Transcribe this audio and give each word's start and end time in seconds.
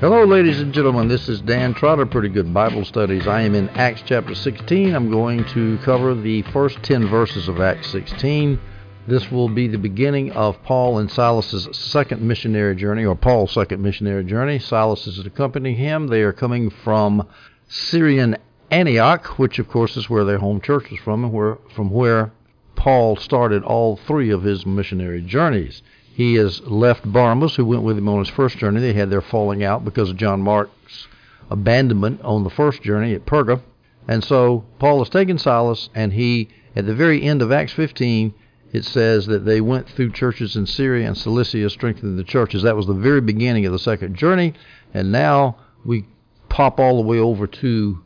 Hello, 0.00 0.24
ladies 0.24 0.60
and 0.60 0.72
gentlemen. 0.72 1.08
This 1.08 1.28
is 1.28 1.40
Dan 1.40 1.74
Trotter, 1.74 2.06
Pretty 2.06 2.28
Good 2.28 2.54
Bible 2.54 2.84
Studies. 2.84 3.26
I 3.26 3.40
am 3.40 3.56
in 3.56 3.68
Acts 3.70 4.00
chapter 4.06 4.32
16. 4.32 4.94
I'm 4.94 5.10
going 5.10 5.44
to 5.46 5.76
cover 5.78 6.14
the 6.14 6.42
first 6.42 6.80
10 6.84 7.08
verses 7.08 7.48
of 7.48 7.60
Acts 7.60 7.90
16. 7.90 8.60
This 9.08 9.28
will 9.32 9.48
be 9.48 9.66
the 9.66 9.76
beginning 9.76 10.30
of 10.30 10.62
Paul 10.62 10.98
and 10.98 11.10
Silas's 11.10 11.68
second 11.76 12.22
missionary 12.22 12.76
journey, 12.76 13.04
or 13.04 13.16
Paul's 13.16 13.50
second 13.50 13.82
missionary 13.82 14.22
journey. 14.22 14.60
Silas 14.60 15.08
is 15.08 15.18
accompanying 15.18 15.74
him. 15.74 16.06
They 16.06 16.22
are 16.22 16.32
coming 16.32 16.70
from 16.70 17.26
Syrian 17.66 18.36
Antioch, 18.70 19.36
which 19.36 19.58
of 19.58 19.68
course 19.68 19.96
is 19.96 20.08
where 20.08 20.24
their 20.24 20.38
home 20.38 20.60
church 20.60 20.92
was 20.92 21.00
from, 21.00 21.24
and 21.24 21.32
where 21.32 21.58
from 21.74 21.90
where 21.90 22.30
Paul 22.76 23.16
started 23.16 23.64
all 23.64 23.96
three 23.96 24.30
of 24.30 24.44
his 24.44 24.64
missionary 24.64 25.22
journeys. 25.22 25.82
He 26.18 26.34
has 26.34 26.60
left 26.62 27.12
Barnabas, 27.12 27.54
who 27.54 27.64
went 27.64 27.84
with 27.84 27.96
him 27.96 28.08
on 28.08 28.18
his 28.18 28.28
first 28.28 28.58
journey. 28.58 28.80
They 28.80 28.92
had 28.92 29.08
their 29.08 29.20
falling 29.20 29.62
out 29.62 29.84
because 29.84 30.10
of 30.10 30.16
John 30.16 30.42
Mark's 30.42 31.06
abandonment 31.48 32.22
on 32.22 32.42
the 32.42 32.50
first 32.50 32.82
journey 32.82 33.14
at 33.14 33.24
Perga. 33.24 33.60
And 34.08 34.24
so 34.24 34.64
Paul 34.80 34.98
has 34.98 35.10
taken 35.10 35.38
Silas, 35.38 35.90
and 35.94 36.12
he, 36.12 36.48
at 36.74 36.86
the 36.86 36.94
very 36.96 37.22
end 37.22 37.40
of 37.40 37.52
Acts 37.52 37.72
15, 37.74 38.34
it 38.72 38.84
says 38.84 39.26
that 39.26 39.44
they 39.44 39.60
went 39.60 39.88
through 39.88 40.10
churches 40.10 40.56
in 40.56 40.66
Syria 40.66 41.06
and 41.06 41.16
Cilicia, 41.16 41.70
strengthening 41.70 42.16
the 42.16 42.24
churches. 42.24 42.64
That 42.64 42.74
was 42.74 42.88
the 42.88 42.94
very 42.94 43.20
beginning 43.20 43.64
of 43.64 43.70
the 43.70 43.78
second 43.78 44.16
journey. 44.16 44.54
And 44.92 45.12
now 45.12 45.56
we 45.84 46.04
pop 46.48 46.80
all 46.80 46.96
the 46.96 47.06
way 47.06 47.20
over 47.20 47.46
to 47.46 48.02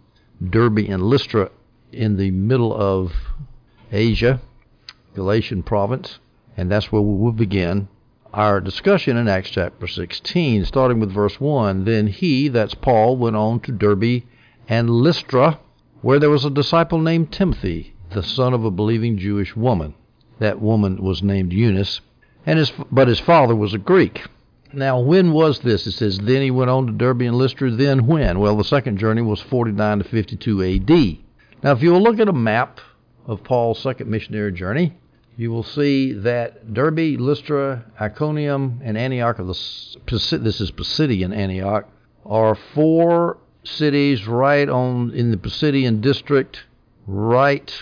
Derbe 0.50 0.80
and 0.80 1.02
Lystra 1.02 1.50
in 1.92 2.18
the 2.18 2.30
middle 2.30 2.74
of 2.74 3.14
Asia, 3.90 4.42
Galatian 5.14 5.62
province. 5.62 6.18
And 6.58 6.70
that's 6.70 6.92
where 6.92 7.00
we 7.00 7.16
will 7.16 7.32
begin 7.32 7.88
our 8.32 8.60
discussion 8.60 9.16
in 9.16 9.28
Acts 9.28 9.50
chapter 9.50 9.86
16, 9.86 10.64
starting 10.64 11.00
with 11.00 11.12
verse 11.12 11.38
1. 11.38 11.84
Then 11.84 12.06
he, 12.06 12.48
that's 12.48 12.74
Paul, 12.74 13.16
went 13.16 13.36
on 13.36 13.60
to 13.60 13.72
Derbe 13.72 14.22
and 14.68 14.88
Lystra, 14.88 15.58
where 16.00 16.18
there 16.18 16.30
was 16.30 16.44
a 16.44 16.50
disciple 16.50 16.98
named 16.98 17.30
Timothy, 17.30 17.94
the 18.10 18.22
son 18.22 18.54
of 18.54 18.64
a 18.64 18.70
believing 18.70 19.18
Jewish 19.18 19.54
woman. 19.54 19.94
That 20.38 20.60
woman 20.60 21.02
was 21.02 21.22
named 21.22 21.52
Eunice, 21.52 22.00
and 22.46 22.58
his, 22.58 22.72
but 22.90 23.08
his 23.08 23.20
father 23.20 23.54
was 23.54 23.74
a 23.74 23.78
Greek. 23.78 24.24
Now, 24.72 24.98
when 24.98 25.32
was 25.32 25.60
this? 25.60 25.86
It 25.86 25.92
says, 25.92 26.18
then 26.18 26.40
he 26.40 26.50
went 26.50 26.70
on 26.70 26.86
to 26.86 26.92
Derbe 26.92 27.22
and 27.22 27.36
Lystra. 27.36 27.70
Then 27.70 28.06
when? 28.06 28.38
Well, 28.38 28.56
the 28.56 28.64
second 28.64 28.96
journey 28.96 29.20
was 29.20 29.40
49 29.40 29.98
to 29.98 30.04
52 30.04 30.62
A.D. 30.62 31.24
Now, 31.62 31.72
if 31.72 31.82
you 31.82 31.92
will 31.92 32.00
look 32.00 32.18
at 32.18 32.28
a 32.28 32.32
map 32.32 32.80
of 33.26 33.44
Paul's 33.44 33.78
second 33.78 34.08
missionary 34.08 34.52
journey, 34.52 34.94
you 35.36 35.50
will 35.50 35.62
see 35.62 36.12
that 36.12 36.74
Derbe, 36.74 37.18
Lystra, 37.18 37.84
Iconium, 38.00 38.80
and 38.84 38.98
Antioch 38.98 39.38
of 39.38 39.46
the 39.46 39.54
this 40.38 40.60
is 40.60 40.70
Pisidian 40.70 41.34
Antioch 41.34 41.88
are 42.26 42.54
four 42.54 43.38
cities 43.64 44.26
right 44.26 44.68
on 44.68 45.10
in 45.12 45.30
the 45.30 45.36
Pisidian 45.36 46.00
district, 46.00 46.64
right 47.06 47.72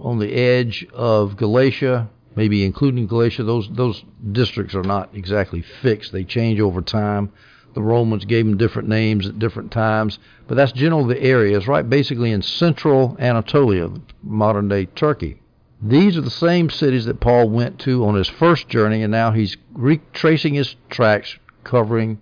on 0.00 0.18
the 0.18 0.32
edge 0.34 0.86
of 0.92 1.36
Galatia, 1.36 2.10
maybe 2.36 2.64
including 2.64 3.06
Galatia. 3.06 3.42
Those 3.42 3.68
those 3.72 4.04
districts 4.32 4.74
are 4.74 4.82
not 4.82 5.10
exactly 5.14 5.62
fixed; 5.62 6.12
they 6.12 6.24
change 6.24 6.60
over 6.60 6.82
time. 6.82 7.32
The 7.74 7.82
Romans 7.82 8.24
gave 8.24 8.44
them 8.44 8.56
different 8.56 8.88
names 8.88 9.26
at 9.26 9.38
different 9.38 9.70
times, 9.70 10.18
but 10.46 10.56
that's 10.56 10.72
generally 10.72 11.14
the 11.14 11.22
area. 11.22 11.56
It's 11.56 11.66
right 11.66 11.88
basically 11.88 12.32
in 12.32 12.42
central 12.42 13.16
Anatolia, 13.18 13.90
modern 14.22 14.68
day 14.68 14.86
Turkey. 14.86 15.40
These 15.80 16.16
are 16.16 16.22
the 16.22 16.30
same 16.30 16.70
cities 16.70 17.04
that 17.04 17.20
Paul 17.20 17.50
went 17.50 17.78
to 17.80 18.04
on 18.04 18.16
his 18.16 18.28
first 18.28 18.68
journey, 18.68 19.02
and 19.02 19.12
now 19.12 19.30
he's 19.30 19.56
retracing 19.72 20.54
his 20.54 20.74
tracks, 20.90 21.38
covering, 21.62 22.18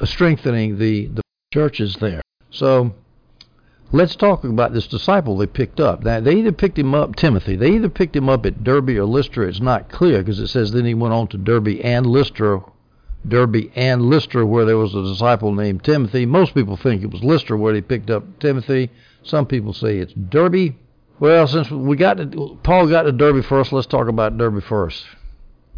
uh, 0.00 0.06
strengthening 0.06 0.78
the, 0.78 1.06
the 1.06 1.22
churches 1.52 1.96
there. 2.00 2.22
So 2.50 2.94
let's 3.92 4.16
talk 4.16 4.44
about 4.44 4.72
this 4.72 4.86
disciple 4.86 5.36
they 5.36 5.46
picked 5.46 5.78
up. 5.78 6.04
Now, 6.04 6.20
they 6.20 6.36
either 6.36 6.52
picked 6.52 6.78
him 6.78 6.94
up, 6.94 7.16
Timothy, 7.16 7.54
they 7.54 7.72
either 7.72 7.90
picked 7.90 8.16
him 8.16 8.30
up 8.30 8.46
at 8.46 8.64
Derbe 8.64 8.90
or 8.90 9.04
Lystra. 9.04 9.46
It's 9.46 9.60
not 9.60 9.90
clear 9.90 10.18
because 10.18 10.40
it 10.40 10.48
says 10.48 10.72
then 10.72 10.86
he 10.86 10.94
went 10.94 11.12
on 11.12 11.28
to 11.28 11.38
Derbe 11.38 11.80
and 11.84 12.06
Lystra, 12.06 12.62
Derbe 13.28 13.70
and 13.74 14.02
Lystra, 14.08 14.46
where 14.46 14.64
there 14.64 14.78
was 14.78 14.94
a 14.94 15.02
disciple 15.02 15.52
named 15.52 15.84
Timothy. 15.84 16.24
Most 16.24 16.54
people 16.54 16.76
think 16.76 17.02
it 17.02 17.10
was 17.10 17.22
Lystra 17.22 17.58
where 17.58 17.74
they 17.74 17.82
picked 17.82 18.08
up 18.08 18.38
Timothy. 18.38 18.90
Some 19.22 19.44
people 19.44 19.74
say 19.74 19.98
it's 19.98 20.14
Derbe. 20.14 20.76
Well, 21.18 21.46
since 21.46 21.70
we 21.70 21.96
got 21.96 22.18
to, 22.18 22.58
Paul 22.62 22.88
got 22.88 23.04
to 23.04 23.12
Derbe 23.12 23.42
first, 23.42 23.72
let's 23.72 23.86
talk 23.86 24.06
about 24.08 24.36
Derbe 24.36 24.62
first. 24.62 25.06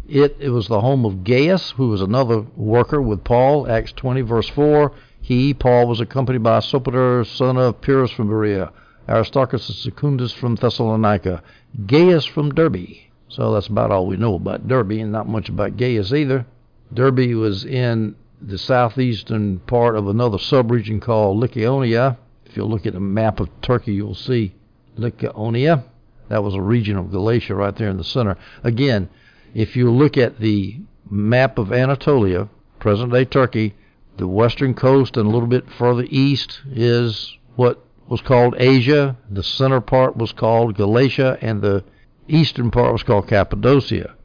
It 0.05 0.35
it 0.39 0.49
was 0.49 0.67
the 0.67 0.81
home 0.81 1.05
of 1.05 1.23
Gaius, 1.23 1.71
who 1.71 1.89
was 1.89 2.01
another 2.01 2.41
worker 2.57 3.01
with 3.01 3.23
Paul. 3.23 3.69
Acts 3.71 3.93
20, 3.93 4.19
verse 4.21 4.49
4. 4.49 4.91
He, 5.21 5.53
Paul, 5.53 5.87
was 5.87 6.01
accompanied 6.01 6.43
by 6.43 6.59
Sopater, 6.59 7.25
son 7.25 7.55
of 7.55 7.79
Pyrrhus 7.79 8.11
from 8.11 8.27
Berea, 8.27 8.73
Aristarchus 9.07 9.69
and 9.69 9.77
Secundus 9.77 10.33
from 10.33 10.55
Thessalonica, 10.55 11.41
Gaius 11.85 12.25
from 12.25 12.53
Derbe. 12.53 12.97
So 13.29 13.53
that's 13.53 13.67
about 13.67 13.91
all 13.91 14.07
we 14.07 14.17
know 14.17 14.35
about 14.35 14.67
Derbe, 14.67 14.99
and 14.99 15.13
not 15.13 15.29
much 15.29 15.47
about 15.47 15.77
Gaius 15.77 16.11
either. 16.11 16.45
Derbe 16.93 17.33
was 17.35 17.63
in 17.63 18.15
the 18.41 18.57
southeastern 18.57 19.59
part 19.59 19.95
of 19.95 20.07
another 20.07 20.37
subregion 20.37 21.01
called 21.01 21.41
Lycaonia. 21.41 22.17
If 22.45 22.57
you 22.57 22.65
look 22.65 22.85
at 22.85 22.95
a 22.95 22.99
map 22.99 23.39
of 23.39 23.49
Turkey, 23.61 23.93
you'll 23.93 24.15
see 24.15 24.55
Lycaonia. 24.99 25.83
That 26.29 26.43
was 26.43 26.55
a 26.55 26.61
region 26.61 26.97
of 26.97 27.11
Galatia 27.11 27.55
right 27.55 27.75
there 27.75 27.89
in 27.89 27.97
the 27.97 28.03
center. 28.03 28.37
Again, 28.63 29.09
if 29.53 29.75
you 29.75 29.91
look 29.91 30.17
at 30.17 30.39
the 30.39 30.79
map 31.09 31.57
of 31.57 31.73
Anatolia, 31.73 32.49
present 32.79 33.11
day 33.11 33.25
Turkey, 33.25 33.75
the 34.17 34.27
western 34.27 34.73
coast 34.73 35.17
and 35.17 35.25
a 35.25 35.29
little 35.29 35.47
bit 35.47 35.69
further 35.71 36.05
east 36.09 36.61
is 36.71 37.37
what 37.55 37.83
was 38.07 38.21
called 38.21 38.55
Asia. 38.57 39.17
The 39.29 39.43
center 39.43 39.81
part 39.81 40.17
was 40.17 40.31
called 40.31 40.75
Galatia, 40.75 41.37
and 41.41 41.61
the 41.61 41.83
eastern 42.27 42.69
part 42.69 42.91
was 42.91 43.03
called 43.03 43.27
Cappadocia. 43.27 44.15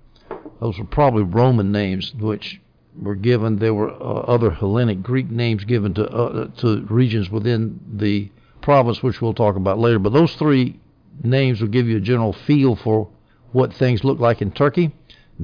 Those 0.61 0.79
were 0.79 0.85
probably 0.85 1.23
Roman 1.23 1.73
names, 1.73 2.15
which 2.15 2.61
were 3.01 3.15
given. 3.15 3.59
There 3.59 3.75
were 3.75 3.91
uh, 3.91 4.25
other 4.27 4.51
Hellenic 4.51 5.03
Greek 5.03 5.31
names 5.31 5.65
given 5.65 5.95
to 5.95 6.09
uh, 6.09 6.49
to 6.59 6.87
regions 6.89 7.31
within 7.31 7.81
the 7.93 8.31
province, 8.65 9.03
which 9.03 9.21
we'll 9.21 9.35
talk 9.35 9.57
about 9.57 9.79
later. 9.79 9.99
But 9.99 10.15
those 10.15 10.35
three 10.35 10.81
names 11.23 11.61
will 11.61 11.69
give 11.69 11.87
you 11.87 11.99
a 11.99 12.01
general 12.01 12.33
feel 12.33 12.75
for 12.75 13.09
what 13.53 13.73
things 13.75 14.03
look 14.03 14.19
like 14.19 14.41
in 14.41 14.51
Turkey. 14.51 14.93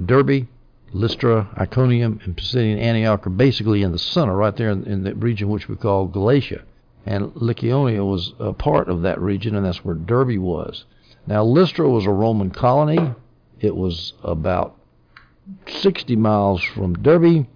Derbe, 0.06 0.48
Lystra, 0.92 1.48
Iconium, 1.56 2.20
and 2.25 2.36
Pisidian 2.36 2.81
Antioch 2.81 3.26
are 3.26 3.31
basically 3.31 3.82
in 3.82 3.92
the 3.92 3.98
center, 3.98 4.34
right 4.34 4.56
there 4.56 4.70
in, 4.70 4.84
in 4.84 5.04
the 5.04 5.14
region 5.14 5.50
which 5.50 5.69
we 5.69 5.76
call 5.76 6.06
Galatia. 6.06 6.62
And 7.06 7.32
Lycaonia 7.34 8.08
was 8.08 8.32
a 8.38 8.53
part 8.53 8.88
of 8.88 9.03
that 9.03 9.20
region, 9.20 9.54
and 9.54 9.64
that's 9.64 9.84
where 9.84 9.94
Derbe 9.94 10.38
was. 10.38 10.84
Now, 11.26 11.44
Lystra 11.44 11.88
was 11.88 12.06
a 12.06 12.10
Roman 12.10 12.50
colony. 12.50 13.14
It 13.60 13.76
was 13.76 14.14
about 14.22 14.76
60 15.66 16.16
miles 16.16 16.62
from 16.62 16.94
Derbe. 16.94 17.47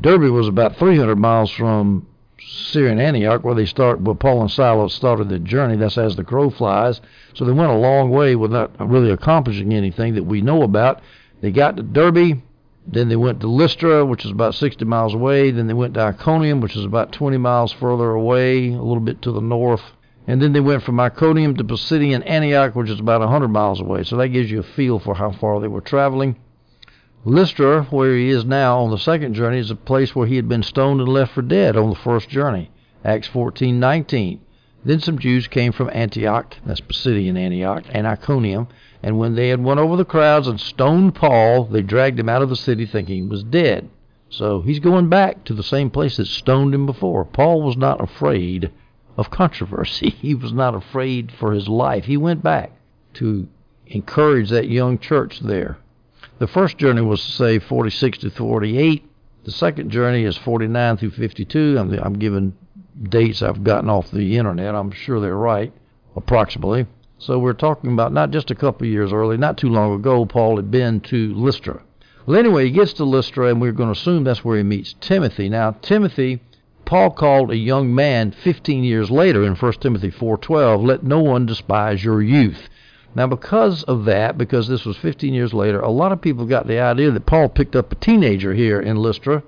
Derbe 0.00 0.32
was 0.32 0.48
about 0.48 0.76
300 0.76 1.16
miles 1.16 1.50
from 1.50 2.06
Syrian 2.46 2.98
Antioch, 2.98 3.44
where 3.44 3.54
they 3.54 3.66
start, 3.66 4.00
where 4.00 4.14
Paul 4.14 4.40
and 4.40 4.50
Silas 4.50 4.94
started 4.94 5.28
their 5.28 5.38
journey. 5.38 5.76
That's 5.76 5.98
as 5.98 6.16
the 6.16 6.24
crow 6.24 6.50
flies. 6.50 7.00
So 7.34 7.44
they 7.44 7.52
went 7.52 7.70
a 7.70 7.76
long 7.76 8.10
way 8.10 8.34
without 8.36 8.72
really 8.80 9.10
accomplishing 9.10 9.72
anything 9.72 10.14
that 10.14 10.24
we 10.24 10.40
know 10.40 10.62
about. 10.62 11.00
They 11.40 11.50
got 11.50 11.76
to 11.76 11.82
Derbe, 11.82 12.40
then 12.86 13.08
they 13.08 13.16
went 13.16 13.40
to 13.40 13.46
Lystra, 13.46 14.04
which 14.04 14.24
is 14.24 14.30
about 14.30 14.54
60 14.54 14.84
miles 14.84 15.14
away. 15.14 15.50
Then 15.50 15.66
they 15.68 15.74
went 15.74 15.94
to 15.94 16.00
Iconium, 16.00 16.60
which 16.60 16.76
is 16.76 16.84
about 16.84 17.12
20 17.12 17.36
miles 17.38 17.72
further 17.72 18.10
away, 18.10 18.68
a 18.68 18.82
little 18.82 19.00
bit 19.00 19.22
to 19.22 19.32
the 19.32 19.40
north. 19.40 19.82
And 20.26 20.40
then 20.40 20.52
they 20.52 20.60
went 20.60 20.82
from 20.82 21.00
Iconium 21.00 21.56
to 21.56 21.64
Pisidian 21.64 22.22
Antioch, 22.26 22.74
which 22.74 22.90
is 22.90 23.00
about 23.00 23.20
100 23.20 23.48
miles 23.48 23.80
away. 23.80 24.04
So 24.04 24.16
that 24.16 24.28
gives 24.28 24.50
you 24.50 24.60
a 24.60 24.64
feel 24.64 24.98
for 24.98 25.14
how 25.14 25.32
far 25.32 25.60
they 25.60 25.68
were 25.68 25.80
traveling. 25.80 26.36
Lystra, 27.24 27.84
where 27.90 28.16
he 28.16 28.30
is 28.30 28.44
now 28.44 28.80
on 28.80 28.90
the 28.90 28.98
second 28.98 29.34
journey, 29.34 29.58
is 29.58 29.70
a 29.70 29.76
place 29.76 30.12
where 30.12 30.26
he 30.26 30.34
had 30.34 30.48
been 30.48 30.64
stoned 30.64 31.00
and 31.00 31.08
left 31.08 31.32
for 31.32 31.42
dead 31.42 31.76
on 31.76 31.88
the 31.88 31.94
first 31.94 32.28
journey. 32.28 32.68
Acts 33.04 33.28
14:19. 33.28 34.40
Then 34.84 34.98
some 34.98 35.20
Jews 35.20 35.46
came 35.46 35.70
from 35.70 35.88
Antioch, 35.92 36.56
that's 36.66 36.80
Pisidian 36.80 37.36
Antioch, 37.36 37.84
and 37.90 38.08
Iconium, 38.08 38.66
and 39.04 39.20
when 39.20 39.36
they 39.36 39.50
had 39.50 39.62
won 39.62 39.78
over 39.78 39.96
the 39.96 40.04
crowds 40.04 40.48
and 40.48 40.58
stoned 40.58 41.14
Paul, 41.14 41.62
they 41.66 41.80
dragged 41.80 42.18
him 42.18 42.28
out 42.28 42.42
of 42.42 42.48
the 42.48 42.56
city 42.56 42.86
thinking 42.86 43.22
he 43.22 43.28
was 43.28 43.44
dead. 43.44 43.88
So 44.28 44.60
he's 44.62 44.80
going 44.80 45.08
back 45.08 45.44
to 45.44 45.54
the 45.54 45.62
same 45.62 45.90
place 45.90 46.16
that 46.16 46.26
stoned 46.26 46.74
him 46.74 46.86
before. 46.86 47.24
Paul 47.24 47.62
was 47.62 47.76
not 47.76 48.00
afraid 48.00 48.72
of 49.16 49.30
controversy. 49.30 50.10
He 50.20 50.34
was 50.34 50.52
not 50.52 50.74
afraid 50.74 51.30
for 51.30 51.52
his 51.52 51.68
life. 51.68 52.06
He 52.06 52.16
went 52.16 52.42
back 52.42 52.72
to 53.14 53.46
encourage 53.86 54.50
that 54.50 54.68
young 54.68 54.98
church 54.98 55.38
there. 55.38 55.78
The 56.42 56.48
first 56.48 56.76
journey 56.76 57.02
was, 57.02 57.22
say, 57.22 57.60
46 57.60 58.18
to 58.18 58.30
48. 58.30 59.08
The 59.44 59.52
second 59.52 59.90
journey 59.90 60.24
is 60.24 60.36
49 60.36 60.96
through 60.96 61.12
52. 61.12 61.76
I'm, 61.78 61.92
I'm 61.92 62.14
giving 62.14 62.54
dates 63.00 63.42
I've 63.42 63.62
gotten 63.62 63.88
off 63.88 64.10
the 64.10 64.36
internet. 64.36 64.74
I'm 64.74 64.90
sure 64.90 65.20
they're 65.20 65.36
right, 65.36 65.72
approximately. 66.16 66.86
So 67.18 67.38
we're 67.38 67.52
talking 67.52 67.92
about 67.92 68.12
not 68.12 68.32
just 68.32 68.50
a 68.50 68.56
couple 68.56 68.88
of 68.88 68.92
years 68.92 69.12
early, 69.12 69.36
not 69.36 69.56
too 69.56 69.68
long 69.68 69.94
ago, 69.94 70.26
Paul 70.26 70.56
had 70.56 70.68
been 70.68 70.98
to 71.02 71.32
Lystra. 71.32 71.80
Well, 72.26 72.36
anyway, 72.36 72.64
he 72.64 72.72
gets 72.72 72.94
to 72.94 73.04
Lystra, 73.04 73.46
and 73.46 73.60
we're 73.60 73.70
going 73.70 73.94
to 73.94 74.00
assume 74.00 74.24
that's 74.24 74.44
where 74.44 74.56
he 74.56 74.64
meets 74.64 74.96
Timothy. 75.00 75.48
Now, 75.48 75.76
Timothy 75.80 76.40
Paul 76.84 77.12
called 77.12 77.52
a 77.52 77.56
young 77.56 77.94
man 77.94 78.32
15 78.32 78.82
years 78.82 79.12
later 79.12 79.44
in 79.44 79.54
1 79.54 79.72
Timothy 79.74 80.10
4:12, 80.10 80.82
"Let 80.82 81.04
no 81.04 81.20
one 81.20 81.46
despise 81.46 82.02
your 82.02 82.20
youth." 82.20 82.68
Now, 83.14 83.26
because 83.26 83.82
of 83.84 84.06
that, 84.06 84.38
because 84.38 84.68
this 84.68 84.86
was 84.86 84.96
15 84.96 85.34
years 85.34 85.52
later, 85.52 85.80
a 85.80 85.90
lot 85.90 86.12
of 86.12 86.22
people 86.22 86.46
got 86.46 86.66
the 86.66 86.80
idea 86.80 87.10
that 87.10 87.26
Paul 87.26 87.48
picked 87.48 87.76
up 87.76 87.92
a 87.92 87.96
teenager 87.96 88.54
here 88.54 88.80
in 88.80 88.96
Lystra. 88.96 89.42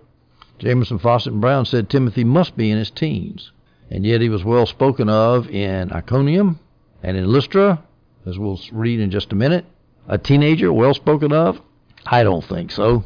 Jamieson 0.58 0.98
Fausset, 0.98 1.28
and 1.28 1.40
Brown 1.40 1.64
said 1.64 1.88
Timothy 1.88 2.24
must 2.24 2.56
be 2.56 2.70
in 2.70 2.78
his 2.78 2.90
teens. 2.90 3.52
And 3.90 4.04
yet 4.04 4.20
he 4.20 4.28
was 4.28 4.44
well 4.44 4.66
spoken 4.66 5.08
of 5.08 5.48
in 5.48 5.92
Iconium 5.92 6.58
and 7.02 7.16
in 7.16 7.26
Lystra, 7.26 7.82
as 8.26 8.38
we'll 8.38 8.60
read 8.72 9.00
in 9.00 9.10
just 9.10 9.32
a 9.32 9.36
minute. 9.36 9.64
A 10.08 10.18
teenager 10.18 10.72
well 10.72 10.94
spoken 10.94 11.32
of? 11.32 11.60
I 12.06 12.22
don't 12.22 12.44
think 12.44 12.70
so. 12.70 13.04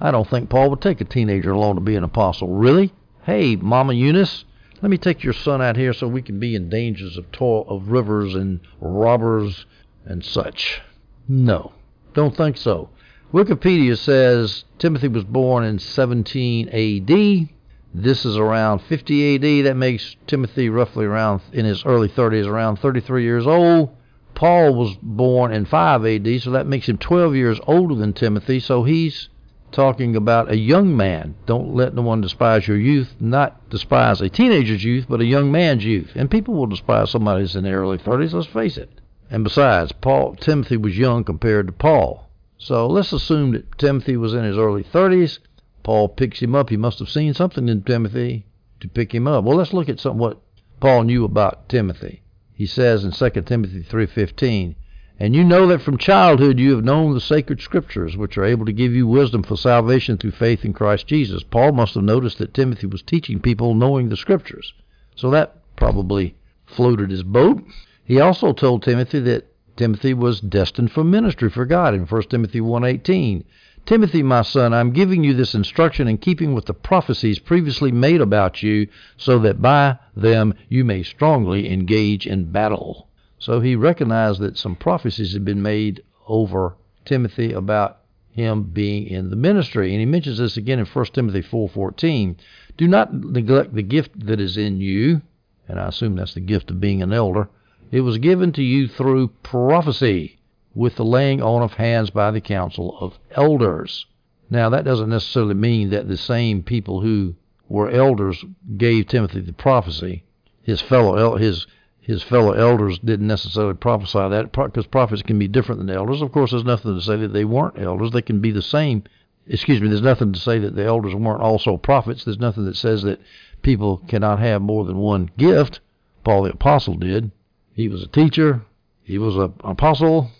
I 0.00 0.10
don't 0.10 0.28
think 0.28 0.48
Paul 0.48 0.70
would 0.70 0.80
take 0.80 1.00
a 1.00 1.04
teenager 1.04 1.50
along 1.50 1.74
to 1.74 1.80
be 1.80 1.96
an 1.96 2.04
apostle. 2.04 2.48
Really? 2.48 2.92
Hey, 3.24 3.56
Mama 3.56 3.92
Eunice, 3.92 4.44
let 4.80 4.90
me 4.90 4.96
take 4.96 5.22
your 5.24 5.32
son 5.32 5.60
out 5.60 5.76
here 5.76 5.92
so 5.92 6.08
we 6.08 6.22
can 6.22 6.38
be 6.38 6.54
in 6.54 6.70
dangers 6.70 7.16
of 7.16 7.30
toil 7.32 7.66
of 7.68 7.90
rivers 7.90 8.34
and 8.34 8.60
robbers 8.80 9.66
and 10.08 10.24
such. 10.24 10.80
No, 11.28 11.72
don't 12.14 12.36
think 12.36 12.56
so. 12.56 12.88
Wikipedia 13.32 13.96
says 13.96 14.64
Timothy 14.78 15.08
was 15.08 15.24
born 15.24 15.64
in 15.64 15.78
17 15.78 16.68
AD. 16.70 17.48
This 17.94 18.24
is 18.24 18.36
around 18.36 18.80
50 18.80 19.34
AD. 19.34 19.66
That 19.66 19.76
makes 19.76 20.16
Timothy 20.26 20.70
roughly 20.70 21.04
around 21.04 21.42
in 21.52 21.66
his 21.66 21.84
early 21.84 22.08
30s, 22.08 22.46
around 22.46 22.78
33 22.78 23.22
years 23.22 23.46
old. 23.46 23.90
Paul 24.34 24.74
was 24.74 24.96
born 25.02 25.52
in 25.52 25.66
5 25.66 26.06
AD, 26.06 26.40
so 26.40 26.52
that 26.52 26.66
makes 26.66 26.88
him 26.88 26.96
12 26.96 27.34
years 27.34 27.60
older 27.66 27.94
than 27.94 28.14
Timothy. 28.14 28.60
So 28.60 28.84
he's 28.84 29.28
talking 29.72 30.16
about 30.16 30.50
a 30.50 30.56
young 30.56 30.96
man. 30.96 31.34
Don't 31.44 31.74
let 31.74 31.94
no 31.94 32.02
one 32.02 32.22
despise 32.22 32.66
your 32.66 32.78
youth, 32.78 33.14
not 33.20 33.68
despise 33.68 34.22
a 34.22 34.30
teenager's 34.30 34.84
youth, 34.84 35.06
but 35.08 35.20
a 35.20 35.26
young 35.26 35.52
man's 35.52 35.84
youth. 35.84 36.12
And 36.14 36.30
people 36.30 36.54
will 36.54 36.66
despise 36.66 37.10
somebody 37.10 37.42
who's 37.42 37.56
in 37.56 37.64
their 37.64 37.80
early 37.80 37.98
30s, 37.98 38.32
let's 38.32 38.46
face 38.46 38.78
it. 38.78 38.90
And 39.30 39.44
besides, 39.44 39.92
Paul 39.92 40.36
Timothy 40.36 40.76
was 40.76 40.96
young 40.96 41.22
compared 41.24 41.66
to 41.66 41.72
Paul. 41.72 42.28
So 42.56 42.86
let's 42.86 43.12
assume 43.12 43.52
that 43.52 43.78
Timothy 43.78 44.16
was 44.16 44.34
in 44.34 44.44
his 44.44 44.56
early 44.56 44.82
30s. 44.82 45.38
Paul 45.82 46.08
picks 46.08 46.40
him 46.40 46.54
up. 46.54 46.70
He 46.70 46.76
must 46.76 46.98
have 46.98 47.08
seen 47.08 47.34
something 47.34 47.68
in 47.68 47.82
Timothy 47.82 48.46
to 48.80 48.88
pick 48.88 49.14
him 49.14 49.28
up. 49.28 49.44
Well, 49.44 49.56
let's 49.56 49.72
look 49.72 49.88
at 49.88 50.00
some 50.00 50.18
what 50.18 50.40
Paul 50.80 51.04
knew 51.04 51.24
about 51.24 51.68
Timothy. 51.68 52.22
He 52.52 52.66
says 52.66 53.04
in 53.04 53.12
2 53.12 53.46
Timothy 53.46 53.82
3:15, 53.82 54.74
"And 55.20 55.34
you 55.34 55.44
know 55.44 55.66
that 55.66 55.82
from 55.82 55.98
childhood 55.98 56.58
you 56.58 56.74
have 56.74 56.84
known 56.84 57.14
the 57.14 57.20
sacred 57.20 57.60
scriptures, 57.60 58.16
which 58.16 58.38
are 58.38 58.44
able 58.44 58.64
to 58.66 58.72
give 58.72 58.94
you 58.94 59.06
wisdom 59.06 59.42
for 59.42 59.56
salvation 59.56 60.16
through 60.16 60.32
faith 60.32 60.64
in 60.64 60.72
Christ 60.72 61.06
Jesus." 61.06 61.42
Paul 61.42 61.72
must 61.72 61.94
have 61.94 62.04
noticed 62.04 62.38
that 62.38 62.54
Timothy 62.54 62.86
was 62.86 63.02
teaching 63.02 63.40
people 63.40 63.74
knowing 63.74 64.08
the 64.08 64.16
scriptures. 64.16 64.72
So 65.14 65.30
that 65.30 65.56
probably 65.76 66.34
floated 66.66 67.10
his 67.10 67.22
boat. 67.22 67.62
He 68.08 68.20
also 68.20 68.54
told 68.54 68.82
Timothy 68.82 69.20
that 69.20 69.52
Timothy 69.76 70.14
was 70.14 70.40
destined 70.40 70.90
for 70.90 71.04
ministry 71.04 71.50
for 71.50 71.66
God 71.66 71.92
in 71.92 72.06
1 72.06 72.22
Timothy 72.30 72.58
1:18. 72.58 73.44
Timothy, 73.84 74.22
my 74.22 74.40
son, 74.40 74.72
I'm 74.72 74.92
giving 74.92 75.22
you 75.22 75.34
this 75.34 75.54
instruction 75.54 76.08
in 76.08 76.16
keeping 76.16 76.54
with 76.54 76.64
the 76.64 76.72
prophecies 76.72 77.38
previously 77.38 77.92
made 77.92 78.22
about 78.22 78.62
you, 78.62 78.88
so 79.18 79.38
that 79.40 79.60
by 79.60 79.98
them 80.16 80.54
you 80.70 80.86
may 80.86 81.02
strongly 81.02 81.70
engage 81.70 82.26
in 82.26 82.50
battle. 82.50 83.08
So 83.38 83.60
he 83.60 83.76
recognized 83.76 84.40
that 84.40 84.56
some 84.56 84.74
prophecies 84.74 85.34
had 85.34 85.44
been 85.44 85.60
made 85.60 86.02
over 86.26 86.76
Timothy 87.04 87.52
about 87.52 87.98
him 88.30 88.70
being 88.72 89.06
in 89.06 89.28
the 89.28 89.36
ministry. 89.36 89.90
And 89.90 90.00
he 90.00 90.06
mentions 90.06 90.38
this 90.38 90.56
again 90.56 90.78
in 90.78 90.86
1 90.86 91.12
Timothy 91.12 91.42
4:14. 91.42 92.36
Do 92.78 92.88
not 92.88 93.12
neglect 93.12 93.74
the 93.74 93.82
gift 93.82 94.18
that 94.24 94.40
is 94.40 94.56
in 94.56 94.80
you, 94.80 95.20
and 95.68 95.78
I 95.78 95.88
assume 95.88 96.16
that's 96.16 96.32
the 96.32 96.40
gift 96.40 96.70
of 96.70 96.80
being 96.80 97.02
an 97.02 97.12
elder 97.12 97.50
it 97.90 98.02
was 98.02 98.18
given 98.18 98.52
to 98.52 98.62
you 98.62 98.86
through 98.86 99.28
prophecy, 99.42 100.38
with 100.74 100.96
the 100.96 101.04
laying 101.04 101.42
on 101.42 101.62
of 101.62 101.74
hands 101.74 102.10
by 102.10 102.30
the 102.30 102.40
council 102.40 102.96
of 103.00 103.18
elders. 103.32 104.06
Now, 104.50 104.68
that 104.70 104.84
doesn't 104.84 105.08
necessarily 105.08 105.54
mean 105.54 105.90
that 105.90 106.08
the 106.08 106.16
same 106.16 106.62
people 106.62 107.00
who 107.00 107.34
were 107.68 107.90
elders 107.90 108.44
gave 108.76 109.06
Timothy 109.06 109.40
the 109.40 109.52
prophecy. 109.52 110.24
His 110.62 110.80
fellow 110.80 111.36
his 111.36 111.66
his 112.00 112.22
fellow 112.22 112.52
elders 112.52 112.98
didn't 113.00 113.26
necessarily 113.26 113.74
prophesy 113.74 114.28
that 114.30 114.52
because 114.52 114.86
prophets 114.86 115.22
can 115.22 115.38
be 115.38 115.48
different 115.48 115.78
than 115.78 115.90
elders. 115.90 116.22
Of 116.22 116.32
course, 116.32 116.52
there's 116.52 116.64
nothing 116.64 116.94
to 116.94 117.02
say 117.02 117.16
that 117.16 117.34
they 117.34 117.44
weren't 117.44 117.78
elders. 117.78 118.12
They 118.12 118.22
can 118.22 118.40
be 118.40 118.50
the 118.50 118.62
same. 118.62 119.04
Excuse 119.46 119.82
me. 119.82 119.88
There's 119.88 120.00
nothing 120.00 120.32
to 120.32 120.40
say 120.40 120.58
that 120.58 120.74
the 120.74 120.84
elders 120.84 121.14
weren't 121.14 121.42
also 121.42 121.76
prophets. 121.76 122.24
There's 122.24 122.38
nothing 122.38 122.64
that 122.64 122.76
says 122.76 123.02
that 123.02 123.20
people 123.60 123.98
cannot 124.08 124.38
have 124.38 124.62
more 124.62 124.86
than 124.86 124.96
one 124.96 125.30
gift. 125.36 125.80
Paul 126.24 126.44
the 126.44 126.52
apostle 126.52 126.94
did. 126.94 127.30
He 127.78 127.88
was 127.88 128.02
a 128.02 128.08
teacher, 128.08 128.62
he 129.04 129.18
was 129.18 129.36
an 129.36 129.52
apostle, 129.62 130.32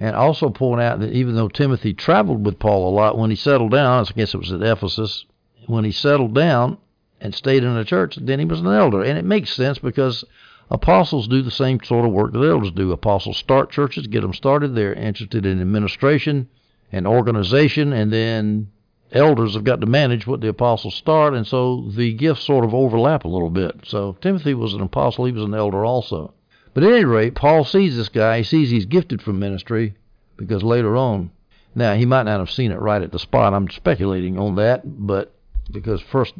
and 0.00 0.16
also 0.16 0.48
point 0.48 0.80
out 0.80 1.00
that 1.00 1.12
even 1.12 1.34
though 1.34 1.48
Timothy 1.48 1.92
traveled 1.92 2.46
with 2.46 2.58
Paul 2.58 2.88
a 2.88 2.96
lot, 2.96 3.18
when 3.18 3.28
he 3.28 3.36
settled 3.36 3.72
down, 3.72 4.02
I 4.02 4.12
guess 4.16 4.32
it 4.32 4.38
was 4.38 4.50
at 4.50 4.62
Ephesus, 4.62 5.26
when 5.66 5.84
he 5.84 5.92
settled 5.92 6.34
down 6.34 6.78
and 7.20 7.34
stayed 7.34 7.64
in 7.64 7.74
the 7.74 7.84
church, 7.84 8.16
then 8.16 8.38
he 8.38 8.46
was 8.46 8.60
an 8.60 8.68
elder. 8.68 9.02
And 9.02 9.18
it 9.18 9.26
makes 9.26 9.52
sense 9.52 9.78
because 9.78 10.24
apostles 10.70 11.28
do 11.28 11.42
the 11.42 11.50
same 11.50 11.80
sort 11.84 12.06
of 12.06 12.12
work 12.12 12.32
that 12.32 12.38
elders 12.38 12.72
do. 12.72 12.92
Apostles 12.92 13.36
start 13.36 13.70
churches, 13.70 14.06
get 14.06 14.22
them 14.22 14.32
started. 14.32 14.74
They're 14.74 14.94
interested 14.94 15.44
in 15.44 15.60
administration 15.60 16.48
and 16.90 17.06
organization, 17.06 17.92
and 17.92 18.10
then 18.10 18.70
elders 19.12 19.52
have 19.52 19.64
got 19.64 19.82
to 19.82 19.86
manage 19.86 20.26
what 20.26 20.40
the 20.40 20.48
apostles 20.48 20.94
start, 20.94 21.34
and 21.34 21.46
so 21.46 21.90
the 21.90 22.14
gifts 22.14 22.44
sort 22.46 22.64
of 22.64 22.72
overlap 22.72 23.26
a 23.26 23.28
little 23.28 23.50
bit. 23.50 23.80
So 23.84 24.16
Timothy 24.22 24.54
was 24.54 24.72
an 24.72 24.80
apostle, 24.80 25.26
he 25.26 25.32
was 25.32 25.44
an 25.44 25.52
elder 25.52 25.84
also. 25.84 26.32
But 26.72 26.84
at 26.84 26.92
any 26.92 27.04
rate, 27.04 27.34
Paul 27.34 27.64
sees 27.64 27.96
this 27.96 28.08
guy. 28.08 28.38
He 28.38 28.44
sees 28.44 28.70
he's 28.70 28.86
gifted 28.86 29.22
for 29.22 29.32
ministry 29.32 29.94
because 30.36 30.62
later 30.62 30.96
on, 30.96 31.30
now 31.74 31.94
he 31.94 32.06
might 32.06 32.24
not 32.24 32.40
have 32.40 32.50
seen 32.50 32.72
it 32.72 32.80
right 32.80 33.02
at 33.02 33.12
the 33.12 33.18
spot. 33.18 33.54
I'm 33.54 33.68
speculating 33.68 34.38
on 34.38 34.54
that, 34.56 34.82
but 34.84 35.34
because 35.70 36.00
first 36.00 36.34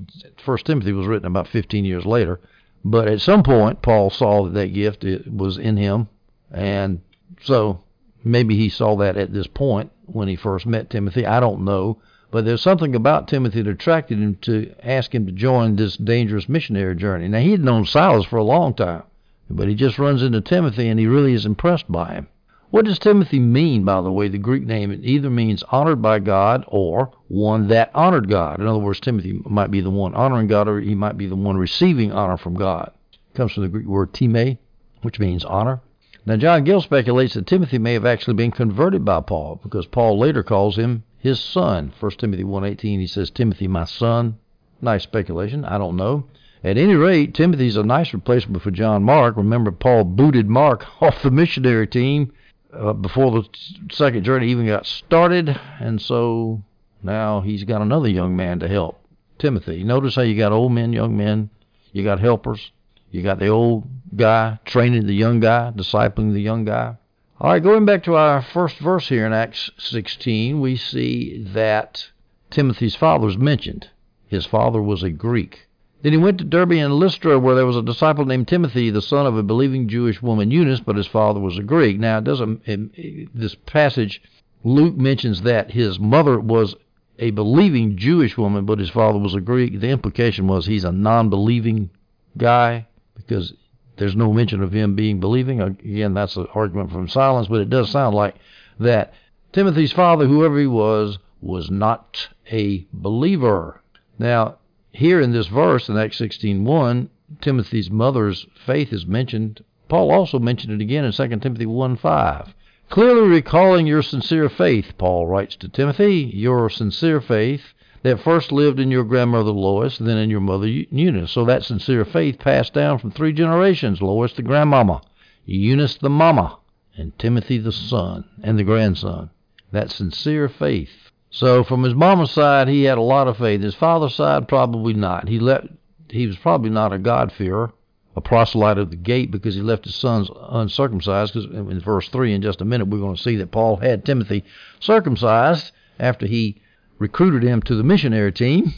First 0.44 0.66
Timothy 0.66 0.92
was 0.92 1.06
written 1.06 1.26
about 1.26 1.48
15 1.48 1.84
years 1.84 2.06
later. 2.06 2.40
But 2.84 3.08
at 3.08 3.20
some 3.20 3.42
point, 3.42 3.82
Paul 3.82 4.10
saw 4.10 4.44
that 4.44 4.54
that 4.54 4.72
gift 4.72 5.04
was 5.30 5.58
in 5.58 5.76
him, 5.76 6.08
and 6.50 7.00
so 7.42 7.82
maybe 8.24 8.56
he 8.56 8.68
saw 8.68 8.96
that 8.96 9.16
at 9.16 9.32
this 9.32 9.46
point 9.46 9.90
when 10.06 10.28
he 10.28 10.36
first 10.36 10.66
met 10.66 10.90
Timothy. 10.90 11.26
I 11.26 11.40
don't 11.40 11.64
know, 11.64 11.98
but 12.30 12.44
there's 12.44 12.62
something 12.62 12.94
about 12.94 13.28
Timothy 13.28 13.62
that 13.62 13.70
attracted 13.70 14.18
him 14.18 14.36
to 14.42 14.72
ask 14.82 15.14
him 15.14 15.26
to 15.26 15.32
join 15.32 15.76
this 15.76 15.96
dangerous 15.96 16.48
missionary 16.48 16.96
journey. 16.96 17.28
Now 17.28 17.40
he 17.40 17.50
had 17.50 17.64
known 17.64 17.84
Silas 17.84 18.24
for 18.24 18.38
a 18.38 18.44
long 18.44 18.74
time, 18.74 19.02
but 19.50 19.68
he 19.68 19.74
just 19.74 19.98
runs 19.98 20.22
into 20.22 20.40
Timothy 20.40 20.88
and 20.88 20.98
he 20.98 21.06
really 21.06 21.32
is 21.32 21.44
impressed 21.44 21.90
by 21.90 22.14
him. 22.14 22.28
What 22.70 22.84
does 22.84 23.00
Timothy 23.00 23.40
mean, 23.40 23.84
by 23.84 24.00
the 24.00 24.12
way? 24.12 24.28
The 24.28 24.38
Greek 24.38 24.64
name 24.64 24.92
it 24.92 25.00
either 25.02 25.28
means 25.28 25.64
honored 25.70 26.00
by 26.00 26.20
God 26.20 26.64
or 26.68 27.10
one 27.26 27.66
that 27.68 27.90
honored 27.94 28.28
God. 28.28 28.60
In 28.60 28.66
other 28.66 28.78
words, 28.78 29.00
Timothy 29.00 29.40
might 29.44 29.72
be 29.72 29.80
the 29.80 29.90
one 29.90 30.14
honoring 30.14 30.46
God 30.46 30.68
or 30.68 30.80
he 30.80 30.94
might 30.94 31.18
be 31.18 31.26
the 31.26 31.34
one 31.34 31.56
receiving 31.56 32.12
honor 32.12 32.36
from 32.36 32.54
God. 32.54 32.92
It 33.12 33.36
comes 33.36 33.52
from 33.52 33.64
the 33.64 33.68
Greek 33.68 33.86
word 33.86 34.14
time, 34.14 34.58
which 35.02 35.18
means 35.18 35.44
honor. 35.44 35.80
Now, 36.24 36.36
John 36.36 36.62
Gill 36.62 36.80
speculates 36.80 37.34
that 37.34 37.46
Timothy 37.46 37.78
may 37.78 37.94
have 37.94 38.06
actually 38.06 38.34
been 38.34 38.52
converted 38.52 39.04
by 39.04 39.20
Paul 39.20 39.58
because 39.62 39.86
Paul 39.86 40.18
later 40.18 40.44
calls 40.44 40.76
him 40.76 41.02
his 41.18 41.40
son. 41.40 41.92
1 41.98 42.10
Timothy 42.12 42.44
1.18, 42.44 42.80
he 43.00 43.06
says, 43.06 43.30
Timothy, 43.30 43.66
my 43.66 43.84
son. 43.84 44.36
Nice 44.80 45.02
speculation. 45.02 45.64
I 45.64 45.76
don't 45.76 45.96
know. 45.96 46.26
At 46.62 46.76
any 46.76 46.94
rate, 46.94 47.32
Timothy's 47.32 47.76
a 47.76 47.82
nice 47.82 48.12
replacement 48.12 48.62
for 48.62 48.70
John 48.70 49.02
Mark. 49.02 49.38
Remember, 49.38 49.72
Paul 49.72 50.04
booted 50.04 50.48
Mark 50.48 50.84
off 51.02 51.22
the 51.22 51.30
missionary 51.30 51.86
team 51.86 52.32
uh, 52.72 52.92
before 52.92 53.30
the 53.30 53.48
second 53.90 54.24
journey 54.24 54.48
even 54.48 54.66
got 54.66 54.84
started, 54.84 55.58
and 55.80 56.00
so 56.02 56.62
now 57.02 57.40
he's 57.40 57.64
got 57.64 57.80
another 57.80 58.08
young 58.08 58.36
man 58.36 58.58
to 58.60 58.68
help 58.68 59.02
Timothy. 59.38 59.82
Notice 59.84 60.16
how 60.16 60.22
you 60.22 60.36
got 60.36 60.52
old 60.52 60.72
men, 60.72 60.92
young 60.92 61.16
men, 61.16 61.48
you 61.92 62.04
got 62.04 62.20
helpers, 62.20 62.72
you 63.10 63.22
got 63.22 63.38
the 63.38 63.48
old 63.48 63.88
guy 64.14 64.58
training 64.66 65.06
the 65.06 65.14
young 65.14 65.40
guy, 65.40 65.72
discipling 65.74 66.34
the 66.34 66.42
young 66.42 66.66
guy. 66.66 66.96
All 67.40 67.52
right, 67.52 67.62
going 67.62 67.86
back 67.86 68.04
to 68.04 68.16
our 68.16 68.42
first 68.42 68.76
verse 68.78 69.08
here 69.08 69.24
in 69.24 69.32
Acts 69.32 69.70
16, 69.78 70.60
we 70.60 70.76
see 70.76 71.42
that 71.54 72.10
Timothy's 72.50 72.94
father 72.94 73.28
is 73.28 73.38
mentioned. 73.38 73.88
His 74.26 74.44
father 74.44 74.82
was 74.82 75.02
a 75.02 75.08
Greek. 75.08 75.66
Then 76.02 76.12
he 76.12 76.18
went 76.18 76.38
to 76.38 76.44
Derbe 76.44 76.72
and 76.72 76.94
Lystra, 76.94 77.38
where 77.38 77.54
there 77.54 77.66
was 77.66 77.76
a 77.76 77.82
disciple 77.82 78.24
named 78.24 78.48
Timothy, 78.48 78.90
the 78.90 79.02
son 79.02 79.26
of 79.26 79.36
a 79.36 79.42
believing 79.42 79.88
Jewish 79.88 80.22
woman, 80.22 80.50
Eunice, 80.50 80.80
but 80.80 80.96
his 80.96 81.06
father 81.06 81.40
was 81.40 81.58
a 81.58 81.62
Greek. 81.62 81.98
Now, 81.98 82.18
it 82.18 82.24
doesn't. 82.24 82.62
It, 82.66 83.28
this 83.38 83.54
passage, 83.54 84.22
Luke 84.64 84.96
mentions 84.96 85.42
that 85.42 85.70
his 85.70 86.00
mother 86.00 86.40
was 86.40 86.74
a 87.18 87.30
believing 87.32 87.98
Jewish 87.98 88.38
woman, 88.38 88.64
but 88.64 88.78
his 88.78 88.88
father 88.88 89.18
was 89.18 89.34
a 89.34 89.40
Greek. 89.40 89.78
The 89.78 89.90
implication 89.90 90.46
was 90.46 90.64
he's 90.64 90.84
a 90.84 90.92
non-believing 90.92 91.90
guy 92.38 92.86
because 93.14 93.52
there's 93.98 94.16
no 94.16 94.32
mention 94.32 94.62
of 94.62 94.72
him 94.72 94.94
being 94.94 95.20
believing. 95.20 95.60
Again, 95.60 96.14
that's 96.14 96.36
an 96.36 96.46
argument 96.54 96.90
from 96.90 97.08
silence, 97.08 97.48
but 97.48 97.60
it 97.60 97.68
does 97.68 97.90
sound 97.90 98.16
like 98.16 98.36
that 98.78 99.12
Timothy's 99.52 99.92
father, 99.92 100.26
whoever 100.26 100.58
he 100.58 100.66
was, 100.66 101.18
was 101.42 101.70
not 101.70 102.28
a 102.50 102.86
believer. 102.94 103.82
Now, 104.18 104.56
here 104.92 105.20
in 105.20 105.32
this 105.32 105.46
verse 105.46 105.88
in 105.88 105.96
Acts 105.96 106.18
16:1, 106.18 107.08
Timothy's 107.40 107.90
mother's 107.90 108.46
faith 108.66 108.92
is 108.92 109.06
mentioned. 109.06 109.62
Paul 109.88 110.10
also 110.10 110.38
mentioned 110.38 110.72
it 110.72 110.82
again 110.82 111.04
in 111.04 111.12
2 111.12 111.40
Timothy 111.40 111.66
1:5. 111.66 112.54
Clearly 112.88 113.28
recalling 113.28 113.86
your 113.86 114.02
sincere 114.02 114.48
faith, 114.48 114.98
Paul 114.98 115.28
writes 115.28 115.54
to 115.56 115.68
Timothy, 115.68 116.30
your 116.34 116.68
sincere 116.68 117.20
faith 117.20 117.72
that 118.02 118.18
first 118.18 118.50
lived 118.50 118.80
in 118.80 118.90
your 118.90 119.04
grandmother 119.04 119.52
Lois, 119.52 119.98
then 119.98 120.16
in 120.16 120.30
your 120.30 120.40
mother 120.40 120.66
Eunice. 120.66 121.30
So 121.30 121.44
that 121.44 121.62
sincere 121.62 122.04
faith 122.04 122.38
passed 122.38 122.74
down 122.74 122.98
from 122.98 123.12
three 123.12 123.32
generations 123.32 124.02
Lois 124.02 124.32
the 124.32 124.42
grandmama, 124.42 125.02
Eunice 125.44 125.98
the 125.98 126.10
mama, 126.10 126.58
and 126.96 127.16
Timothy 127.18 127.58
the 127.58 127.72
son 127.72 128.24
and 128.42 128.58
the 128.58 128.64
grandson. 128.64 129.30
That 129.70 129.90
sincere 129.90 130.48
faith. 130.48 131.09
So 131.30 131.62
from 131.62 131.84
his 131.84 131.94
mama's 131.94 132.32
side, 132.32 132.68
he 132.68 132.82
had 132.84 132.98
a 132.98 133.02
lot 133.02 133.28
of 133.28 133.38
faith. 133.38 133.62
His 133.62 133.74
father's 133.74 134.16
side, 134.16 134.48
probably 134.48 134.94
not. 134.94 135.28
He 135.28 135.38
let 135.38 135.64
he 136.08 136.26
was 136.26 136.36
probably 136.36 136.70
not 136.70 136.92
a 136.92 136.98
God-fearer, 136.98 137.72
a 138.16 138.20
proselyte 138.20 138.78
of 138.78 138.90
the 138.90 138.96
gate, 138.96 139.30
because 139.30 139.54
he 139.54 139.62
left 139.62 139.84
his 139.84 139.94
sons 139.94 140.28
uncircumcised. 140.34 141.32
Because 141.32 141.48
in 141.50 141.80
verse 141.80 142.08
three, 142.08 142.34
in 142.34 142.42
just 142.42 142.60
a 142.60 142.64
minute, 142.64 142.88
we're 142.88 142.98
going 142.98 143.14
to 143.14 143.22
see 143.22 143.36
that 143.36 143.52
Paul 143.52 143.76
had 143.76 144.04
Timothy 144.04 144.44
circumcised 144.80 145.70
after 146.00 146.26
he 146.26 146.60
recruited 146.98 147.44
him 147.44 147.62
to 147.62 147.76
the 147.76 147.84
missionary 147.84 148.32
team. 148.32 148.74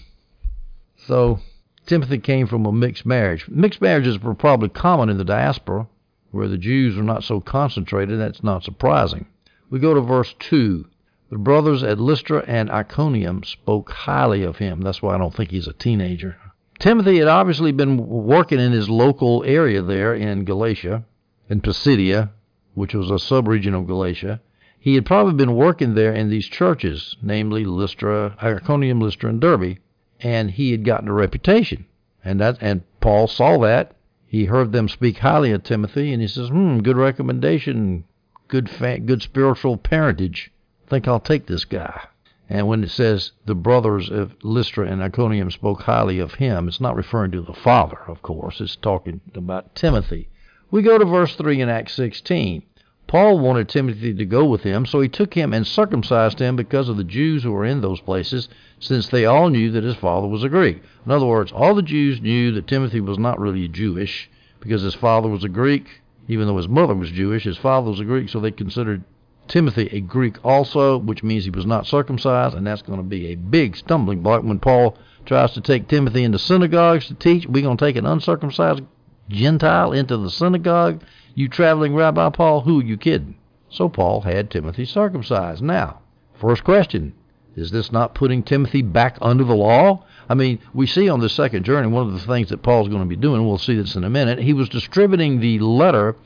So 1.07 1.41
Timothy 1.87 2.19
came 2.19 2.47
from 2.47 2.67
a 2.67 2.73
mixed 2.73 3.07
marriage. 3.07 3.49
Mixed 3.49 3.81
marriages 3.81 4.21
were 4.21 4.35
probably 4.35 4.69
common 4.69 5.09
in 5.09 5.17
the 5.17 5.25
diaspora, 5.25 5.89
where 6.31 6.49
the 6.49 6.59
Jews 6.59 6.99
are 6.99 7.03
not 7.03 7.25
so 7.25 7.41
concentrated. 7.41 8.21
That's 8.21 8.43
not 8.43 8.63
surprising. 8.63 9.27
We 9.71 9.79
go 9.79 9.95
to 9.95 10.03
verse 10.03 10.35
2. 10.39 10.87
The 11.33 11.39
brothers 11.39 11.83
at 11.83 11.99
Lystra 11.99 12.45
and 12.47 12.71
Iconium 12.71 13.43
spoke 13.43 13.91
highly 13.91 14.43
of 14.43 14.59
him. 14.59 14.83
That's 14.83 15.01
why 15.01 15.15
I 15.15 15.19
don't 15.19 15.35
think 15.35 15.51
he's 15.51 15.67
a 15.67 15.73
teenager. 15.73 16.37
Timothy 16.79 17.21
had 17.21 17.29
obviously 17.29 17.73
been 17.73 17.97
working 17.97 18.61
in 18.61 18.73
his 18.73 18.91
local 18.91 19.43
area 19.47 19.81
there 19.81 20.15
in 20.15 20.45
Galatia, 20.45 21.07
in 21.49 21.63
Pisidia, 21.63 22.33
which 22.75 22.93
was 22.93 23.11
a 23.11 23.15
subregion 23.15 23.73
of 23.73 23.87
Galatia. 23.87 24.43
He 24.79 24.95
had 24.95 25.07
probably 25.07 25.33
been 25.33 25.55
working 25.55 25.95
there 25.95 26.13
in 26.13 26.29
these 26.29 26.49
churches, 26.49 27.17
namely 27.23 27.65
Lystra, 27.65 28.37
Iconium, 28.43 29.01
Lystra, 29.01 29.31
and 29.31 29.41
Derbe, 29.41 29.79
and 30.21 30.51
he 30.51 30.73
had 30.73 30.85
gotten 30.85 31.09
a 31.09 31.15
reputation. 31.15 31.87
And 32.23 32.41
that 32.41 32.59
and 32.61 32.83
Paul 33.01 33.27
saw 33.27 33.57
that. 33.61 33.97
He 34.27 34.45
heard 34.45 34.73
them 34.73 34.87
speak 34.87 35.17
highly 35.17 35.53
of 35.53 35.63
Timothy, 35.63 36.13
and 36.13 36.21
he 36.21 36.29
says, 36.29 36.51
"Hmm, 36.51 36.81
good 36.81 36.99
recommendation, 36.99 38.05
good 38.49 38.69
fa- 38.69 39.01
good 39.01 39.23
spiritual 39.23 39.79
parentage. 39.79 40.53
Think 40.93 41.09
I'll 41.09 41.21
take 41.21 41.47
this 41.47 41.65
guy." 41.65 42.03
And 42.51 42.69
when 42.69 42.85
it 42.85 42.91
says 42.91 43.33
the 43.47 43.55
brothers 43.55 44.11
of 44.11 44.37
Lystra 44.43 44.87
and 44.87 45.03
Iconium 45.03 45.51
spoke 45.51 45.81
highly 45.81 46.19
of 46.19 46.35
him, 46.35 46.69
it's 46.69 46.83
not 46.83 46.97
referring 46.97 47.31
to 47.31 47.41
the 47.41 47.55
father, 47.55 47.97
of 48.09 48.21
course. 48.21 48.61
It's 48.61 48.77
talking 48.77 49.23
about 49.35 49.75
Timothy. 49.75 50.29
We 50.71 50.83
go 50.83 50.99
to 50.99 51.07
verse 51.07 51.35
3 51.35 51.63
in 51.63 51.71
Acts 51.71 51.95
16. 51.95 52.65
Paul 53.07 53.39
wanted 53.39 53.71
Timothy 53.71 54.13
to 54.13 54.27
go 54.27 54.45
with 54.45 54.65
him, 54.65 54.85
so 54.85 55.01
he 55.01 55.09
took 55.09 55.33
him 55.33 55.55
and 55.55 55.67
circumcised 55.67 56.41
him 56.41 56.57
because 56.57 56.91
of 56.91 56.99
the 56.99 57.05
Jews 57.05 57.43
who 57.43 57.53
were 57.53 57.65
in 57.65 57.81
those 57.81 58.03
places, 58.03 58.51
since 58.79 59.09
they 59.09 59.25
all 59.25 59.49
knew 59.49 59.71
that 59.71 59.85
his 59.85 59.97
father 59.97 60.29
was 60.29 60.45
a 60.45 60.51
Greek. 60.51 60.83
In 61.07 61.11
other 61.11 61.25
words, 61.25 61.53
all 61.53 61.75
the 61.75 61.81
Jews 61.81 62.21
knew 62.21 62.53
that 62.53 62.67
Timothy 62.67 63.01
was 63.01 63.19
not 63.19 63.41
really 63.41 63.67
Jewish 63.67 64.29
because 64.61 64.83
his 64.83 64.95
father 64.95 65.31
was 65.31 65.43
a 65.43 65.49
Greek, 65.49 66.03
even 66.29 66.47
though 66.47 66.59
his 66.59 66.69
mother 66.69 66.95
was 66.95 67.11
Jewish. 67.11 67.45
His 67.45 67.57
father 67.57 67.89
was 67.89 68.01
a 68.01 68.05
Greek, 68.05 68.29
so 68.29 68.41
they 68.41 68.51
considered 68.51 69.05
Timothy 69.53 69.91
a 69.93 70.01
Greek 70.01 70.43
also, 70.43 70.97
which 70.97 71.23
means 71.23 71.45
he 71.45 71.51
was 71.51 71.67
not 71.67 71.87
circumcised, 71.87 72.57
and 72.57 72.67
that's 72.67 72.81
going 72.81 72.99
to 72.99 73.05
be 73.05 73.27
a 73.27 73.35
big 73.35 73.77
stumbling 73.77 74.23
block 74.23 74.43
when 74.43 74.59
Paul 74.59 74.97
tries 75.27 75.53
to 75.53 75.61
take 75.61 75.89
Timothy 75.89 76.25
into 76.25 76.39
synagogues 76.39 77.09
to 77.09 77.15
teach. 77.15 77.47
We're 77.47 77.63
going 77.63 77.77
to 77.77 77.85
take 77.85 77.97
an 77.97 78.07
uncircumcised 78.07 78.83
Gentile 79.29 79.93
into 79.93 80.17
the 80.17 80.31
synagogue 80.31 81.03
you 81.35 81.49
traveling 81.49 81.95
Rabbi 81.95 82.31
Paul, 82.31 82.63
who 82.63 82.81
are 82.81 82.85
you 82.85 82.97
kidding? 82.97 83.37
So 83.69 83.91
Paul 83.91 84.23
had 84.23 84.51
Timothy 84.51 84.87
circumcised. 84.87 85.63
Now, 85.63 86.01
first 86.41 86.65
question 86.65 87.13
is 87.55 87.71
this 87.71 87.93
not 87.93 88.15
putting 88.15 88.43
Timothy 88.43 88.81
back 88.81 89.19
under 89.21 89.45
the 89.45 89.55
law? 89.55 90.07
I 90.31 90.35
mean, 90.35 90.61
we 90.73 90.87
see 90.87 91.11
on 91.11 91.21
the 91.21 91.29
second 91.29 91.65
journey, 91.65 91.89
one 91.89 92.07
of 92.07 92.15
the 92.15 92.27
things 92.27 92.49
that 92.49 92.63
Paul's 92.63 92.89
going 92.89 93.03
to 93.03 93.07
be 93.07 93.17
doing, 93.17 93.47
we'll 93.47 93.59
see 93.59 93.75
this 93.75 93.97
in 93.97 94.05
a 94.05 94.09
minute, 94.09 94.39
he 94.39 94.55
was 94.55 94.71
distributing 94.71 95.41
the 95.41 95.59
letter 95.59 96.17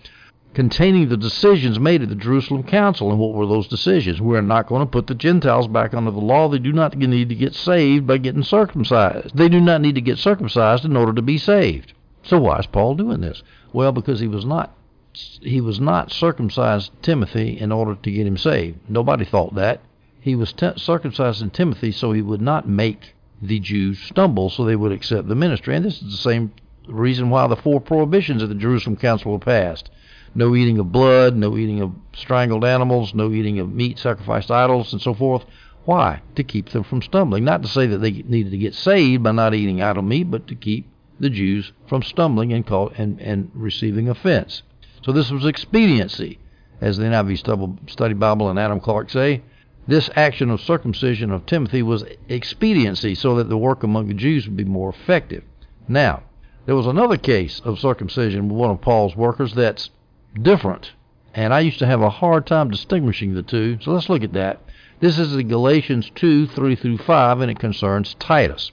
containing 0.56 1.06
the 1.10 1.18
decisions 1.18 1.78
made 1.78 2.00
at 2.00 2.08
the 2.08 2.14
Jerusalem 2.14 2.62
Council. 2.62 3.10
And 3.10 3.18
what 3.20 3.34
were 3.34 3.44
those 3.44 3.68
decisions? 3.68 4.22
We're 4.22 4.40
not 4.40 4.66
going 4.66 4.80
to 4.80 4.90
put 4.90 5.06
the 5.06 5.14
Gentiles 5.14 5.68
back 5.68 5.92
under 5.92 6.10
the 6.10 6.18
law. 6.18 6.48
They 6.48 6.58
do 6.58 6.72
not 6.72 6.96
need 6.96 7.28
to 7.28 7.34
get 7.34 7.54
saved 7.54 8.06
by 8.06 8.16
getting 8.16 8.42
circumcised. 8.42 9.36
They 9.36 9.50
do 9.50 9.60
not 9.60 9.82
need 9.82 9.96
to 9.96 10.00
get 10.00 10.16
circumcised 10.16 10.86
in 10.86 10.96
order 10.96 11.12
to 11.12 11.20
be 11.20 11.36
saved. 11.36 11.92
So 12.22 12.38
why 12.38 12.58
is 12.58 12.64
Paul 12.64 12.94
doing 12.94 13.20
this? 13.20 13.42
Well, 13.75 13.92
because 13.92 14.18
he 14.18 14.28
was 14.28 14.46
not 14.46 14.75
he 15.12 15.60
was 15.60 15.78
not 15.78 16.10
circumcised 16.10 16.90
Timothy 17.02 17.58
in 17.60 17.70
order 17.70 17.94
to 17.94 18.10
get 18.10 18.26
him 18.26 18.38
saved. 18.38 18.78
Nobody 18.88 19.26
thought 19.26 19.56
that. 19.56 19.82
He 20.20 20.34
was 20.34 20.54
t- 20.54 20.68
circumcising 20.68 21.52
Timothy 21.52 21.92
so 21.92 22.12
he 22.12 22.22
would 22.22 22.40
not 22.40 22.66
make 22.66 23.14
the 23.42 23.60
Jews 23.60 23.98
stumble 23.98 24.48
so 24.48 24.64
they 24.64 24.75
would 24.75 24.92
accept 24.92 25.28
the 25.28 25.34
ministry. 25.34 25.76
And 25.76 25.84
this 25.84 26.00
is 26.00 26.10
the 26.12 26.30
same 26.30 26.52
reason 26.88 27.28
why 27.28 27.46
the 27.46 27.56
four 27.56 27.78
prohibitions 27.78 28.42
of 28.42 28.48
the 28.48 28.54
Jerusalem 28.54 28.96
Council 28.96 29.32
were 29.32 29.38
passed. 29.38 29.90
No 30.37 30.55
eating 30.55 30.78
of 30.78 30.93
blood, 30.93 31.35
no 31.35 31.57
eating 31.57 31.81
of 31.81 31.93
strangled 32.14 32.62
animals, 32.62 33.14
no 33.14 33.33
eating 33.33 33.59
of 33.59 33.73
meat 33.73 33.99
sacrificed 33.99 34.50
idols, 34.50 34.93
and 34.93 35.00
so 35.00 35.14
forth. 35.14 35.47
Why? 35.87 36.21
To 36.35 36.45
keep 36.45 36.69
them 36.69 36.83
from 36.83 37.00
stumbling. 37.00 37.43
Not 37.43 37.62
to 37.62 37.69
say 37.69 37.87
that 37.87 37.99
they 37.99 38.11
needed 38.11 38.50
to 38.50 38.59
get 38.59 38.75
saved 38.75 39.23
by 39.23 39.33
not 39.33 39.55
eating 39.55 39.81
idol 39.81 40.02
meat, 40.02 40.31
but 40.31 40.47
to 40.49 40.55
keep 40.55 40.90
the 41.19 41.31
Jews 41.31 41.73
from 41.87 42.02
stumbling 42.02 42.52
and, 42.52 42.66
call, 42.66 42.93
and, 42.99 43.19
and 43.19 43.50
receiving 43.55 44.11
offense. 44.11 44.62
So 45.02 45.11
this 45.11 45.31
was 45.31 45.47
expediency, 45.47 46.38
as 46.83 46.99
the 46.99 47.05
NIV 47.05 47.88
Study 47.88 48.14
Bible 48.14 48.50
and 48.50 48.59
Adam 48.59 48.78
Clarke 48.78 49.09
say. 49.09 49.40
This 49.88 50.11
action 50.16 50.50
of 50.50 50.61
circumcision 50.61 51.31
of 51.31 51.47
Timothy 51.47 51.83
was 51.83 52.05
expediency 52.28 53.14
so 53.14 53.37
that 53.37 53.49
the 53.49 53.57
work 53.57 53.83
among 53.83 54.09
the 54.09 54.14
Jews 54.14 54.47
would 54.47 54.57
be 54.59 54.64
more 54.64 54.90
effective. 54.90 55.45
Now, 55.88 56.25
there 56.66 56.76
was 56.76 56.87
another 56.87 57.16
case 57.16 57.62
of 57.64 57.78
circumcision 57.78 58.49
with 58.50 58.59
one 58.59 58.71
of 58.71 58.83
Paul's 58.83 59.16
workers 59.16 59.55
that's 59.55 59.88
different, 60.43 60.93
and 61.35 61.52
I 61.52 61.61
used 61.61 61.78
to 61.81 61.87
have 61.87 62.02
a 62.02 62.11
hard 62.11 62.47
time 62.47 62.71
distinguishing 62.71 63.35
the 63.35 63.43
two, 63.43 63.78
so 63.81 63.93
let's 63.93 64.09
look 64.09 64.23
at 64.23 64.33
that. 64.33 64.61
This 65.00 65.19
is 65.19 65.35
in 65.37 65.49
Galatians 65.49 66.11
2 66.14 66.47
3 66.47 66.75
through 66.76 66.99
5, 66.99 67.40
and 67.40 67.50
it 67.50 67.59
concerns 67.59 68.14
Titus. 68.14 68.73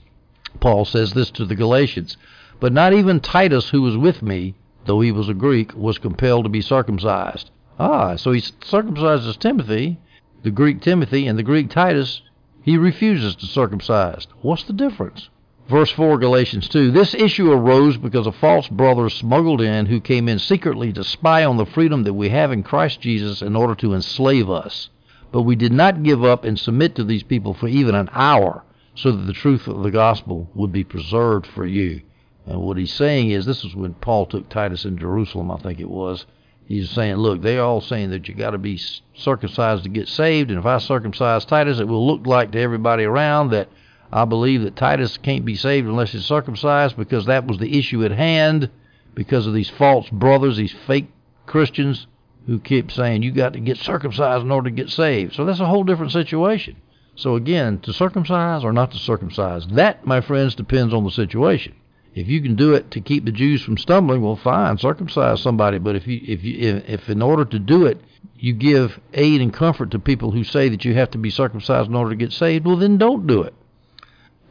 Paul 0.60 0.84
says 0.84 1.12
this 1.12 1.30
to 1.32 1.44
the 1.44 1.54
Galatians 1.54 2.16
But 2.60 2.72
not 2.72 2.92
even 2.92 3.20
Titus, 3.20 3.70
who 3.70 3.82
was 3.82 3.96
with 3.96 4.22
me, 4.22 4.54
though 4.86 5.00
he 5.00 5.12
was 5.12 5.28
a 5.28 5.34
Greek, 5.34 5.74
was 5.74 5.98
compelled 5.98 6.44
to 6.44 6.48
be 6.48 6.60
circumcised. 6.60 7.50
Ah, 7.78 8.16
so 8.16 8.32
he 8.32 8.40
circumcises 8.40 9.38
Timothy, 9.38 9.98
the 10.42 10.50
Greek 10.50 10.80
Timothy, 10.80 11.26
and 11.26 11.38
the 11.38 11.42
Greek 11.42 11.70
Titus, 11.70 12.22
he 12.62 12.78
refuses 12.78 13.34
to 13.36 13.46
circumcise. 13.46 14.26
What's 14.40 14.64
the 14.64 14.72
difference? 14.72 15.28
Verse 15.68 15.90
4, 15.92 16.18
Galatians 16.18 16.68
2. 16.68 16.90
This 16.90 17.14
issue 17.14 17.50
arose 17.50 17.96
because 17.96 18.26
a 18.26 18.32
false 18.32 18.68
brother 18.68 19.08
smuggled 19.08 19.62
in 19.62 19.86
who 19.86 19.98
came 19.98 20.28
in 20.28 20.38
secretly 20.38 20.92
to 20.92 21.02
spy 21.02 21.42
on 21.44 21.56
the 21.56 21.64
freedom 21.64 22.02
that 22.04 22.12
we 22.12 22.28
have 22.28 22.52
in 22.52 22.62
Christ 22.62 23.00
Jesus 23.00 23.40
in 23.40 23.56
order 23.56 23.74
to 23.76 23.94
enslave 23.94 24.50
us. 24.50 24.90
But 25.32 25.42
we 25.42 25.56
did 25.56 25.72
not 25.72 26.02
give 26.02 26.22
up 26.22 26.44
and 26.44 26.58
submit 26.58 26.94
to 26.96 27.04
these 27.04 27.22
people 27.22 27.54
for 27.54 27.66
even 27.66 27.94
an 27.94 28.10
hour 28.12 28.62
so 28.94 29.10
that 29.10 29.26
the 29.26 29.32
truth 29.32 29.66
of 29.66 29.82
the 29.82 29.90
gospel 29.90 30.50
would 30.54 30.70
be 30.70 30.84
preserved 30.84 31.46
for 31.46 31.64
you. 31.64 32.02
And 32.46 32.60
what 32.60 32.76
he's 32.76 32.92
saying 32.92 33.30
is, 33.30 33.46
this 33.46 33.64
is 33.64 33.74
when 33.74 33.94
Paul 33.94 34.26
took 34.26 34.50
Titus 34.50 34.84
in 34.84 34.98
Jerusalem, 34.98 35.50
I 35.50 35.56
think 35.56 35.80
it 35.80 35.88
was. 35.88 36.26
He's 36.66 36.90
saying, 36.90 37.16
look, 37.16 37.40
they're 37.40 37.62
all 37.62 37.80
saying 37.80 38.10
that 38.10 38.28
you 38.28 38.34
got 38.34 38.50
to 38.50 38.58
be 38.58 38.78
circumcised 39.14 39.84
to 39.84 39.88
get 39.88 40.08
saved, 40.08 40.50
and 40.50 40.58
if 40.58 40.66
I 40.66 40.78
circumcise 40.78 41.44
Titus, 41.44 41.80
it 41.80 41.88
will 41.88 42.06
look 42.06 42.26
like 42.26 42.52
to 42.52 42.60
everybody 42.60 43.04
around 43.04 43.50
that 43.50 43.68
I 44.14 44.24
believe 44.26 44.62
that 44.62 44.76
Titus 44.76 45.18
can't 45.18 45.44
be 45.44 45.56
saved 45.56 45.88
unless 45.88 46.12
he's 46.12 46.24
circumcised, 46.24 46.96
because 46.96 47.26
that 47.26 47.48
was 47.48 47.58
the 47.58 47.76
issue 47.76 48.04
at 48.04 48.12
hand, 48.12 48.70
because 49.12 49.48
of 49.48 49.54
these 49.54 49.68
false 49.68 50.08
brothers, 50.08 50.56
these 50.56 50.74
fake 50.86 51.10
Christians 51.46 52.06
who 52.46 52.60
keep 52.60 52.92
saying 52.92 53.24
you 53.24 53.32
got 53.32 53.54
to 53.54 53.60
get 53.60 53.76
circumcised 53.76 54.44
in 54.44 54.52
order 54.52 54.70
to 54.70 54.76
get 54.76 54.88
saved. 54.88 55.34
So 55.34 55.44
that's 55.44 55.58
a 55.58 55.66
whole 55.66 55.82
different 55.82 56.12
situation. 56.12 56.76
So 57.16 57.34
again, 57.34 57.80
to 57.80 57.92
circumcise 57.92 58.62
or 58.62 58.72
not 58.72 58.92
to 58.92 58.98
circumcise, 58.98 59.66
that, 59.68 60.06
my 60.06 60.20
friends, 60.20 60.54
depends 60.54 60.94
on 60.94 61.02
the 61.02 61.10
situation. 61.10 61.74
If 62.14 62.28
you 62.28 62.40
can 62.40 62.54
do 62.54 62.74
it 62.74 62.92
to 62.92 63.00
keep 63.00 63.24
the 63.24 63.32
Jews 63.32 63.62
from 63.64 63.78
stumbling, 63.78 64.22
well, 64.22 64.36
fine, 64.36 64.78
circumcise 64.78 65.42
somebody. 65.42 65.78
But 65.78 65.96
if 65.96 66.06
you, 66.06 66.20
if 66.24 66.44
you, 66.44 66.76
if, 66.76 66.88
if 66.88 67.08
in 67.08 67.20
order 67.20 67.44
to 67.46 67.58
do 67.58 67.86
it, 67.86 68.00
you 68.36 68.52
give 68.52 69.00
aid 69.12 69.40
and 69.40 69.52
comfort 69.52 69.90
to 69.90 69.98
people 69.98 70.30
who 70.30 70.44
say 70.44 70.68
that 70.68 70.84
you 70.84 70.94
have 70.94 71.10
to 71.10 71.18
be 71.18 71.30
circumcised 71.30 71.88
in 71.88 71.96
order 71.96 72.10
to 72.10 72.16
get 72.16 72.32
saved, 72.32 72.64
well, 72.64 72.76
then 72.76 72.96
don't 72.96 73.26
do 73.26 73.42
it. 73.42 73.54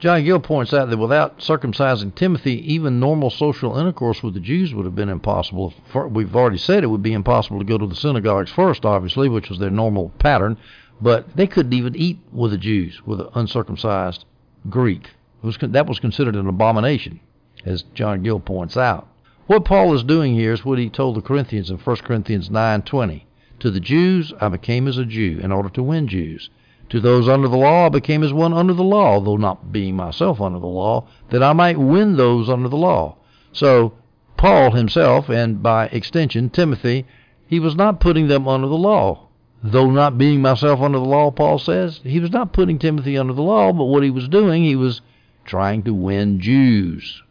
John 0.03 0.25
Gill 0.25 0.41
points 0.41 0.73
out 0.73 0.89
that 0.89 0.97
without 0.97 1.39
circumcising 1.39 2.13
Timothy, 2.13 2.73
even 2.73 2.99
normal 2.99 3.29
social 3.29 3.77
intercourse 3.77 4.21
with 4.21 4.33
the 4.33 4.41
Jews 4.41 4.73
would 4.73 4.83
have 4.83 4.97
been 4.97 5.07
impossible. 5.07 5.73
We've 6.09 6.35
already 6.35 6.57
said 6.57 6.83
it 6.83 6.87
would 6.87 7.01
be 7.01 7.13
impossible 7.13 7.59
to 7.59 7.63
go 7.63 7.77
to 7.77 7.87
the 7.87 7.95
synagogues 7.95 8.51
first, 8.51 8.83
obviously, 8.83 9.29
which 9.29 9.47
was 9.47 9.59
their 9.59 9.69
normal 9.69 10.11
pattern, 10.19 10.57
but 10.99 11.33
they 11.37 11.47
couldn't 11.47 11.71
even 11.71 11.95
eat 11.95 12.19
with 12.33 12.51
the 12.51 12.57
Jews, 12.57 13.01
with 13.05 13.21
an 13.21 13.29
uncircumcised 13.33 14.25
Greek 14.69 15.11
was, 15.41 15.57
that 15.61 15.87
was 15.87 15.99
considered 15.99 16.35
an 16.35 16.49
abomination, 16.49 17.21
as 17.63 17.83
John 17.93 18.23
Gill 18.23 18.41
points 18.41 18.75
out. 18.75 19.07
What 19.47 19.63
Paul 19.63 19.93
is 19.93 20.03
doing 20.03 20.33
here 20.33 20.51
is 20.51 20.65
what 20.65 20.79
he 20.79 20.89
told 20.89 21.15
the 21.15 21.21
Corinthians 21.21 21.69
in 21.69 21.77
1 21.77 21.95
Corinthians 22.03 22.49
9:20. 22.49 23.23
To 23.59 23.71
the 23.71 23.79
Jews 23.79 24.33
I 24.41 24.49
became 24.49 24.89
as 24.89 24.97
a 24.97 25.05
Jew 25.05 25.39
in 25.41 25.53
order 25.53 25.69
to 25.69 25.81
win 25.81 26.09
Jews. 26.09 26.49
To 26.93 26.99
those 26.99 27.27
under 27.27 27.47
the 27.47 27.57
law 27.57 27.87
I 27.87 27.89
became 27.89 28.21
as 28.21 28.31
one 28.33 28.53
under 28.53 28.71
the 28.71 28.83
law, 28.83 29.19
though 29.19 29.35
not 29.35 29.71
being 29.71 29.95
myself 29.95 30.39
under 30.39 30.59
the 30.59 30.67
law, 30.67 31.05
that 31.31 31.41
I 31.41 31.51
might 31.51 31.79
win 31.79 32.17
those 32.17 32.47
under 32.47 32.69
the 32.69 32.77
law. 32.77 33.15
So 33.51 33.93
Paul 34.37 34.69
himself, 34.69 35.27
and 35.27 35.63
by 35.63 35.87
extension 35.87 36.51
Timothy, 36.51 37.07
he 37.47 37.59
was 37.59 37.75
not 37.75 37.99
putting 37.99 38.27
them 38.27 38.47
under 38.47 38.67
the 38.67 38.77
law. 38.77 39.29
Though 39.63 39.89
not 39.89 40.19
being 40.19 40.39
myself 40.39 40.81
under 40.81 40.99
the 40.99 41.05
law, 41.05 41.31
Paul 41.31 41.57
says, 41.57 41.99
he 42.03 42.19
was 42.19 42.29
not 42.29 42.53
putting 42.53 42.77
Timothy 42.77 43.17
under 43.17 43.33
the 43.33 43.41
law, 43.41 43.73
but 43.73 43.85
what 43.85 44.03
he 44.03 44.11
was 44.11 44.27
doing, 44.27 44.63
he 44.63 44.75
was 44.75 45.01
trying 45.45 45.81
to 45.85 45.95
win 45.95 46.39
Jews. 46.39 47.23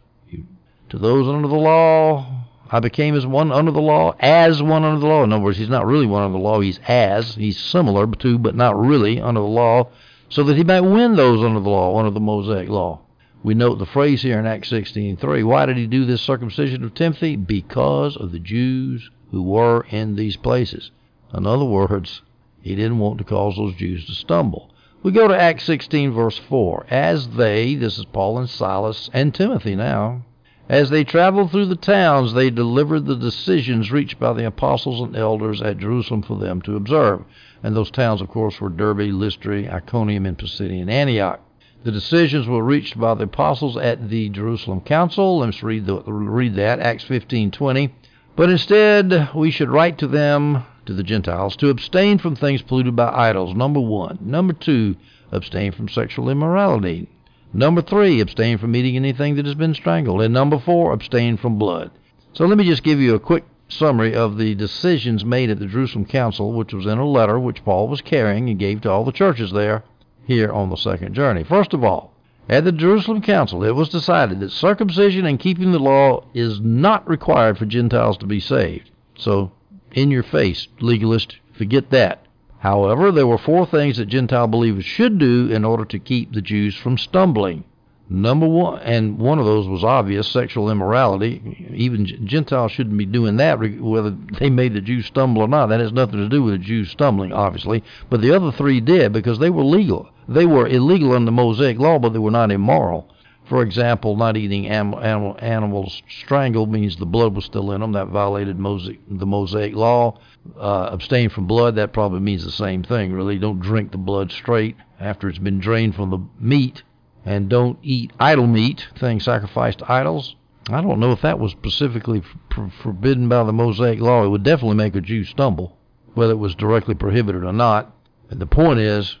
To 0.89 0.97
those 0.97 1.25
under 1.29 1.47
the 1.47 1.55
law, 1.55 2.25
I 2.73 2.79
became 2.79 3.13
as 3.13 3.27
one 3.27 3.51
under 3.51 3.69
the 3.69 3.79
law, 3.79 4.15
as 4.19 4.63
one 4.63 4.83
under 4.83 4.99
the 4.99 5.05
law. 5.05 5.23
In 5.23 5.31
other 5.31 5.43
words, 5.43 5.59
he's 5.59 5.69
not 5.69 5.85
really 5.85 6.07
one 6.07 6.23
under 6.23 6.39
the 6.39 6.43
law, 6.43 6.59
he's 6.59 6.79
as. 6.87 7.35
He's 7.35 7.59
similar 7.59 8.07
to, 8.07 8.39
but 8.39 8.55
not 8.55 8.75
really 8.75 9.21
under 9.21 9.41
the 9.41 9.45
law, 9.45 9.89
so 10.27 10.41
that 10.41 10.57
he 10.57 10.63
might 10.63 10.81
win 10.81 11.15
those 11.15 11.43
under 11.43 11.59
the 11.59 11.69
law, 11.69 11.95
under 11.99 12.09
the 12.09 12.19
Mosaic 12.19 12.69
law. 12.69 13.01
We 13.43 13.53
note 13.53 13.77
the 13.77 13.85
phrase 13.85 14.23
here 14.23 14.39
in 14.39 14.47
Acts 14.47 14.71
16:3. 14.71 15.43
Why 15.43 15.67
did 15.67 15.77
he 15.77 15.85
do 15.85 16.03
this 16.03 16.23
circumcision 16.23 16.83
of 16.83 16.95
Timothy? 16.95 17.35
Because 17.35 18.17
of 18.17 18.31
the 18.31 18.39
Jews 18.39 19.11
who 19.29 19.43
were 19.43 19.85
in 19.91 20.15
these 20.15 20.35
places. 20.35 20.89
In 21.31 21.45
other 21.45 21.65
words, 21.65 22.23
he 22.59 22.73
didn't 22.73 22.97
want 22.97 23.19
to 23.19 23.23
cause 23.23 23.55
those 23.55 23.75
Jews 23.75 24.03
to 24.07 24.13
stumble. 24.13 24.71
We 25.03 25.11
go 25.11 25.27
to 25.27 25.39
Acts 25.39 25.65
16, 25.65 26.11
verse 26.11 26.39
4. 26.39 26.87
As 26.89 27.27
they, 27.27 27.75
this 27.75 27.99
is 27.99 28.05
Paul 28.05 28.39
and 28.39 28.49
Silas 28.49 29.11
and 29.13 29.31
Timothy 29.31 29.75
now, 29.75 30.23
as 30.69 30.89
they 30.89 31.03
traveled 31.03 31.51
through 31.51 31.65
the 31.65 31.75
towns, 31.75 32.33
they 32.33 32.49
delivered 32.49 33.05
the 33.05 33.15
decisions 33.15 33.91
reached 33.91 34.19
by 34.19 34.33
the 34.33 34.45
apostles 34.45 35.01
and 35.01 35.15
elders 35.15 35.61
at 35.61 35.77
Jerusalem 35.77 36.21
for 36.21 36.37
them 36.37 36.61
to 36.61 36.75
observe. 36.75 37.23
And 37.61 37.75
those 37.75 37.91
towns, 37.91 38.21
of 38.21 38.29
course, 38.29 38.61
were 38.61 38.69
Derbe, 38.69 39.11
Lystra, 39.13 39.73
Iconium, 39.73 40.25
and 40.25 40.37
Pisidian 40.37 40.89
Antioch. 40.89 41.41
The 41.83 41.91
decisions 41.91 42.47
were 42.47 42.63
reached 42.63 42.97
by 42.97 43.13
the 43.13 43.25
apostles 43.25 43.75
at 43.75 44.09
the 44.09 44.29
Jerusalem 44.29 44.79
Council. 44.81 45.39
Let's 45.39 45.61
read, 45.63 45.85
read 46.07 46.55
that, 46.55 46.79
Acts 46.79 47.03
15:20. 47.03 47.91
But 48.37 48.49
instead, 48.49 49.29
we 49.35 49.51
should 49.51 49.69
write 49.69 49.97
to 49.97 50.07
them, 50.07 50.63
to 50.85 50.93
the 50.93 51.03
Gentiles, 51.03 51.57
to 51.57 51.69
abstain 51.69 52.19
from 52.19 52.35
things 52.35 52.61
polluted 52.61 52.95
by 52.95 53.11
idols, 53.11 53.53
number 53.53 53.81
one. 53.81 54.17
Number 54.21 54.53
two, 54.53 54.95
abstain 55.31 55.73
from 55.73 55.89
sexual 55.89 56.29
immorality. 56.29 57.09
Number 57.53 57.83
three, 57.83 58.19
abstain 58.19 58.57
from 58.57 58.75
eating 58.75 58.95
anything 58.95 59.35
that 59.35 59.45
has 59.45 59.53
been 59.55 59.75
strangled. 59.75 60.21
And 60.21 60.33
number 60.33 60.57
four, 60.57 60.91
abstain 60.91 61.37
from 61.37 61.59
blood. 61.59 61.91
So 62.33 62.45
let 62.45 62.57
me 62.57 62.63
just 62.63 62.83
give 62.83 62.99
you 62.99 63.13
a 63.13 63.19
quick 63.19 63.45
summary 63.69 64.15
of 64.15 64.37
the 64.37 64.55
decisions 64.55 65.23
made 65.23 65.49
at 65.49 65.59
the 65.59 65.67
Jerusalem 65.67 66.05
Council, 66.05 66.51
which 66.51 66.73
was 66.73 66.87
in 66.87 66.97
a 66.97 67.07
letter 67.07 67.39
which 67.39 67.63
Paul 67.63 67.87
was 67.87 68.01
carrying 68.01 68.49
and 68.49 68.57
gave 68.57 68.81
to 68.81 68.91
all 68.91 69.05
the 69.05 69.11
churches 69.11 69.51
there 69.51 69.83
here 70.25 70.51
on 70.51 70.69
the 70.69 70.75
second 70.75 71.13
journey. 71.13 71.43
First 71.43 71.73
of 71.73 71.83
all, 71.83 72.13
at 72.49 72.65
the 72.65 72.71
Jerusalem 72.71 73.21
Council, 73.21 73.63
it 73.63 73.75
was 73.75 73.89
decided 73.89 74.39
that 74.39 74.51
circumcision 74.51 75.25
and 75.25 75.39
keeping 75.39 75.71
the 75.71 75.79
law 75.79 76.25
is 76.33 76.59
not 76.59 77.07
required 77.07 77.57
for 77.57 77.65
Gentiles 77.65 78.17
to 78.17 78.25
be 78.25 78.39
saved. 78.39 78.89
So, 79.15 79.51
in 79.93 80.11
your 80.11 80.23
face, 80.23 80.67
legalist, 80.79 81.37
forget 81.53 81.89
that. 81.91 82.22
However, 82.63 83.11
there 83.11 83.27
were 83.27 83.37
four 83.37 83.65
things 83.65 83.97
that 83.97 84.05
Gentile 84.05 84.47
believers 84.47 84.85
should 84.85 85.17
do 85.17 85.49
in 85.51 85.65
order 85.65 85.83
to 85.83 85.99
keep 85.99 86.31
the 86.31 86.41
Jews 86.41 86.77
from 86.77 86.97
stumbling. 86.97 87.65
Number 88.09 88.47
one, 88.47 88.79
and 88.83 89.19
one 89.19 89.37
of 89.37 89.45
those 89.45 89.67
was 89.67 89.83
obvious 89.83 90.29
sexual 90.29 90.71
immorality. 90.71 91.67
Even 91.75 92.05
Gentiles 92.25 92.71
shouldn't 92.71 92.97
be 92.97 93.05
doing 93.05 93.35
that, 93.35 93.59
whether 93.59 94.11
they 94.39 94.49
made 94.49 94.75
the 94.75 94.79
Jews 94.79 95.07
stumble 95.07 95.41
or 95.41 95.47
not. 95.49 95.67
That 95.67 95.81
has 95.81 95.91
nothing 95.91 96.19
to 96.19 96.29
do 96.29 96.41
with 96.41 96.53
the 96.53 96.57
Jews 96.57 96.89
stumbling, 96.89 97.33
obviously. 97.33 97.83
But 98.09 98.21
the 98.21 98.31
other 98.31 98.53
three 98.53 98.79
did 98.79 99.11
because 99.11 99.39
they 99.39 99.49
were 99.49 99.65
legal. 99.65 100.07
They 100.29 100.45
were 100.45 100.65
illegal 100.65 101.11
under 101.11 101.31
Mosaic 101.31 101.79
law, 101.79 101.99
but 101.99 102.13
they 102.13 102.19
were 102.19 102.31
not 102.31 102.49
immoral. 102.49 103.09
For 103.53 103.61
example, 103.61 104.15
not 104.15 104.35
eating 104.35 104.65
animal, 104.65 105.37
animals 105.37 106.01
strangled 106.09 106.71
means 106.71 106.95
the 106.95 107.05
blood 107.05 107.35
was 107.35 107.45
still 107.45 107.71
in 107.71 107.81
them. 107.81 107.91
That 107.91 108.07
violated 108.07 108.57
Mosaic, 108.57 108.99
the 109.07 109.27
Mosaic 109.27 109.75
law. 109.75 110.17
Uh, 110.59 110.89
abstain 110.91 111.29
from 111.29 111.45
blood, 111.45 111.75
that 111.75 111.93
probably 111.93 112.19
means 112.19 112.43
the 112.43 112.51
same 112.51 112.81
thing, 112.81 113.13
really. 113.13 113.37
Don't 113.37 113.59
drink 113.59 113.91
the 113.91 113.99
blood 113.99 114.31
straight 114.31 114.75
after 114.99 115.29
it's 115.29 115.37
been 115.37 115.59
drained 115.59 115.93
from 115.93 116.09
the 116.09 116.17
meat. 116.39 116.81
And 117.25 117.47
don't 117.47 117.77
eat 117.83 118.11
idol 118.19 118.47
meat, 118.47 118.87
things 118.97 119.25
sacrificed 119.25 119.77
to 119.77 119.91
idols. 119.91 120.35
I 120.71 120.81
don't 120.81 120.99
know 120.99 121.11
if 121.11 121.21
that 121.21 121.37
was 121.37 121.51
specifically 121.51 122.23
f- 122.57 122.73
forbidden 122.81 123.29
by 123.29 123.43
the 123.43 123.53
Mosaic 123.53 123.99
law. 123.99 124.23
It 124.23 124.29
would 124.29 124.41
definitely 124.41 124.77
make 124.77 124.95
a 124.95 125.01
Jew 125.01 125.25
stumble, 125.25 125.77
whether 126.15 126.33
it 126.33 126.37
was 126.37 126.55
directly 126.55 126.95
prohibited 126.95 127.43
or 127.43 127.53
not. 127.53 127.95
And 128.31 128.39
the 128.39 128.47
point 128.47 128.79
is, 128.79 129.19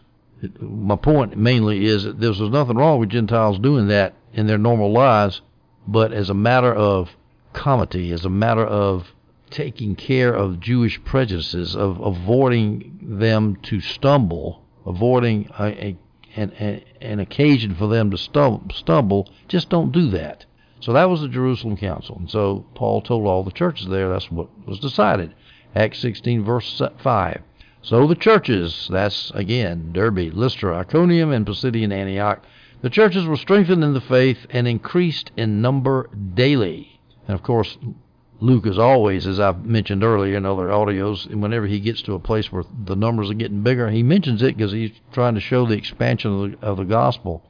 my 0.59 0.95
point 0.95 1.37
mainly 1.37 1.85
is 1.85 2.05
that 2.05 2.19
there 2.19 2.29
was 2.29 2.39
nothing 2.39 2.77
wrong 2.77 2.99
with 2.99 3.09
Gentiles 3.09 3.59
doing 3.59 3.89
that 3.89 4.15
in 4.33 4.47
their 4.47 4.57
normal 4.57 4.91
lives, 4.91 5.41
but 5.87 6.11
as 6.11 6.29
a 6.29 6.33
matter 6.33 6.73
of 6.73 7.15
comity, 7.53 8.11
as 8.11 8.25
a 8.25 8.29
matter 8.29 8.65
of 8.65 9.13
taking 9.49 9.95
care 9.95 10.33
of 10.33 10.59
Jewish 10.59 11.03
prejudices, 11.03 11.75
of 11.75 11.99
avoiding 11.99 12.97
them 13.01 13.55
to 13.63 13.79
stumble, 13.79 14.63
avoiding 14.85 15.49
a, 15.59 15.65
a 15.85 15.97
an, 16.35 16.81
an 16.99 17.19
occasion 17.19 17.75
for 17.75 17.87
them 17.87 18.09
to 18.09 18.17
stumble, 18.17 19.29
just 19.47 19.69
don't 19.69 19.91
do 19.91 20.09
that. 20.09 20.45
So 20.79 20.91
that 20.93 21.09
was 21.09 21.21
the 21.21 21.27
Jerusalem 21.27 21.77
Council. 21.77 22.17
And 22.17 22.29
so 22.29 22.65
Paul 22.73 23.01
told 23.01 23.25
all 23.25 23.43
the 23.43 23.51
churches 23.51 23.87
there 23.87 24.09
that's 24.09 24.31
what 24.31 24.49
was 24.67 24.79
decided. 24.79 25.33
Acts 25.75 25.99
16, 25.99 26.43
verse 26.43 26.81
5. 26.97 27.41
So 27.81 28.07
the 28.07 28.15
churches, 28.15 28.87
that's 28.91 29.31
again 29.31 29.91
Derbe, 29.93 30.33
Lystra, 30.33 30.77
Iconium, 30.79 31.31
and 31.31 31.45
Pisidian 31.45 31.93
Antioch, 31.93 32.43
the 32.83 32.91
churches 32.91 33.25
were 33.25 33.35
strengthened 33.35 33.83
in 33.83 33.93
the 33.93 34.01
faith 34.01 34.45
and 34.51 34.67
increased 34.67 35.31
in 35.35 35.61
number 35.61 36.07
daily. 36.35 36.99
And 37.27 37.33
of 37.33 37.41
course, 37.41 37.77
Luke, 38.39 38.67
as 38.67 38.77
always, 38.77 39.25
as 39.25 39.39
I've 39.39 39.65
mentioned 39.65 40.03
earlier 40.03 40.37
in 40.37 40.45
other 40.45 40.67
audios, 40.67 41.25
whenever 41.33 41.65
he 41.65 41.79
gets 41.79 42.03
to 42.03 42.13
a 42.13 42.19
place 42.19 42.51
where 42.51 42.65
the 42.85 42.95
numbers 42.95 43.31
are 43.31 43.35
getting 43.35 43.63
bigger, 43.63 43.89
he 43.89 44.03
mentions 44.03 44.43
it 44.43 44.55
because 44.55 44.73
he's 44.73 44.91
trying 45.11 45.33
to 45.33 45.41
show 45.41 45.65
the 45.65 45.77
expansion 45.77 46.31
of 46.31 46.51
the, 46.51 46.67
of 46.67 46.77
the 46.77 46.83
gospel. 46.83 47.49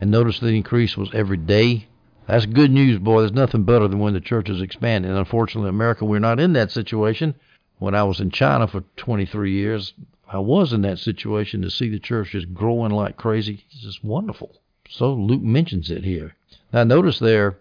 And 0.00 0.10
notice 0.10 0.40
the 0.40 0.48
increase 0.48 0.96
was 0.98 1.14
every 1.14 1.38
day. 1.38 1.86
That's 2.26 2.44
good 2.44 2.70
news, 2.70 2.98
boy. 2.98 3.20
There's 3.20 3.32
nothing 3.32 3.64
better 3.64 3.88
than 3.88 4.00
when 4.00 4.14
the 4.14 4.20
church 4.20 4.50
is 4.50 4.60
expanding. 4.60 5.10
And 5.10 5.18
unfortunately, 5.18 5.68
in 5.68 5.74
America, 5.74 6.04
we're 6.04 6.18
not 6.18 6.40
in 6.40 6.52
that 6.52 6.70
situation 6.70 7.36
when 7.82 7.96
I 7.96 8.04
was 8.04 8.20
in 8.20 8.30
China 8.30 8.68
for 8.68 8.84
23 8.96 9.52
years, 9.52 9.92
I 10.28 10.38
was 10.38 10.72
in 10.72 10.82
that 10.82 11.00
situation 11.00 11.62
to 11.62 11.70
see 11.70 11.88
the 11.90 11.98
church 11.98 12.30
just 12.30 12.54
growing 12.54 12.92
like 12.92 13.16
crazy. 13.16 13.64
It's 13.70 13.82
just 13.82 14.04
wonderful. 14.04 14.61
So 14.92 15.14
Luke 15.14 15.40
mentions 15.40 15.90
it 15.90 16.04
here. 16.04 16.36
Now, 16.70 16.84
notice 16.84 17.18
there, 17.18 17.58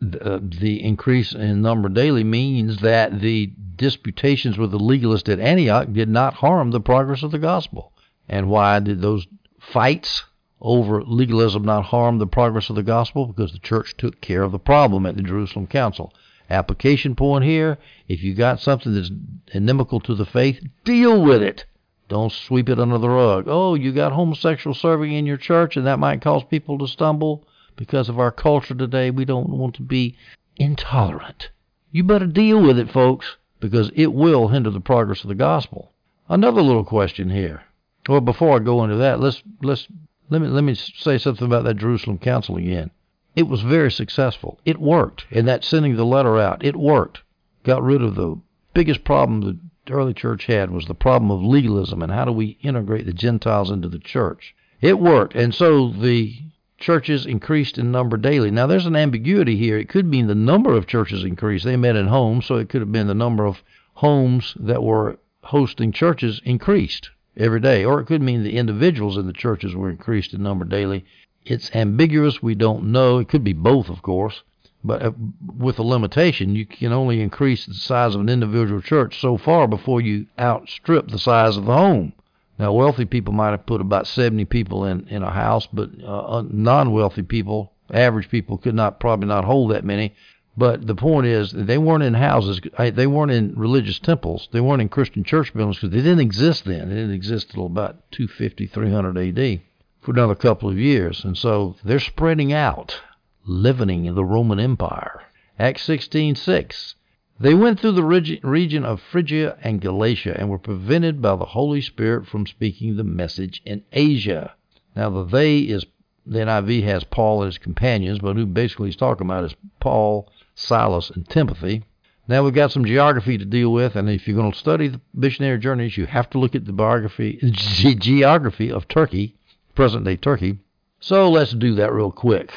the, 0.00 0.34
uh, 0.34 0.40
the 0.42 0.82
increase 0.82 1.32
in 1.32 1.62
number 1.62 1.88
daily 1.88 2.24
means 2.24 2.78
that 2.78 3.20
the 3.20 3.52
disputations 3.76 4.58
with 4.58 4.72
the 4.72 4.78
legalists 4.78 5.32
at 5.32 5.38
Antioch 5.38 5.92
did 5.92 6.08
not 6.08 6.34
harm 6.34 6.72
the 6.72 6.80
progress 6.80 7.22
of 7.22 7.30
the 7.30 7.38
gospel. 7.38 7.92
And 8.28 8.48
why 8.48 8.80
did 8.80 9.00
those 9.00 9.28
fights 9.60 10.24
over 10.60 11.04
legalism 11.04 11.64
not 11.64 11.84
harm 11.84 12.18
the 12.18 12.26
progress 12.26 12.68
of 12.68 12.74
the 12.74 12.82
gospel? 12.82 13.26
Because 13.26 13.52
the 13.52 13.60
church 13.60 13.96
took 13.96 14.20
care 14.20 14.42
of 14.42 14.50
the 14.50 14.58
problem 14.58 15.06
at 15.06 15.16
the 15.16 15.22
Jerusalem 15.22 15.68
Council. 15.68 16.12
Application 16.50 17.14
point 17.14 17.44
here 17.44 17.78
if 18.08 18.24
you 18.24 18.34
got 18.34 18.60
something 18.60 18.92
that's 18.92 19.10
inimical 19.52 20.00
to 20.00 20.16
the 20.16 20.26
faith, 20.26 20.60
deal 20.84 21.22
with 21.22 21.42
it. 21.42 21.64
Don't 22.08 22.32
sweep 22.32 22.68
it 22.68 22.78
under 22.78 22.98
the 22.98 23.08
rug. 23.08 23.46
Oh, 23.48 23.74
you 23.74 23.92
got 23.92 24.12
homosexual 24.12 24.74
serving 24.74 25.12
in 25.12 25.26
your 25.26 25.36
church 25.36 25.76
and 25.76 25.86
that 25.86 25.98
might 25.98 26.20
cause 26.20 26.44
people 26.44 26.78
to 26.78 26.86
stumble 26.86 27.46
because 27.74 28.08
of 28.08 28.18
our 28.18 28.30
culture 28.30 28.74
today. 28.74 29.10
We 29.10 29.24
don't 29.24 29.48
want 29.48 29.74
to 29.76 29.82
be 29.82 30.16
intolerant. 30.56 31.50
You 31.90 32.04
better 32.04 32.26
deal 32.26 32.62
with 32.62 32.78
it, 32.78 32.90
folks, 32.90 33.36
because 33.60 33.90
it 33.94 34.12
will 34.12 34.48
hinder 34.48 34.70
the 34.70 34.80
progress 34.80 35.22
of 35.22 35.28
the 35.28 35.34
gospel. 35.34 35.92
Another 36.28 36.62
little 36.62 36.84
question 36.84 37.30
here. 37.30 37.62
Well, 38.08 38.20
before 38.20 38.56
I 38.56 38.58
go 38.60 38.84
into 38.84 38.96
that, 38.96 39.20
let's 39.20 39.42
let's 39.62 39.88
let 40.30 40.40
me 40.40 40.48
let 40.48 40.64
me 40.64 40.74
say 40.74 41.18
something 41.18 41.46
about 41.46 41.64
that 41.64 41.76
Jerusalem 41.76 42.18
Council 42.18 42.56
again. 42.56 42.90
It 43.34 43.48
was 43.48 43.62
very 43.62 43.90
successful. 43.90 44.58
It 44.64 44.80
worked. 44.80 45.26
And 45.30 45.46
that 45.46 45.64
sending 45.64 45.96
the 45.96 46.04
letter 46.04 46.38
out, 46.38 46.64
it 46.64 46.76
worked. 46.76 47.22
Got 47.64 47.82
rid 47.82 48.00
of 48.00 48.14
the 48.14 48.40
biggest 48.74 49.04
problem 49.04 49.65
early 49.90 50.14
church 50.14 50.46
had 50.46 50.70
was 50.70 50.86
the 50.86 50.94
problem 50.94 51.30
of 51.30 51.42
legalism 51.42 52.02
and 52.02 52.12
how 52.12 52.24
do 52.24 52.32
we 52.32 52.58
integrate 52.62 53.06
the 53.06 53.12
Gentiles 53.12 53.70
into 53.70 53.88
the 53.88 53.98
church. 53.98 54.54
It 54.80 54.98
worked. 54.98 55.34
And 55.34 55.54
so 55.54 55.88
the 55.88 56.38
churches 56.78 57.24
increased 57.24 57.78
in 57.78 57.90
number 57.90 58.16
daily. 58.16 58.50
Now 58.50 58.66
there's 58.66 58.86
an 58.86 58.96
ambiguity 58.96 59.56
here. 59.56 59.78
It 59.78 59.88
could 59.88 60.06
mean 60.06 60.26
the 60.26 60.34
number 60.34 60.74
of 60.74 60.86
churches 60.86 61.24
increased. 61.24 61.64
They 61.64 61.76
met 61.76 61.96
in 61.96 62.08
homes, 62.08 62.46
so 62.46 62.56
it 62.56 62.68
could 62.68 62.82
have 62.82 62.92
been 62.92 63.06
the 63.06 63.14
number 63.14 63.46
of 63.46 63.62
homes 63.94 64.54
that 64.60 64.82
were 64.82 65.18
hosting 65.42 65.92
churches 65.92 66.40
increased. 66.44 67.10
every 67.36 67.60
day. 67.60 67.84
Or 67.84 68.00
it 68.00 68.06
could 68.06 68.22
mean 68.22 68.42
the 68.42 68.56
individuals 68.56 69.16
in 69.16 69.26
the 69.26 69.32
churches 69.32 69.74
were 69.74 69.90
increased 69.90 70.34
in 70.34 70.42
number 70.42 70.64
daily. 70.64 71.04
It's 71.44 71.74
ambiguous. 71.74 72.42
We 72.42 72.54
don't 72.54 72.90
know. 72.90 73.18
It 73.18 73.28
could 73.28 73.44
be 73.44 73.52
both, 73.52 73.88
of 73.88 74.02
course. 74.02 74.42
But 74.86 75.02
uh, 75.02 75.12
with 75.58 75.80
a 75.80 75.82
limitation, 75.82 76.54
you 76.54 76.64
can 76.64 76.92
only 76.92 77.20
increase 77.20 77.66
the 77.66 77.74
size 77.74 78.14
of 78.14 78.20
an 78.20 78.28
individual 78.28 78.80
church 78.80 79.20
so 79.20 79.36
far 79.36 79.66
before 79.66 80.00
you 80.00 80.26
outstrip 80.38 81.08
the 81.08 81.18
size 81.18 81.56
of 81.56 81.64
the 81.64 81.74
home. 81.74 82.12
Now, 82.56 82.72
wealthy 82.72 83.04
people 83.04 83.34
might 83.34 83.50
have 83.50 83.66
put 83.66 83.80
about 83.80 84.06
70 84.06 84.44
people 84.44 84.84
in, 84.84 85.08
in 85.08 85.24
a 85.24 85.30
house, 85.30 85.66
but 85.66 85.90
uh, 86.06 86.44
non 86.48 86.92
wealthy 86.92 87.22
people, 87.22 87.72
average 87.92 88.30
people, 88.30 88.58
could 88.58 88.76
not 88.76 89.00
probably 89.00 89.26
not 89.26 89.44
hold 89.44 89.72
that 89.72 89.84
many. 89.84 90.14
But 90.56 90.86
the 90.86 90.94
point 90.94 91.26
is, 91.26 91.50
they 91.50 91.78
weren't 91.78 92.04
in 92.04 92.14
houses. 92.14 92.60
They 92.78 93.06
weren't 93.06 93.32
in 93.32 93.54
religious 93.56 93.98
temples. 93.98 94.48
They 94.52 94.60
weren't 94.60 94.80
in 94.80 94.88
Christian 94.88 95.22
church 95.24 95.52
buildings 95.52 95.76
because 95.78 95.90
they 95.90 96.00
didn't 96.00 96.20
exist 96.20 96.64
then. 96.64 96.88
They 96.88 96.94
didn't 96.94 97.14
exist 97.14 97.48
until 97.50 97.66
about 97.66 98.10
250, 98.12 98.66
300 98.68 99.18
AD 99.18 99.60
for 100.00 100.12
another 100.12 100.34
couple 100.34 100.70
of 100.70 100.78
years. 100.78 101.24
And 101.24 101.36
so 101.36 101.76
they're 101.84 101.98
spreading 101.98 102.52
out, 102.54 103.02
leavening 103.46 104.14
the 104.14 104.24
Roman 104.24 104.60
Empire. 104.60 105.22
Acts 105.58 105.82
16:6. 105.82 106.94
They 107.38 107.54
went 107.54 107.80
through 107.80 107.92
the 107.92 108.40
region 108.42 108.84
of 108.84 109.00
Phrygia 109.00 109.56
and 109.62 109.80
Galatia 109.80 110.34
and 110.38 110.50
were 110.50 110.58
prevented 110.58 111.22
by 111.22 111.36
the 111.36 111.44
Holy 111.44 111.80
Spirit 111.80 112.26
from 112.26 112.46
speaking 112.46 112.96
the 112.96 113.04
message 113.04 113.62
in 113.64 113.82
Asia. 113.92 114.54
Now 114.94 115.10
the 115.10 115.24
they 115.24 115.58
is 115.58 115.86
the 116.26 116.40
NIV 116.40 116.82
has 116.84 117.04
Paul 117.04 117.42
and 117.42 117.48
his 117.48 117.58
companions, 117.58 118.18
but 118.18 118.36
who 118.36 118.46
basically 118.46 118.88
he's 118.88 118.96
talking 118.96 119.26
about 119.26 119.44
is 119.44 119.54
Paul 119.80 120.28
Silas, 120.56 121.10
and 121.10 121.28
Timothy. 121.28 121.84
Now 122.26 122.42
we've 122.42 122.54
got 122.54 122.72
some 122.72 122.84
geography 122.84 123.38
to 123.38 123.44
deal 123.44 123.72
with, 123.72 123.94
and 123.94 124.10
if 124.10 124.26
you're 124.26 124.36
going 124.36 124.50
to 124.50 124.58
study 124.58 124.88
the 124.88 125.00
missionary 125.14 125.58
journeys, 125.58 125.96
you 125.96 126.06
have 126.06 126.28
to 126.30 126.38
look 126.38 126.54
at 126.56 126.64
the 126.64 126.72
biography, 126.72 127.38
ge- 127.52 127.98
geography 127.98 128.72
of 128.72 128.88
Turkey, 128.88 129.36
present-day 129.74 130.16
Turkey. 130.16 130.58
So 130.98 131.30
let's 131.30 131.52
do 131.52 131.74
that 131.74 131.92
real 131.92 132.10
quick. 132.10 132.50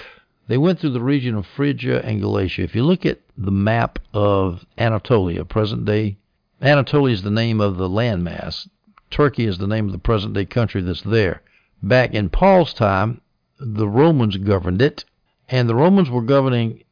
They 0.49 0.57
went 0.57 0.79
through 0.79 0.93
the 0.93 1.01
region 1.01 1.35
of 1.35 1.45
Phrygia 1.45 2.01
and 2.01 2.19
Galatia. 2.19 2.63
If 2.63 2.73
you 2.73 2.83
look 2.83 3.05
at 3.05 3.19
the 3.37 3.51
map 3.51 3.99
of 4.15 4.65
Anatolia, 4.79 5.45
present-day 5.45 6.17
Anatolia 6.59 7.13
is 7.13 7.21
the 7.21 7.29
name 7.29 7.61
of 7.61 7.77
the 7.77 7.87
landmass. 7.87 8.67
Turkey 9.11 9.45
is 9.45 9.59
the 9.59 9.67
name 9.67 9.85
of 9.85 9.91
the 9.91 9.99
present-day 9.99 10.45
country 10.45 10.81
that's 10.81 11.03
there. 11.03 11.43
Back 11.83 12.15
in 12.15 12.29
Paul's 12.29 12.73
time, 12.73 13.21
the 13.59 13.87
Romans 13.87 14.37
governed 14.37 14.81
it, 14.81 15.05
and 15.49 15.69
the 15.69 15.75
Romans 15.75 16.09
were 16.09 16.23
governing 16.23 16.83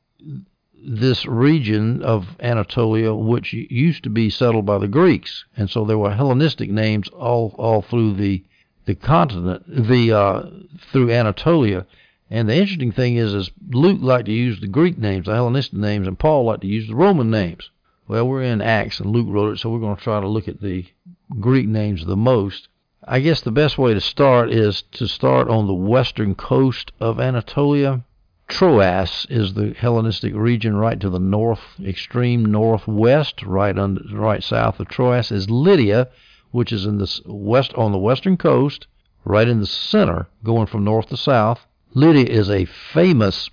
this 0.80 1.26
region 1.26 2.04
of 2.04 2.38
Anatolia, 2.40 3.16
which 3.16 3.54
used 3.54 4.04
to 4.04 4.12
be 4.12 4.30
settled 4.30 4.68
by 4.68 4.78
the 4.78 4.88
Greeks, 4.88 5.46
and 5.58 5.68
so 5.68 5.84
there 5.84 5.98
were 5.98 6.14
Hellenistic 6.14 6.70
names 6.70 7.08
all 7.08 7.56
all 7.58 7.82
through 7.82 8.14
the 8.14 8.44
the 8.86 8.94
continent, 8.94 9.64
the 9.68 10.12
uh, 10.12 10.44
through 10.92 11.10
Anatolia. 11.10 11.88
And 12.30 12.50
the 12.50 12.56
interesting 12.56 12.92
thing 12.92 13.16
is, 13.16 13.34
is 13.34 13.52
Luke 13.70 14.00
liked 14.02 14.26
to 14.26 14.34
use 14.34 14.60
the 14.60 14.68
Greek 14.68 14.98
names, 14.98 15.26
the 15.28 15.34
Hellenistic 15.34 15.80
names, 15.80 16.08
and 16.08 16.20
Paul 16.20 16.44
liked 16.46 16.62
to 16.62 16.68
use 16.68 16.88
the 16.88 16.96
Roman 16.96 17.32
names. 17.32 17.70
Well, 18.08 18.28
we're 18.28 18.44
in 18.44 18.62
Acts, 18.62 19.00
and 19.00 19.12
Luke 19.12 19.28
wrote 19.30 19.54
it, 19.54 19.60
so 19.60 19.70
we're 19.70 19.80
going 19.80 19.96
to 19.96 20.02
try 20.02 20.20
to 20.20 20.28
look 20.28 20.48
at 20.48 20.62
the 20.62 20.86
Greek 21.40 21.68
names 21.68 22.06
the 22.06 22.18
most. 22.18 22.68
I 23.08 23.22
guess 23.22 23.42
the 23.42 23.52
best 23.52 23.78
way 23.78 23.94
to 23.94 24.02
start 24.02 24.52
is 24.52 24.82
to 24.94 25.08
start 25.08 25.48
on 25.48 25.68
the 25.68 25.74
western 25.74 26.36
coast 26.36 26.92
of 27.00 27.20
Anatolia 27.20 28.04
Troas 28.50 29.28
is 29.30 29.56
the 29.56 29.74
Hellenistic 29.78 30.34
region 30.34 30.78
right 30.78 30.98
to 31.02 31.10
the 31.10 31.20
north, 31.20 31.80
extreme 31.84 32.46
northwest, 32.46 33.44
right 33.44 33.78
under, 33.78 34.02
right 34.14 34.42
south 34.42 34.80
of 34.80 34.88
Troas 34.88 35.34
is 35.34 35.50
Lydia, 35.50 36.08
which 36.52 36.72
is 36.72 36.86
in 36.86 36.98
the 36.98 37.22
west 37.26 37.74
on 37.74 37.92
the 37.92 37.98
western 37.98 38.38
coast, 38.38 38.88
right 39.26 39.50
in 39.50 39.60
the 39.60 39.66
center, 39.66 40.28
going 40.46 40.66
from 40.66 40.86
north 40.86 41.10
to 41.10 41.18
south. 41.18 41.68
Lydia 41.94 42.26
is 42.26 42.50
a 42.50 42.66
famous 42.66 43.50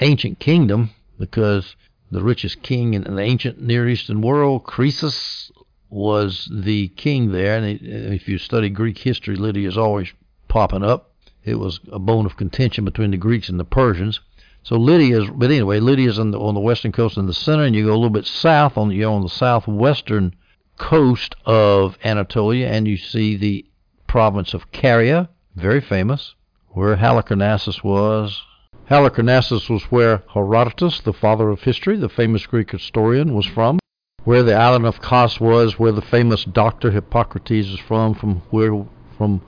ancient 0.00 0.38
kingdom 0.38 0.90
because 1.18 1.76
the 2.10 2.22
richest 2.22 2.62
king 2.62 2.94
in 2.94 3.02
the 3.02 3.20
ancient 3.20 3.60
Near 3.60 3.88
Eastern 3.88 4.22
world, 4.22 4.64
Croesus, 4.64 5.50
was 5.90 6.48
the 6.52 6.88
king 6.88 7.32
there. 7.32 7.56
And 7.56 7.78
if 7.82 8.28
you 8.28 8.38
study 8.38 8.68
Greek 8.70 8.98
history, 8.98 9.36
Lydia 9.36 9.68
is 9.68 9.76
always 9.76 10.12
popping 10.48 10.84
up. 10.84 11.12
It 11.44 11.56
was 11.56 11.80
a 11.92 11.98
bone 11.98 12.26
of 12.26 12.36
contention 12.36 12.84
between 12.84 13.10
the 13.10 13.16
Greeks 13.16 13.48
and 13.48 13.60
the 13.60 13.64
Persians. 13.64 14.20
So 14.62 14.76
Lydia 14.76 15.22
is, 15.22 15.30
but 15.30 15.50
anyway, 15.50 15.78
Lydia 15.80 16.08
is 16.08 16.18
on 16.18 16.30
the, 16.30 16.40
on 16.40 16.54
the 16.54 16.60
western 16.60 16.92
coast 16.92 17.18
in 17.18 17.26
the 17.26 17.34
center, 17.34 17.64
and 17.64 17.76
you 17.76 17.84
go 17.84 17.92
a 17.92 17.96
little 17.96 18.08
bit 18.08 18.24
south 18.24 18.78
on 18.78 18.90
you're 18.92 19.10
on 19.10 19.22
the 19.22 19.28
southwestern 19.28 20.34
coast 20.78 21.34
of 21.44 21.98
Anatolia, 22.02 22.68
and 22.68 22.88
you 22.88 22.96
see 22.96 23.36
the 23.36 23.66
province 24.06 24.54
of 24.54 24.72
Caria, 24.72 25.28
very 25.54 25.80
famous, 25.80 26.34
where 26.74 26.96
Halicarnassus 26.96 27.82
was. 27.82 28.42
Halicarnassus 28.90 29.70
was 29.70 29.84
where 29.84 30.22
Herodotus, 30.34 31.00
the 31.00 31.12
father 31.12 31.48
of 31.48 31.62
history, 31.62 31.96
the 31.96 32.08
famous 32.08 32.46
Greek 32.46 32.72
historian, 32.72 33.34
was 33.34 33.46
from. 33.46 33.78
Where 34.24 34.42
the 34.42 34.54
island 34.54 34.84
of 34.84 35.00
Kos 35.00 35.40
was, 35.40 35.78
where 35.78 35.92
the 35.92 36.02
famous 36.02 36.44
doctor 36.44 36.90
Hippocrates 36.90 37.68
is 37.68 37.78
from, 37.78 38.14
from 38.14 38.42
where 38.50 38.84
from 39.16 39.40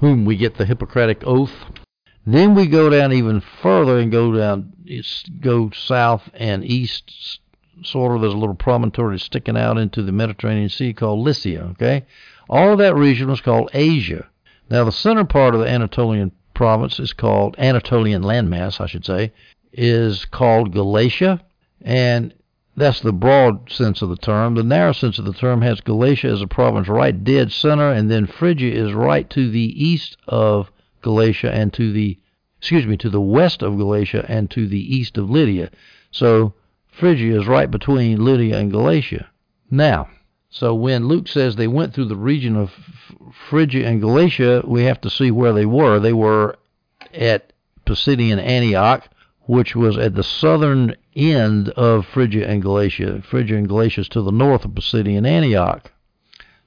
whom 0.00 0.24
we 0.24 0.36
get 0.36 0.56
the 0.56 0.64
Hippocratic 0.64 1.22
Oath. 1.26 1.52
Then 2.26 2.54
we 2.54 2.66
go 2.66 2.88
down 2.88 3.12
even 3.12 3.40
further 3.40 3.98
and 3.98 4.10
go 4.10 4.32
down, 4.32 4.72
go 5.40 5.70
south 5.70 6.30
and 6.34 6.64
east, 6.64 7.40
sort 7.82 8.14
of. 8.14 8.22
There's 8.22 8.32
a 8.32 8.38
little 8.38 8.54
promontory 8.54 9.18
sticking 9.18 9.56
out 9.56 9.76
into 9.76 10.02
the 10.02 10.12
Mediterranean 10.12 10.70
Sea 10.70 10.94
called 10.94 11.20
Lycia. 11.20 11.62
Okay, 11.72 12.06
all 12.48 12.72
of 12.72 12.78
that 12.78 12.94
region 12.94 13.28
was 13.28 13.40
called 13.40 13.70
Asia. 13.74 14.28
Now 14.70 14.84
the 14.84 14.92
center 14.92 15.24
part 15.24 15.54
of 15.54 15.60
the 15.60 15.68
Anatolian 15.68 16.32
province 16.54 16.98
is 16.98 17.12
called 17.12 17.54
Anatolian 17.58 18.22
landmass, 18.22 18.80
I 18.80 18.86
should 18.86 19.04
say, 19.04 19.32
is 19.72 20.24
called 20.24 20.72
Galatia, 20.72 21.40
and 21.80 22.34
that's 22.76 23.00
the 23.00 23.12
broad 23.12 23.70
sense 23.70 24.02
of 24.02 24.08
the 24.08 24.16
term. 24.16 24.54
The 24.54 24.62
narrow 24.62 24.92
sense 24.92 25.18
of 25.18 25.24
the 25.24 25.32
term 25.32 25.62
has 25.62 25.80
Galatia 25.80 26.28
as 26.28 26.42
a 26.42 26.46
province 26.46 26.88
right 26.88 27.22
dead 27.22 27.52
center, 27.52 27.90
and 27.90 28.10
then 28.10 28.26
Phrygia 28.26 28.72
is 28.72 28.92
right 28.92 29.28
to 29.30 29.50
the 29.50 29.84
east 29.84 30.16
of 30.26 30.70
Galatia 31.02 31.52
and 31.52 31.72
to 31.74 31.92
the 31.92 32.18
excuse 32.58 32.86
me 32.86 32.96
to 32.96 33.10
the 33.10 33.20
west 33.20 33.60
of 33.62 33.76
Galatia 33.76 34.24
and 34.28 34.48
to 34.52 34.68
the 34.68 34.96
east 34.96 35.18
of 35.18 35.28
Lydia. 35.28 35.70
So 36.12 36.54
Phrygia 36.86 37.40
is 37.40 37.48
right 37.48 37.70
between 37.70 38.24
Lydia 38.24 38.56
and 38.56 38.70
Galatia. 38.70 39.28
Now, 39.70 40.08
so 40.54 40.74
when 40.74 41.08
Luke 41.08 41.28
says 41.28 41.56
they 41.56 41.66
went 41.66 41.94
through 41.94 42.04
the 42.04 42.14
region 42.14 42.56
of 42.56 42.72
Phrygia 43.48 43.88
and 43.88 44.02
Galatia, 44.02 44.62
we 44.66 44.84
have 44.84 45.00
to 45.00 45.08
see 45.08 45.30
where 45.30 45.54
they 45.54 45.64
were. 45.64 45.98
They 45.98 46.12
were 46.12 46.56
at 47.14 47.54
Pisidian 47.86 48.38
Antioch, 48.38 49.08
which 49.46 49.74
was 49.74 49.96
at 49.96 50.14
the 50.14 50.22
southern 50.22 50.94
end 51.16 51.70
of 51.70 52.04
Phrygia 52.04 52.46
and 52.46 52.60
Galatia. 52.60 53.22
Phrygia 53.22 53.56
and 53.56 53.66
Galatia 53.66 54.02
is 54.02 54.10
to 54.10 54.20
the 54.20 54.30
north 54.30 54.66
of 54.66 54.72
Pisidian 54.72 55.26
Antioch. 55.26 55.90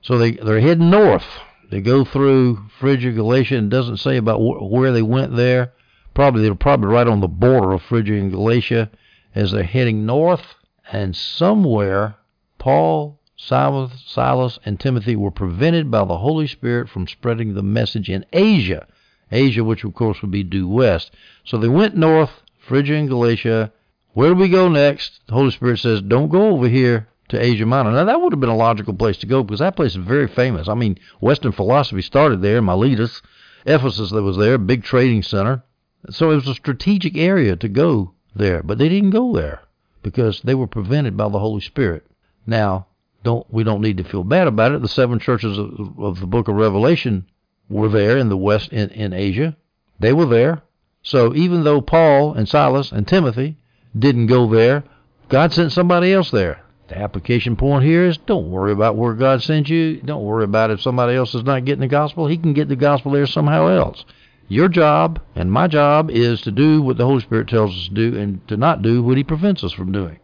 So 0.01 0.17
they, 0.17 0.31
they're 0.31 0.61
heading 0.61 0.89
north. 0.89 1.27
They 1.69 1.79
go 1.79 2.03
through 2.03 2.67
Phrygia, 2.79 3.11
Galatia, 3.11 3.57
and 3.57 3.69
doesn't 3.69 3.97
say 3.97 4.17
about 4.17 4.39
wh- 4.39 4.67
where 4.67 4.93
they 4.93 5.03
went 5.03 5.35
there. 5.35 5.73
Probably 6.15 6.41
they're 6.41 6.55
probably 6.55 6.87
right 6.87 7.07
on 7.07 7.19
the 7.19 7.27
border 7.27 7.73
of 7.73 7.83
Phrygia 7.83 8.15
and 8.15 8.31
Galatia 8.31 8.89
as 9.35 9.51
they're 9.51 9.61
heading 9.61 10.07
north. 10.07 10.55
And 10.91 11.15
somewhere, 11.15 12.15
Paul, 12.57 13.19
Silas, 13.37 14.59
and 14.65 14.79
Timothy 14.79 15.15
were 15.15 15.31
prevented 15.31 15.91
by 15.91 16.05
the 16.05 16.17
Holy 16.17 16.47
Spirit 16.47 16.89
from 16.89 17.07
spreading 17.07 17.53
the 17.53 17.63
message 17.63 18.09
in 18.09 18.25
Asia. 18.31 18.87
Asia, 19.31 19.63
which 19.63 19.83
of 19.83 19.93
course 19.93 20.21
would 20.21 20.31
be 20.31 20.43
due 20.43 20.67
west. 20.67 21.11
So 21.43 21.57
they 21.57 21.67
went 21.67 21.95
north 21.95 22.41
Phrygia 22.59 22.95
and 22.95 23.09
Galatia. 23.09 23.71
Where 24.13 24.29
do 24.29 24.35
we 24.35 24.49
go 24.49 24.69
next? 24.69 25.19
The 25.27 25.33
Holy 25.33 25.51
Spirit 25.51 25.79
says, 25.79 26.01
don't 26.01 26.29
go 26.29 26.49
over 26.49 26.67
here 26.67 27.07
to 27.29 27.41
Asia 27.41 27.65
Minor. 27.65 27.91
Now, 27.91 28.05
that 28.05 28.21
would 28.21 28.31
have 28.31 28.39
been 28.39 28.49
a 28.49 28.55
logical 28.55 28.93
place 28.93 29.17
to 29.17 29.25
go 29.25 29.43
because 29.43 29.59
that 29.59 29.75
place 29.75 29.91
is 29.91 30.05
very 30.05 30.27
famous. 30.27 30.67
I 30.67 30.75
mean, 30.75 30.97
Western 31.19 31.51
philosophy 31.51 32.01
started 32.01 32.41
there, 32.41 32.61
Miletus. 32.61 33.21
Ephesus 33.65 34.11
that 34.11 34.21
was 34.21 34.37
there, 34.37 34.57
big 34.57 34.83
trading 34.83 35.23
center. 35.23 35.63
So 36.11 36.31
it 36.31 36.35
was 36.35 36.47
a 36.47 36.53
strategic 36.53 37.17
area 37.17 37.55
to 37.55 37.67
go 37.67 38.13
there, 38.35 38.61
but 38.61 38.77
they 38.77 38.89
didn't 38.89 39.09
go 39.09 39.33
there 39.33 39.61
because 40.03 40.41
they 40.41 40.53
were 40.53 40.67
prevented 40.67 41.17
by 41.17 41.29
the 41.29 41.39
Holy 41.39 41.61
Spirit. 41.61 42.05
Now, 42.45 42.87
don't 43.25 43.51
we 43.51 43.63
don't 43.63 43.81
need 43.81 43.97
to 43.97 44.03
feel 44.03 44.23
bad 44.23 44.47
about 44.47 44.71
it. 44.71 44.81
The 44.81 44.87
seven 44.87 45.19
churches 45.19 45.57
of, 45.57 45.99
of 45.99 46.19
the 46.19 46.27
book 46.27 46.47
of 46.47 46.55
Revelation 46.55 47.25
were 47.67 47.89
there 47.89 48.17
in 48.17 48.29
the 48.29 48.37
west 48.37 48.71
in, 48.71 48.89
in 48.91 49.11
Asia. 49.13 49.57
They 49.99 50.13
were 50.13 50.27
there. 50.27 50.61
So 51.01 51.33
even 51.33 51.63
though 51.63 51.81
Paul 51.81 52.33
and 52.33 52.47
Silas 52.47 52.91
and 52.91 53.07
Timothy 53.07 53.57
didn't 53.97 54.27
go 54.27 54.47
there, 54.47 54.83
God 55.27 55.51
sent 55.51 55.71
somebody 55.71 56.13
else 56.13 56.29
there. 56.29 56.61
The 56.87 56.99
application 56.99 57.55
point 57.55 57.83
here 57.83 58.05
is 58.05 58.17
don't 58.17 58.51
worry 58.51 58.71
about 58.71 58.95
where 58.95 59.13
God 59.13 59.41
sent 59.41 59.69
you. 59.69 60.01
Don't 60.01 60.23
worry 60.23 60.43
about 60.43 60.69
if 60.69 60.81
somebody 60.81 61.15
else 61.15 61.33
is 61.33 61.43
not 61.43 61.65
getting 61.65 61.81
the 61.81 61.87
gospel. 61.87 62.27
He 62.27 62.37
can 62.37 62.53
get 62.53 62.69
the 62.69 62.75
gospel 62.75 63.11
there 63.11 63.25
somehow 63.25 63.67
else. 63.67 64.05
Your 64.47 64.67
job 64.67 65.19
and 65.33 65.51
my 65.51 65.65
job 65.67 66.11
is 66.11 66.41
to 66.41 66.51
do 66.51 66.83
what 66.83 66.97
the 66.97 67.05
Holy 67.05 67.21
Spirit 67.21 67.47
tells 67.47 67.75
us 67.75 67.87
to 67.87 67.93
do 67.93 68.15
and 68.19 68.47
to 68.47 68.55
not 68.55 68.83
do 68.83 69.01
what 69.01 69.17
He 69.17 69.23
prevents 69.23 69.63
us 69.63 69.73
from 69.73 69.91
doing. 69.91 70.19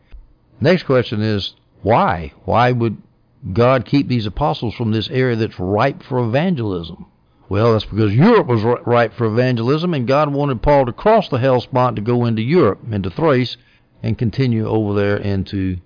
Next 0.60 0.84
question 0.84 1.24
is 1.24 1.56
why? 1.82 2.34
Why 2.46 2.72
would 2.72 2.98
God 3.54 3.86
keep 3.86 4.08
these 4.08 4.26
apostles 4.26 4.76
from 4.76 4.92
this 4.92 5.10
area 5.10 5.36
that's 5.36 5.60
ripe 5.60 6.04
for 6.04 6.20
evangelism? 6.20 7.08
Well, 7.50 7.74
that's 7.74 7.86
because 7.86 8.14
Europe 8.14 8.48
was 8.48 8.64
ripe 8.64 9.14
for 9.14 9.26
evangelism, 9.26 9.94
and 9.94 10.08
God 10.08 10.32
wanted 10.32 10.62
Paul 10.62 10.86
to 10.86 10.94
cross 10.94 11.28
the 11.28 11.40
Hellespont 11.40 11.96
to 11.96 12.02
go 12.02 12.26
into 12.26 12.42
Europe, 12.42 12.80
into 12.92 13.10
Thrace, 13.10 13.58
and 14.04 14.18
continue 14.18 14.68
over 14.68 14.94
there 14.94 15.18
into 15.18 15.78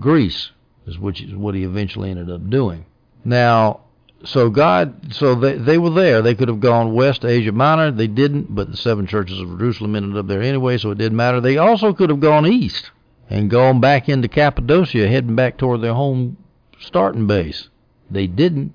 Greece, 0.00 0.50
which 0.98 1.20
is 1.20 1.34
what 1.34 1.54
he 1.54 1.62
eventually 1.64 2.10
ended 2.10 2.30
up 2.30 2.50
doing. 2.50 2.86
Now, 3.24 3.80
so 4.24 4.50
God, 4.50 5.12
so 5.14 5.34
they 5.34 5.58
they 5.58 5.78
were 5.78 5.90
there. 5.90 6.22
They 6.22 6.34
could 6.34 6.48
have 6.48 6.60
gone 6.60 6.94
west 6.94 7.20
to 7.20 7.28
Asia 7.28 7.52
Minor. 7.52 7.90
They 7.90 8.06
didn't, 8.06 8.54
but 8.54 8.70
the 8.70 8.76
seven 8.76 9.06
churches 9.06 9.38
of 9.38 9.58
Jerusalem 9.58 9.94
ended 9.94 10.16
up 10.16 10.26
there 10.26 10.42
anyway, 10.42 10.78
so 10.78 10.90
it 10.90 10.98
didn't 10.98 11.16
matter. 11.16 11.40
They 11.40 11.58
also 11.58 11.92
could 11.92 12.10
have 12.10 12.20
gone 12.20 12.46
east 12.46 12.90
and 13.32 13.48
gone 13.48 13.80
back 13.80 14.10
into 14.10 14.28
Cappadocia, 14.28 15.08
heading 15.08 15.34
back 15.34 15.56
toward 15.56 15.80
their 15.80 15.94
home 15.94 16.36
starting 16.78 17.26
base. 17.26 17.70
They 18.10 18.26
didn't. 18.26 18.74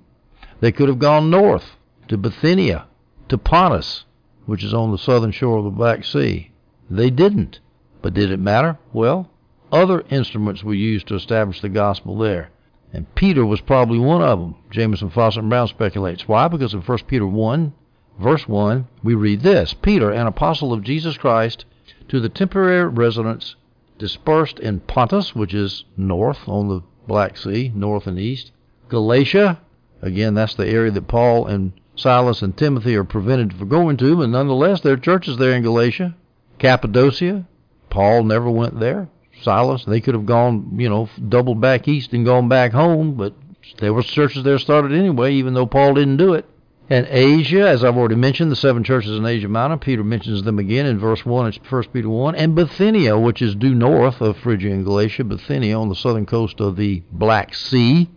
They 0.62 0.72
could 0.72 0.90
have 0.90 0.98
gone 0.98 1.30
north 1.30 1.76
to 2.08 2.18
Bithynia, 2.18 2.88
to 3.30 3.38
Pontus, 3.38 4.06
which 4.48 4.64
is 4.64 4.74
on 4.74 4.92
the 4.92 4.98
southern 4.98 5.32
shore 5.32 5.60
of 5.60 5.64
the 5.64 5.70
Black 5.70 6.04
Sea. 6.04 6.50
They 6.90 7.12
didn't. 7.12 7.60
But 8.02 8.16
did 8.16 8.32
it 8.32 8.40
matter? 8.40 8.80
Well, 8.94 9.30
other 9.72 10.04
instruments 10.10 10.64
were 10.64 10.74
used 10.74 11.08
to 11.10 11.16
establish 11.16 11.62
the 11.62 11.70
gospel 11.70 12.18
there. 12.18 12.50
And 12.92 13.14
Peter 13.14 13.46
was 13.46 13.62
probably 13.62 14.00
one 14.00 14.24
of 14.24 14.40
them, 14.40 14.56
Jamieson, 14.72 15.12
Fausset, 15.12 15.38
and 15.38 15.50
Brown 15.50 15.68
speculates. 15.68 16.28
Why? 16.28 16.48
Because 16.48 16.74
in 16.74 16.82
1 16.82 16.98
Peter 17.06 17.28
1, 17.28 17.74
verse 18.20 18.48
1, 18.48 18.88
we 19.04 19.14
read 19.14 19.42
this 19.42 19.76
Peter, 19.76 20.10
an 20.10 20.26
apostle 20.26 20.74
of 20.74 20.82
Jesus 20.82 21.16
Christ, 21.16 21.66
to 22.08 22.20
the 22.20 22.30
temporary 22.30 22.88
residents 22.88 23.56
dispersed 23.98 24.60
in 24.60 24.80
Pontus, 24.82 25.36
which 25.36 25.54
is 25.54 25.86
north 25.96 26.48
on 26.48 26.68
the 26.68 26.82
Black 27.08 27.38
Sea, 27.38 27.72
north 27.74 28.08
and 28.08 28.20
east, 28.20 28.52
Galatia, 28.90 29.60
again, 30.02 30.34
that's 30.34 30.56
the 30.56 30.68
area 30.68 30.92
that 30.92 31.08
Paul 31.08 31.48
and 31.48 31.74
Silas 31.96 32.42
and 32.42 32.56
Timothy 32.56 32.96
are 32.96 33.04
prevented 33.04 33.54
from 33.54 33.70
going 33.70 33.98
to, 33.98 34.16
but 34.18 34.30
nonetheless, 34.30 34.82
there 34.82 34.94
are 34.94 34.98
churches 34.98 35.38
there 35.38 35.54
in 35.54 35.64
Galatia, 35.64 36.16
Cappadocia. 36.60 37.48
Paul 37.90 38.24
never 38.24 38.50
went 38.50 38.80
there. 38.80 39.10
Silas. 39.42 39.86
They 39.86 40.02
could 40.02 40.14
have 40.14 40.26
gone, 40.26 40.80
you 40.80 40.90
know, 40.90 41.10
doubled 41.30 41.62
back 41.62 41.88
east 41.88 42.14
and 42.14 42.26
gone 42.26 42.50
back 42.50 42.72
home, 42.72 43.14
but 43.16 43.34
there 43.80 43.94
were 43.94 44.04
churches 44.04 44.44
there 44.44 44.60
started 44.60 44.92
anyway, 44.92 45.34
even 45.34 45.54
though 45.54 45.66
Paul 45.66 45.94
didn't 45.94 46.18
do 46.18 46.34
it. 46.34 46.46
And 46.90 47.06
Asia, 47.10 47.68
as 47.68 47.84
I've 47.84 47.98
already 47.98 48.16
mentioned, 48.16 48.50
the 48.50 48.56
seven 48.56 48.84
churches 48.84 49.18
in 49.18 49.26
Asia 49.26 49.50
Minor, 49.50 49.78
Peter 49.78 50.04
mentions 50.06 50.44
them 50.44 50.58
again 50.58 50.86
in 50.86 50.98
verse 50.98 51.26
1, 51.26 51.48
it's 51.48 51.60
1 51.70 51.84
Peter 51.92 52.08
1, 52.08 52.36
and 52.36 52.56
Bithynia, 52.56 53.18
which 53.18 53.42
is 53.42 53.56
due 53.56 53.76
north 53.76 54.22
of 54.22 54.38
Phrygia 54.38 54.72
and 54.72 54.86
Galatia, 54.86 55.26
Bithynia 55.26 55.78
on 55.78 55.90
the 55.90 55.96
southern 55.96 56.26
coast 56.26 56.62
of 56.62 56.78
the 56.78 57.04
Black 57.12 57.54
Sea. 57.54 58.10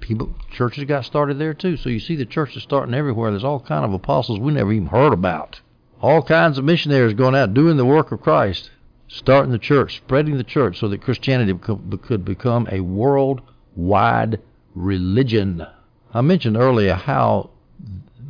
People, 0.00 0.34
churches 0.50 0.84
got 0.84 1.04
started 1.04 1.38
there 1.38 1.54
too. 1.54 1.76
So 1.76 1.90
you 1.90 2.00
see 2.00 2.16
the 2.16 2.26
churches 2.26 2.64
starting 2.64 2.94
everywhere. 2.94 3.30
There's 3.30 3.44
all 3.44 3.60
kind 3.60 3.84
of 3.84 3.92
apostles 3.92 4.40
we 4.40 4.52
never 4.52 4.72
even 4.72 4.88
heard 4.88 5.12
about. 5.12 5.60
All 6.02 6.22
kinds 6.22 6.58
of 6.58 6.64
missionaries 6.64 7.14
going 7.14 7.36
out 7.36 7.54
doing 7.54 7.76
the 7.76 7.84
work 7.84 8.10
of 8.10 8.20
Christ 8.20 8.70
starting 9.06 9.50
the 9.50 9.58
church, 9.58 9.96
spreading 9.96 10.36
the 10.36 10.44
church 10.44 10.78
so 10.78 10.88
that 10.88 11.02
Christianity 11.02 11.52
could 11.58 12.24
become 12.24 12.68
a 12.70 12.80
worldwide 12.80 14.40
religion. 14.74 15.66
I 16.14 16.20
mentioned 16.20 16.56
earlier 16.56 16.94
how 16.94 17.49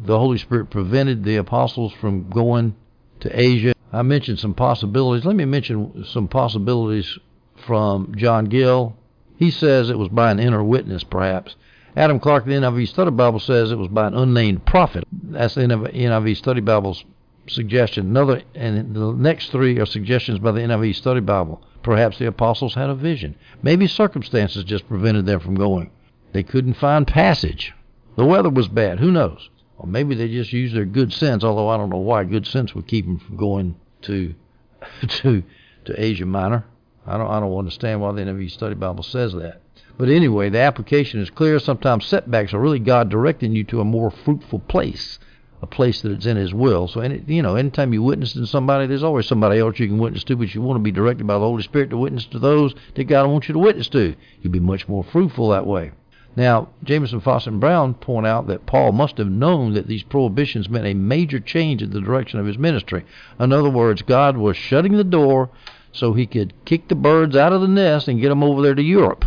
the 0.05 0.19
Holy 0.19 0.39
Spirit 0.39 0.71
prevented 0.71 1.25
the 1.25 1.37
apostles 1.37 1.93
from 1.93 2.29
going 2.31 2.75
to 3.21 3.41
Asia. 3.41 3.75
I 3.93 4.03
mentioned 4.03 4.39
some 4.39 4.55
possibilities. 4.55 5.25
Let 5.25 5.37
me 5.37 5.45
mention 5.45 6.05
some 6.05 6.29
possibilities 6.29 7.19
from 7.67 8.15
John 8.17 8.47
Gill. 8.47 8.97
He 9.37 9.51
says 9.51 9.91
it 9.91 9.99
was 9.99 10.09
by 10.09 10.31
an 10.31 10.39
inner 10.39 10.63
witness, 10.63 11.05
perhaps. 11.05 11.57
Adam 11.97 12.21
Clarke, 12.21 12.45
the 12.45 12.53
NIV 12.53 12.89
Study 12.89 13.11
Bible, 13.11 13.41
says 13.41 13.73
it 13.73 13.79
was 13.79 13.89
by 13.89 14.07
an 14.07 14.15
unnamed 14.15 14.65
prophet. 14.65 15.05
That's 15.13 15.55
the 15.55 15.63
NIV 15.63 16.37
Study 16.37 16.61
Bible's 16.61 17.05
suggestion. 17.49 18.07
Another, 18.07 18.43
and 18.55 18.95
the 18.95 19.13
next 19.13 19.51
three 19.51 19.79
are 19.81 19.87
suggestions 19.87 20.39
by 20.39 20.53
the 20.53 20.61
NIV 20.61 20.95
Study 20.95 21.21
Bible. 21.21 21.63
Perhaps 21.83 22.19
the 22.19 22.27
apostles 22.27 22.75
had 22.75 22.91
a 22.91 22.95
vision. 22.95 23.35
Maybe 23.63 23.87
circumstances 23.87 24.65
just 24.65 24.87
prevented 24.87 25.27
them 25.27 25.41
from 25.41 25.55
going. 25.55 25.91
They 26.33 26.43
couldn't 26.43 26.75
find 26.75 27.07
passage. 27.07 27.73
The 28.17 28.25
weather 28.25 28.51
was 28.51 28.69
bad. 28.69 28.99
Who 28.99 29.11
knows? 29.11 29.49
Or 29.79 29.87
maybe 29.87 30.15
they 30.15 30.29
just 30.29 30.53
used 30.53 30.75
their 30.75 30.85
good 30.85 31.13
sense. 31.13 31.43
Although 31.43 31.69
I 31.69 31.77
don't 31.77 31.91
know 31.91 31.99
why 31.99 32.25
good 32.25 32.47
sense 32.47 32.75
would 32.75 32.87
keep 32.87 33.07
them 33.07 33.19
from 33.19 33.37
going 33.37 33.77
to 34.03 34.35
to 35.09 35.43
to 35.85 36.05
Asia 36.05 36.27
Minor. 36.27 36.65
I 37.07 37.17
don't 37.17 37.31
I 37.31 37.41
don't 37.41 37.57
understand 37.57 38.01
why 38.01 38.13
the 38.13 38.23
NIV 38.23 38.51
Study 38.51 38.75
Bible 38.75 39.03
says 39.03 39.33
that. 39.35 39.63
But 39.97 40.09
anyway, 40.09 40.49
the 40.49 40.61
application 40.61 41.21
is 41.21 41.31
clear. 41.31 41.59
Sometimes 41.59 42.07
setbacks 42.07 42.55
are 42.55 42.61
really 42.61 42.79
God 42.79 43.11
directing 43.11 43.53
you 43.53 43.65
to 43.65 43.81
a 43.81 43.85
more 43.85 44.11
fruitful 44.11 44.61
place 44.61 45.19
a 45.63 45.67
place 45.67 46.01
that 46.03 46.13
it's 46.13 46.27
in 46.27 46.37
His 46.37 46.55
will. 46.55 46.89
So, 46.89 47.01
any, 47.01 47.23
you 47.27 47.43
know, 47.43 47.55
anytime 47.55 47.93
you 47.93 48.03
witness 48.03 48.33
to 48.33 48.47
somebody, 48.47 48.87
there's 48.87 49.03
always 49.03 49.27
somebody 49.27 49.59
else 49.59 49.79
you 49.79 49.89
can 49.89 49.99
witness 49.99 50.25
to, 50.25 50.37
but 50.37 50.55
you 50.55 50.63
want 50.63 50.79
to 50.79 50.83
be 50.83 50.91
directed 50.91 51.27
by 51.27 51.35
the 51.35 51.41
Holy 51.41 51.63
Spirit 51.63 51.91
to 51.91 51.99
witness 51.99 52.25
to 52.27 52.39
those 52.39 52.75
that 52.95 53.05
God 53.05 53.29
wants 53.29 53.49
you 53.49 53.53
to 53.55 53.59
witness 53.59 53.89
to. 53.91 54.15
You'll 54.41 54.53
be 54.53 54.61
much 54.61 54.89
more 54.89 55.05
fruitful 55.05 55.51
that 55.51 55.67
way. 55.67 55.93
Now, 56.37 56.69
Jamieson, 56.85 57.21
Fausset, 57.21 57.49
and 57.49 57.61
Brown 57.61 57.95
point 57.95 58.27
out 58.27 58.47
that 58.47 58.65
Paul 58.65 58.93
must 58.93 59.19
have 59.19 59.31
known 59.31 59.75
that 59.75 59.89
these 59.89 60.05
prohibitions 60.05 60.69
meant 60.69 60.87
a 60.87 60.95
major 60.95 61.41
change 61.41 61.83
in 61.83 61.91
the 61.91 62.01
direction 62.01 62.39
of 62.39 62.47
his 62.47 62.57
ministry. 62.57 63.05
In 63.41 63.53
other 63.53 63.69
words, 63.69 64.03
God 64.03 64.37
was 64.37 64.57
shutting 64.57 64.93
the 64.93 65.03
door 65.03 65.51
so 65.93 66.13
he 66.13 66.27
could 66.27 66.55
kick 66.65 66.87
the 66.87 66.95
birds 66.95 67.35
out 67.35 67.53
of 67.53 67.61
the 67.61 67.69
nest 67.69 68.07
and 68.07 68.21
get 68.21 68.29
them 68.29 68.45
over 68.45 68.63
there 68.63 68.77
to 68.77 68.83
Europe. 68.83 69.25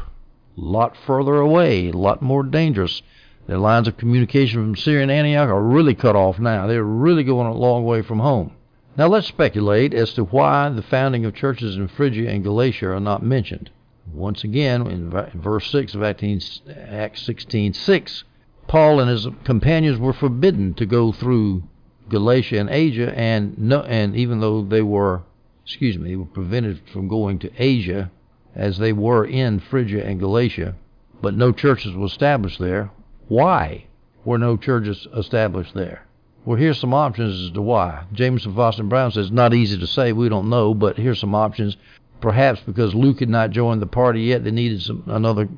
A 0.58 0.62
lot 0.62 0.96
further 0.96 1.36
away, 1.36 1.90
a 1.90 1.92
lot 1.92 2.22
more 2.22 2.44
dangerous. 2.44 3.02
Their 3.48 3.58
lines 3.58 3.90
of 3.90 3.98
communication 3.98 4.62
from 4.62 4.76
Syria 4.78 5.04
and 5.04 5.12
Antioch 5.12 5.50
are 5.50 5.62
really 5.62 5.96
cut 5.96 6.16
off 6.16 6.40
now. 6.40 6.68
They're 6.68 6.84
really 6.84 7.26
going 7.26 7.48
a 7.48 7.54
long 7.54 7.84
way 7.84 8.02
from 8.02 8.20
home. 8.20 8.54
Now 8.96 9.08
let's 9.08 9.28
speculate 9.28 9.94
as 9.94 10.14
to 10.14 10.24
why 10.24 10.70
the 10.70 10.82
founding 10.82 11.26
of 11.26 11.36
churches 11.36 11.76
in 11.76 11.90
Phrygia 11.90 12.30
and 12.30 12.44
Galatia 12.44 12.92
are 12.92 13.00
not 13.02 13.24
mentioned. 13.24 13.72
Once 14.12 14.44
again, 14.44 14.86
in 14.88 15.10
verse 15.10 15.70
6 15.72 15.96
of 15.96 16.04
Acts 16.04 16.62
16:6, 16.68 18.24
Paul 18.68 19.00
and 19.00 19.10
his 19.10 19.28
companions 19.44 20.00
were 20.00 20.14
forbidden 20.14 20.74
to 20.74 20.86
go 20.86 21.12
through 21.12 21.64
Galatia 22.10 22.60
and 22.60 22.70
Asia, 22.70 23.18
and 23.18 23.58
no, 23.58 23.82
and 23.82 24.16
even 24.16 24.40
though 24.40 24.62
they 24.62 24.82
were, 24.82 25.24
excuse 25.64 25.98
me, 25.98 26.16
were 26.16 26.26
prevented 26.26 26.82
from 26.92 27.08
going 27.08 27.40
to 27.40 27.52
Asia, 27.58 28.12
as 28.56 28.78
they 28.78 28.94
were 28.94 29.26
in 29.26 29.60
Phrygia 29.60 30.06
and 30.06 30.20
Galatia, 30.20 30.76
but 31.22 31.36
no 31.36 31.52
churches 31.52 31.96
were 31.96 32.06
established 32.06 32.60
there. 32.60 32.92
Why 33.28 33.86
were 34.26 34.38
no 34.38 34.58
churches 34.58 35.08
established 35.16 35.74
there? 35.74 36.06
Well, 36.46 36.58
here's 36.58 36.78
some 36.78 36.94
options 36.94 37.42
as 37.42 37.52
to 37.52 37.62
why. 37.62 38.04
Jamieson, 38.12 38.54
Fausset, 38.54 38.90
Brown 38.90 39.12
says 39.12 39.32
not 39.32 39.54
easy 39.54 39.78
to 39.78 39.88
say. 39.88 40.12
We 40.12 40.28
don't 40.28 40.50
know, 40.50 40.74
but 40.74 40.98
here's 40.98 41.20
some 41.20 41.34
options. 41.34 41.78
Perhaps 42.24 42.62
because 42.62 42.96
Luke 42.96 43.20
had 43.20 43.28
not 43.28 43.52
joined 43.52 43.82
the 43.82 43.86
party 43.86 44.22
yet, 44.22 44.46
they 44.46 44.52
needed 44.52 44.82
some, 44.82 45.04
another 45.08 45.50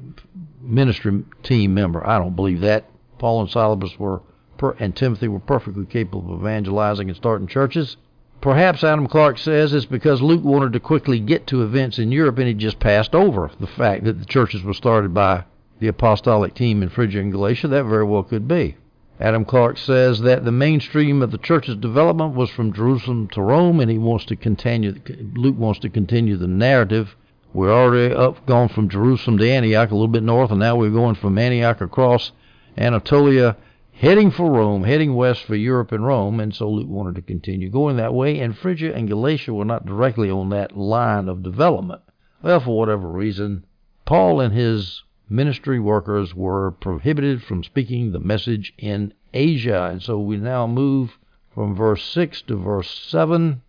ministry 0.59 1.23
team 1.43 1.75
member. 1.75 2.03
I 2.09 2.17
don't 2.17 2.35
believe 2.35 2.61
that. 2.61 2.85
Paul 3.19 3.41
and 3.41 3.49
Silas 3.51 3.99
were 3.99 4.23
per, 4.57 4.71
and 4.79 4.95
Timothy 4.95 5.27
were 5.27 5.39
perfectly 5.39 5.85
capable 5.85 6.33
of 6.33 6.39
evangelizing 6.39 7.07
and 7.07 7.15
starting 7.15 7.45
churches. 7.45 7.97
Perhaps 8.41 8.83
Adam 8.83 9.05
Clarke 9.05 9.37
says 9.37 9.75
it's 9.75 9.85
because 9.85 10.23
Luke 10.23 10.43
wanted 10.43 10.73
to 10.73 10.79
quickly 10.79 11.19
get 11.19 11.45
to 11.45 11.61
events 11.61 11.99
in 11.99 12.11
Europe 12.11 12.39
and 12.39 12.47
he 12.47 12.55
just 12.55 12.79
passed 12.79 13.13
over 13.13 13.51
the 13.59 13.67
fact 13.67 14.03
that 14.05 14.17
the 14.17 14.25
churches 14.25 14.63
were 14.63 14.73
started 14.73 15.13
by 15.13 15.43
the 15.77 15.87
apostolic 15.87 16.55
team 16.55 16.81
in 16.81 16.89
Phrygia 16.89 17.21
and 17.21 17.31
Galatia, 17.31 17.67
that 17.67 17.83
very 17.83 18.05
well 18.05 18.23
could 18.23 18.47
be. 18.47 18.75
Adam 19.19 19.45
Clarke 19.45 19.77
says 19.77 20.19
that 20.21 20.43
the 20.43 20.51
mainstream 20.51 21.21
of 21.21 21.31
the 21.31 21.37
church's 21.37 21.77
development 21.77 22.35
was 22.35 22.49
from 22.49 22.73
Jerusalem 22.73 23.29
to 23.29 23.41
Rome, 23.41 23.79
and 23.79 23.89
he 23.89 23.97
wants 23.97 24.25
to 24.25 24.35
continue. 24.35 24.93
Luke 25.35 25.57
wants 25.57 25.79
to 25.79 25.89
continue 25.89 26.35
the 26.35 26.47
narrative. 26.47 27.15
We're 27.53 27.71
already 27.71 28.13
up, 28.13 28.45
gone 28.45 28.67
from 28.67 28.89
Jerusalem 28.89 29.37
to 29.37 29.49
Antioch, 29.49 29.89
a 29.89 29.95
little 29.95 30.09
bit 30.09 30.23
north, 30.23 30.51
and 30.51 30.59
now 30.59 30.75
we're 30.75 30.89
going 30.89 31.15
from 31.15 31.37
Antioch 31.37 31.79
across 31.79 32.33
Anatolia, 32.77 33.55
heading 33.93 34.31
for 34.31 34.51
Rome, 34.51 34.83
heading 34.83 35.15
west 35.15 35.45
for 35.45 35.55
Europe 35.55 35.93
and 35.93 36.05
Rome, 36.05 36.41
and 36.41 36.53
so 36.53 36.69
Luke 36.69 36.89
wanted 36.89 37.15
to 37.15 37.21
continue 37.21 37.69
going 37.69 37.95
that 37.95 38.13
way. 38.13 38.41
And 38.41 38.57
Phrygia 38.57 38.93
and 38.93 39.07
Galatia 39.07 39.53
were 39.53 39.63
not 39.63 39.85
directly 39.85 40.29
on 40.29 40.49
that 40.49 40.75
line 40.75 41.29
of 41.29 41.41
development. 41.41 42.01
Well, 42.41 42.59
for 42.59 42.77
whatever 42.77 43.07
reason, 43.07 43.65
Paul 44.03 44.41
and 44.41 44.53
his 44.53 45.03
ministry 45.29 45.79
workers 45.79 46.33
were 46.35 46.71
prohibited 46.71 47.43
from 47.43 47.63
speaking 47.63 48.11
the 48.11 48.19
message 48.19 48.73
in 48.77 49.13
Asia. 49.33 49.89
And 49.91 50.01
so 50.01 50.19
we 50.19 50.37
now 50.37 50.67
move 50.67 51.17
from 51.53 51.75
verse 51.75 52.03
6 52.03 52.41
to 52.43 52.55
verse 52.55 52.89
7. 53.07 53.61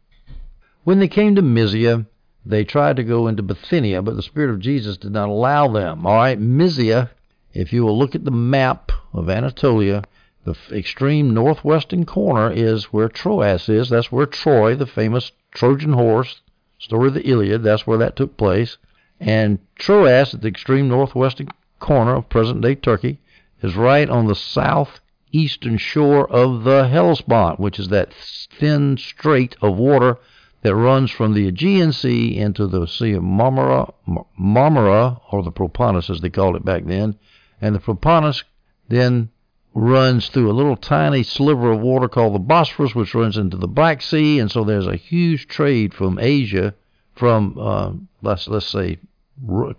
When 0.84 0.98
they 0.98 1.08
came 1.08 1.34
to 1.34 1.42
Mysia, 1.42 2.06
they 2.44 2.64
tried 2.64 2.96
to 2.96 3.04
go 3.04 3.26
into 3.26 3.42
Bithynia, 3.42 4.02
but 4.02 4.16
the 4.16 4.22
Spirit 4.22 4.50
of 4.50 4.60
Jesus 4.60 4.96
did 4.96 5.12
not 5.12 5.28
allow 5.28 5.68
them. 5.68 6.06
All 6.06 6.14
right, 6.14 6.38
Mysia, 6.38 7.10
if 7.52 7.72
you 7.72 7.84
will 7.84 7.98
look 7.98 8.14
at 8.14 8.24
the 8.24 8.30
map 8.30 8.92
of 9.12 9.28
Anatolia, 9.28 10.02
the 10.44 10.56
extreme 10.70 11.34
northwestern 11.34 12.04
corner 12.04 12.52
is 12.52 12.92
where 12.92 13.08
Troas 13.08 13.68
is. 13.68 13.88
That's 13.88 14.12
where 14.12 14.26
Troy, 14.26 14.76
the 14.76 14.86
famous 14.86 15.32
Trojan 15.50 15.94
horse, 15.94 16.40
story 16.78 17.08
of 17.08 17.14
the 17.14 17.28
Iliad, 17.28 17.64
that's 17.64 17.86
where 17.86 17.98
that 17.98 18.14
took 18.14 18.36
place. 18.36 18.76
And 19.20 19.58
Troas, 19.76 20.34
at 20.34 20.42
the 20.42 20.48
extreme 20.48 20.88
northwestern 20.88 21.48
corner 21.78 22.16
of 22.16 22.28
present 22.28 22.60
day 22.60 22.74
Turkey, 22.74 23.18
is 23.62 23.74
right 23.74 24.08
on 24.10 24.26
the 24.26 24.34
southeastern 24.34 25.78
shore 25.78 26.30
of 26.30 26.64
the 26.64 26.88
Hellespont, 26.88 27.58
which 27.58 27.78
is 27.78 27.88
that 27.88 28.12
thin 28.12 28.96
strait 28.96 29.56
of 29.62 29.76
water 29.76 30.18
that 30.62 30.74
runs 30.74 31.10
from 31.10 31.32
the 31.32 31.46
Aegean 31.46 31.92
Sea 31.92 32.36
into 32.36 32.66
the 32.66 32.86
Sea 32.86 33.12
of 33.12 33.22
Marmara, 33.22 33.92
Marmara, 34.38 35.20
or 35.30 35.42
the 35.42 35.52
Propontis 35.52 36.10
as 36.10 36.20
they 36.20 36.30
called 36.30 36.56
it 36.56 36.64
back 36.64 36.84
then, 36.84 37.14
and 37.60 37.74
the 37.74 37.80
Propontis 37.80 38.42
then 38.88 39.30
runs 39.74 40.28
through 40.28 40.50
a 40.50 40.52
little 40.52 40.76
tiny 40.76 41.22
sliver 41.22 41.70
of 41.70 41.80
water 41.80 42.08
called 42.08 42.34
the 42.34 42.38
Bosphorus, 42.38 42.94
which 42.94 43.14
runs 43.14 43.36
into 43.36 43.56
the 43.56 43.68
Black 43.68 44.02
Sea, 44.02 44.38
and 44.38 44.50
so 44.50 44.64
there's 44.64 44.86
a 44.86 44.96
huge 44.96 45.46
trade 45.46 45.94
from 45.94 46.18
Asia, 46.18 46.74
from 47.16 47.56
uh, 47.58 47.92
let's 48.22 48.46
let's 48.46 48.66
say 48.66 48.98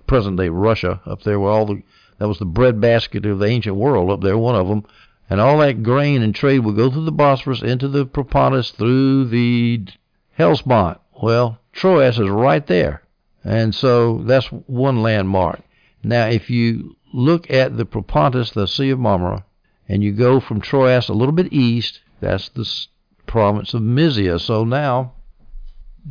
present 0.06 0.38
day 0.38 0.50
Russia 0.50 1.02
up 1.06 1.23
there, 1.23 1.39
where 1.39 1.52
all 1.52 1.65
the 1.65 1.82
that 2.17 2.28
was 2.28 2.39
the 2.39 2.45
breadbasket 2.45 3.26
of 3.26 3.39
the 3.39 3.45
ancient 3.45 3.76
world 3.76 4.10
up 4.10 4.21
there, 4.21 4.38
one 4.38 4.56
of 4.56 4.67
them, 4.67 4.86
and 5.30 5.39
all 5.39 5.60
that 5.60 5.84
grain 5.84 6.21
and 6.21 6.34
trade 6.34 6.60
would 6.60 6.76
go 6.76 6.89
through 6.89 7.06
the 7.06 7.12
Bosphorus 7.12 7.62
into 7.62 7.88
the 7.88 8.06
Propontis 8.06 8.71
through 8.71 9.26
the 9.26 9.86
Hellespont. 10.32 11.00
Well, 11.21 11.60
Troas 11.73 12.19
is 12.19 12.30
right 12.30 12.65
there, 12.65 13.04
and 13.43 13.73
so 13.73 14.17
that's 14.19 14.47
one 14.47 15.02
landmark. 15.02 15.62
Now, 16.04 16.28
if 16.28 16.50
you 16.50 16.95
look 17.13 17.50
at 17.52 17.78
the 17.78 17.86
Propontis, 17.86 18.54
the 18.54 18.67
Sea 18.67 18.89
of 18.89 19.00
Marmara, 19.00 19.43
and 19.88 20.04
you 20.04 20.12
go 20.12 20.39
from 20.39 20.60
Troas 20.60 21.10
a 21.10 21.13
little 21.13 21.34
bit 21.34 21.54
east, 21.54 22.02
that's 22.19 22.50
the 22.50 22.67
province 23.28 23.73
of 23.73 23.82
Mysia. 23.82 24.39
So 24.39 24.63
now 24.63 25.13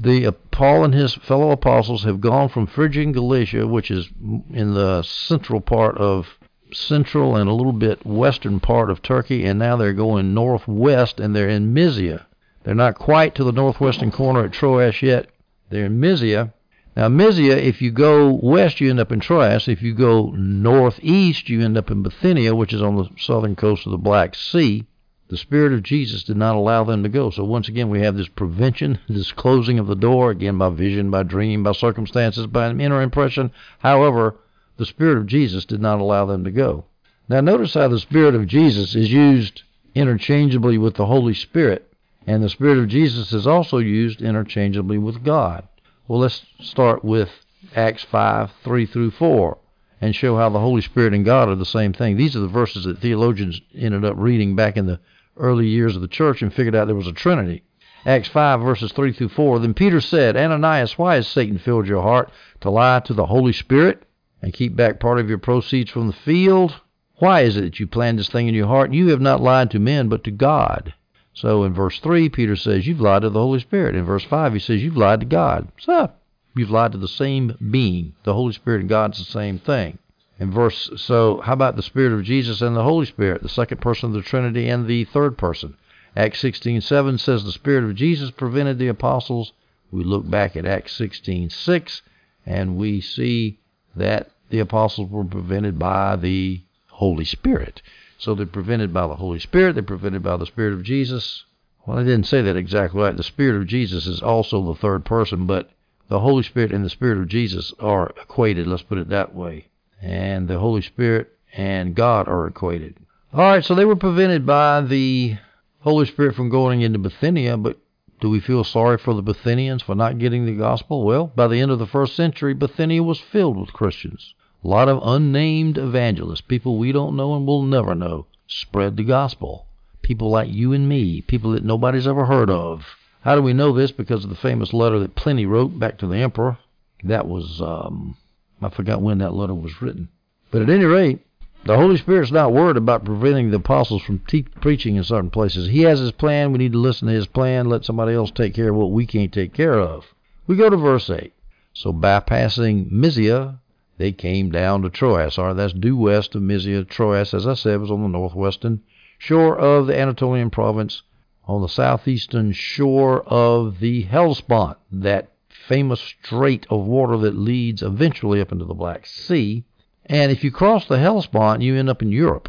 the 0.00 0.32
Paul 0.50 0.84
and 0.84 0.94
his 0.94 1.14
fellow 1.14 1.50
apostles 1.50 2.04
have 2.04 2.20
gone 2.20 2.48
from 2.48 2.66
Phrygian 2.66 3.12
Galatia, 3.12 3.66
which 3.66 3.90
is 3.90 4.08
in 4.52 4.74
the 4.74 5.02
central 5.02 5.60
part 5.60 5.96
of 5.98 6.38
central 6.72 7.36
and 7.36 7.48
a 7.48 7.52
little 7.52 7.72
bit 7.72 8.04
western 8.04 8.60
part 8.60 8.90
of 8.90 9.02
Turkey, 9.02 9.44
and 9.44 9.58
now 9.58 9.76
they're 9.76 9.92
going 9.92 10.34
northwest 10.34 11.20
and 11.20 11.34
they're 11.34 11.48
in 11.48 11.72
Mysia. 11.72 12.26
They're 12.64 12.74
not 12.74 12.96
quite 12.96 13.34
to 13.36 13.44
the 13.44 13.52
northwestern 13.52 14.10
corner 14.10 14.44
at 14.44 14.52
Troas 14.52 15.00
yet. 15.00 15.28
They're 15.70 15.86
in 15.86 16.00
Mysia, 16.00 16.52
now, 16.96 17.08
Mysia, 17.10 17.62
if 17.62 17.82
you 17.82 17.90
go 17.90 18.32
west, 18.32 18.80
you 18.80 18.88
end 18.88 19.00
up 19.00 19.12
in 19.12 19.20
Troas. 19.20 19.68
If 19.68 19.82
you 19.82 19.92
go 19.92 20.30
northeast, 20.30 21.50
you 21.50 21.60
end 21.60 21.76
up 21.76 21.90
in 21.90 22.02
Bithynia, 22.02 22.54
which 22.54 22.72
is 22.72 22.80
on 22.80 22.96
the 22.96 23.10
southern 23.18 23.54
coast 23.54 23.84
of 23.84 23.92
the 23.92 23.98
Black 23.98 24.34
Sea. 24.34 24.86
The 25.28 25.36
Spirit 25.36 25.72
of 25.72 25.82
Jesus 25.82 26.22
did 26.22 26.36
not 26.36 26.54
allow 26.54 26.84
them 26.84 27.02
to 27.02 27.08
go. 27.08 27.30
So, 27.30 27.42
once 27.42 27.68
again, 27.68 27.90
we 27.90 28.00
have 28.00 28.16
this 28.16 28.28
prevention, 28.28 29.00
this 29.08 29.32
closing 29.32 29.78
of 29.78 29.88
the 29.88 29.96
door, 29.96 30.30
again, 30.30 30.56
by 30.56 30.70
vision, 30.70 31.10
by 31.10 31.24
dream, 31.24 31.64
by 31.64 31.72
circumstances, 31.72 32.46
by 32.46 32.66
an 32.66 32.80
inner 32.80 33.02
impression. 33.02 33.50
However, 33.80 34.36
the 34.76 34.86
Spirit 34.86 35.18
of 35.18 35.26
Jesus 35.26 35.64
did 35.64 35.80
not 35.80 35.98
allow 35.98 36.26
them 36.26 36.44
to 36.44 36.50
go. 36.52 36.84
Now, 37.28 37.40
notice 37.40 37.74
how 37.74 37.88
the 37.88 37.98
Spirit 37.98 38.36
of 38.36 38.46
Jesus 38.46 38.94
is 38.94 39.12
used 39.12 39.64
interchangeably 39.96 40.78
with 40.78 40.94
the 40.94 41.06
Holy 41.06 41.34
Spirit, 41.34 41.92
and 42.24 42.40
the 42.40 42.48
Spirit 42.48 42.78
of 42.78 42.86
Jesus 42.86 43.32
is 43.32 43.48
also 43.48 43.78
used 43.78 44.22
interchangeably 44.22 44.98
with 44.98 45.24
God. 45.24 45.66
Well, 46.06 46.20
let's 46.20 46.46
start 46.60 47.04
with 47.04 47.30
Acts 47.74 48.04
5 48.04 48.52
3 48.62 48.86
through 48.86 49.10
4 49.10 49.58
and 50.00 50.14
show 50.14 50.36
how 50.36 50.50
the 50.50 50.60
Holy 50.60 50.82
Spirit 50.82 51.14
and 51.14 51.24
God 51.24 51.48
are 51.48 51.56
the 51.56 51.64
same 51.64 51.92
thing. 51.92 52.16
These 52.16 52.36
are 52.36 52.40
the 52.40 52.46
verses 52.46 52.84
that 52.84 52.98
theologians 52.98 53.60
ended 53.74 54.04
up 54.04 54.14
reading 54.16 54.54
back 54.54 54.76
in 54.76 54.86
the 54.86 55.00
early 55.36 55.66
years 55.66 55.96
of 55.96 56.02
the 56.02 56.08
church 56.08 56.42
and 56.42 56.52
figured 56.52 56.74
out 56.74 56.86
there 56.86 56.96
was 56.96 57.06
a 57.06 57.12
Trinity. 57.12 57.62
Acts 58.04 58.28
5, 58.28 58.60
verses 58.60 58.92
3 58.92 59.12
through 59.12 59.30
4. 59.30 59.58
Then 59.58 59.74
Peter 59.74 60.00
said, 60.00 60.36
Ananias, 60.36 60.96
why 60.96 61.16
has 61.16 61.26
Satan 61.26 61.58
filled 61.58 61.88
your 61.88 62.02
heart 62.02 62.30
to 62.60 62.70
lie 62.70 63.00
to 63.00 63.14
the 63.14 63.26
Holy 63.26 63.52
Spirit 63.52 64.04
and 64.40 64.52
keep 64.52 64.76
back 64.76 65.00
part 65.00 65.18
of 65.18 65.28
your 65.28 65.38
proceeds 65.38 65.90
from 65.90 66.06
the 66.06 66.12
field? 66.12 66.80
Why 67.16 67.40
is 67.40 67.56
it 67.56 67.62
that 67.62 67.80
you 67.80 67.86
planned 67.86 68.18
this 68.18 68.28
thing 68.28 68.46
in 68.46 68.54
your 68.54 68.68
heart? 68.68 68.92
You 68.92 69.08
have 69.08 69.20
not 69.20 69.40
lied 69.40 69.70
to 69.72 69.78
men, 69.78 70.08
but 70.08 70.22
to 70.24 70.30
God. 70.30 70.94
So 71.32 71.64
in 71.64 71.74
verse 71.74 71.98
3, 71.98 72.28
Peter 72.28 72.56
says, 72.56 72.86
You've 72.86 73.00
lied 73.00 73.22
to 73.22 73.30
the 73.30 73.40
Holy 73.40 73.60
Spirit. 73.60 73.96
In 73.96 74.04
verse 74.04 74.24
5, 74.24 74.52
he 74.52 74.58
says, 74.58 74.82
You've 74.82 74.96
lied 74.96 75.20
to 75.20 75.26
God. 75.26 75.68
So 75.78 76.12
you've 76.54 76.70
lied 76.70 76.92
to 76.92 76.98
the 76.98 77.08
same 77.08 77.56
being. 77.70 78.14
The 78.24 78.34
Holy 78.34 78.52
Spirit 78.52 78.80
and 78.80 78.88
God's 78.88 79.18
the 79.18 79.24
same 79.24 79.58
thing. 79.58 79.98
In 80.38 80.50
verse, 80.50 80.90
so 80.96 81.40
how 81.40 81.54
about 81.54 81.76
the 81.76 81.82
Spirit 81.82 82.12
of 82.12 82.22
Jesus 82.22 82.60
and 82.60 82.76
the 82.76 82.82
Holy 82.82 83.06
Spirit, 83.06 83.42
the 83.42 83.48
second 83.48 83.80
person 83.80 84.10
of 84.10 84.12
the 84.14 84.20
Trinity 84.20 84.68
and 84.68 84.86
the 84.86 85.04
third 85.04 85.38
person? 85.38 85.76
Acts 86.14 86.40
16:7 86.40 87.18
says 87.18 87.42
the 87.42 87.52
Spirit 87.52 87.84
of 87.84 87.94
Jesus 87.94 88.30
prevented 88.30 88.78
the 88.78 88.88
apostles. 88.88 89.54
We 89.90 90.04
look 90.04 90.28
back 90.28 90.54
at 90.54 90.66
Acts 90.66 90.92
16:6 90.92 92.02
and 92.44 92.76
we 92.76 93.00
see 93.00 93.60
that 93.94 94.30
the 94.50 94.58
apostles 94.58 95.10
were 95.10 95.24
prevented 95.24 95.78
by 95.78 96.16
the 96.16 96.60
Holy 96.88 97.24
Spirit. 97.24 97.80
So 98.18 98.34
they're 98.34 98.44
prevented 98.44 98.92
by 98.92 99.06
the 99.06 99.16
Holy 99.16 99.38
Spirit, 99.38 99.72
they're 99.72 99.82
prevented 99.82 100.22
by 100.22 100.36
the 100.36 100.44
Spirit 100.44 100.74
of 100.74 100.82
Jesus. 100.82 101.44
Well, 101.86 101.98
I 101.98 102.02
didn't 102.02 102.26
say 102.26 102.42
that 102.42 102.56
exactly 102.56 103.00
right. 103.00 103.16
The 103.16 103.22
Spirit 103.22 103.56
of 103.56 103.66
Jesus 103.66 104.06
is 104.06 104.20
also 104.20 104.62
the 104.62 104.74
third 104.74 105.06
person, 105.06 105.46
but 105.46 105.70
the 106.08 106.20
Holy 106.20 106.42
Spirit 106.42 106.72
and 106.72 106.84
the 106.84 106.90
Spirit 106.90 107.18
of 107.18 107.28
Jesus 107.28 107.72
are 107.80 108.12
equated, 108.20 108.66
let's 108.66 108.82
put 108.82 108.98
it 108.98 109.08
that 109.08 109.34
way. 109.34 109.68
And 110.00 110.48
the 110.48 110.58
Holy 110.58 110.82
Spirit 110.82 111.32
and 111.52 111.94
God 111.94 112.28
are 112.28 112.46
equated. 112.46 112.96
All 113.32 113.40
right, 113.40 113.64
so 113.64 113.74
they 113.74 113.84
were 113.84 113.96
prevented 113.96 114.46
by 114.46 114.80
the 114.82 115.38
Holy 115.80 116.06
Spirit 116.06 116.34
from 116.34 116.48
going 116.48 116.80
into 116.80 116.98
Bithynia, 116.98 117.56
but 117.56 117.78
do 118.20 118.30
we 118.30 118.40
feel 118.40 118.64
sorry 118.64 118.98
for 118.98 119.14
the 119.14 119.22
Bithynians 119.22 119.82
for 119.82 119.94
not 119.94 120.18
getting 120.18 120.46
the 120.46 120.56
gospel? 120.56 121.04
Well, 121.04 121.32
by 121.34 121.48
the 121.48 121.60
end 121.60 121.70
of 121.70 121.78
the 121.78 121.86
first 121.86 122.16
century, 122.16 122.54
Bithynia 122.54 123.02
was 123.02 123.20
filled 123.20 123.58
with 123.58 123.72
Christians. 123.72 124.34
A 124.64 124.68
lot 124.68 124.88
of 124.88 125.00
unnamed 125.02 125.76
evangelists, 125.76 126.40
people 126.40 126.78
we 126.78 126.92
don't 126.92 127.14
know 127.14 127.36
and 127.36 127.46
will 127.46 127.62
never 127.62 127.94
know, 127.94 128.26
spread 128.46 128.96
the 128.96 129.04
gospel. 129.04 129.66
People 130.02 130.30
like 130.30 130.48
you 130.48 130.72
and 130.72 130.88
me, 130.88 131.20
people 131.20 131.52
that 131.52 131.64
nobody's 131.64 132.06
ever 132.06 132.24
heard 132.24 132.48
of. 132.48 132.84
How 133.20 133.34
do 133.34 133.42
we 133.42 133.52
know 133.52 133.72
this? 133.72 133.92
Because 133.92 134.24
of 134.24 134.30
the 134.30 134.36
famous 134.36 134.72
letter 134.72 134.98
that 135.00 135.14
Pliny 135.14 135.46
wrote 135.46 135.78
back 135.78 135.98
to 135.98 136.06
the 136.06 136.16
emperor. 136.16 136.58
That 137.04 137.28
was, 137.28 137.60
um, 137.60 138.16
I 138.62 138.70
forgot 138.70 139.02
when 139.02 139.18
that 139.18 139.34
letter 139.34 139.54
was 139.54 139.82
written. 139.82 140.08
But 140.50 140.62
at 140.62 140.70
any 140.70 140.84
rate, 140.84 141.20
the 141.64 141.76
Holy 141.76 141.96
Spirit's 141.96 142.30
not 142.30 142.52
worried 142.52 142.76
about 142.76 143.04
preventing 143.04 143.50
the 143.50 143.56
apostles 143.56 144.02
from 144.02 144.20
te- 144.20 144.42
preaching 144.60 144.96
in 144.96 145.04
certain 145.04 145.30
places. 145.30 145.68
He 145.68 145.82
has 145.82 145.98
his 145.98 146.12
plan. 146.12 146.52
We 146.52 146.58
need 146.58 146.72
to 146.72 146.78
listen 146.78 147.08
to 147.08 147.14
his 147.14 147.26
plan. 147.26 147.68
Let 147.68 147.84
somebody 147.84 148.14
else 148.14 148.30
take 148.30 148.54
care 148.54 148.70
of 148.70 148.76
what 148.76 148.92
we 148.92 149.04
can't 149.04 149.32
take 149.32 149.52
care 149.52 149.78
of. 149.78 150.14
We 150.46 150.54
go 150.54 150.70
to 150.70 150.76
verse 150.76 151.10
8. 151.10 151.32
So 151.74 151.92
bypassing 151.92 152.90
Mysia, 152.90 153.60
they 153.98 154.12
came 154.12 154.50
down 154.50 154.82
to 154.82 154.90
Troas, 154.90 155.38
or 155.38 155.54
that's 155.54 155.72
due 155.72 155.96
west 155.96 156.34
of 156.34 156.42
Mysia. 156.42 156.84
Troas, 156.84 157.34
as 157.34 157.46
I 157.46 157.54
said, 157.54 157.80
was 157.80 157.90
on 157.90 158.02
the 158.02 158.08
northwestern 158.08 158.82
shore 159.18 159.58
of 159.58 159.86
the 159.86 159.98
Anatolian 159.98 160.50
province, 160.50 161.02
on 161.46 161.62
the 161.62 161.68
southeastern 161.68 162.52
shore 162.52 163.22
of 163.24 163.80
the 163.80 164.02
Hellespont, 164.02 164.78
that 164.92 165.32
famous 165.68 166.00
strait 166.00 166.66
of 166.70 166.86
water 166.86 167.16
that 167.18 167.36
leads 167.36 167.82
eventually 167.82 168.40
up 168.40 168.52
into 168.52 168.64
the 168.64 168.74
Black 168.74 169.06
Sea. 169.06 169.64
And 170.06 170.30
if 170.30 170.44
you 170.44 170.50
cross 170.50 170.86
the 170.86 170.98
Hellespont, 170.98 171.62
you 171.62 171.76
end 171.76 171.88
up 171.88 172.02
in 172.02 172.12
Europe. 172.12 172.48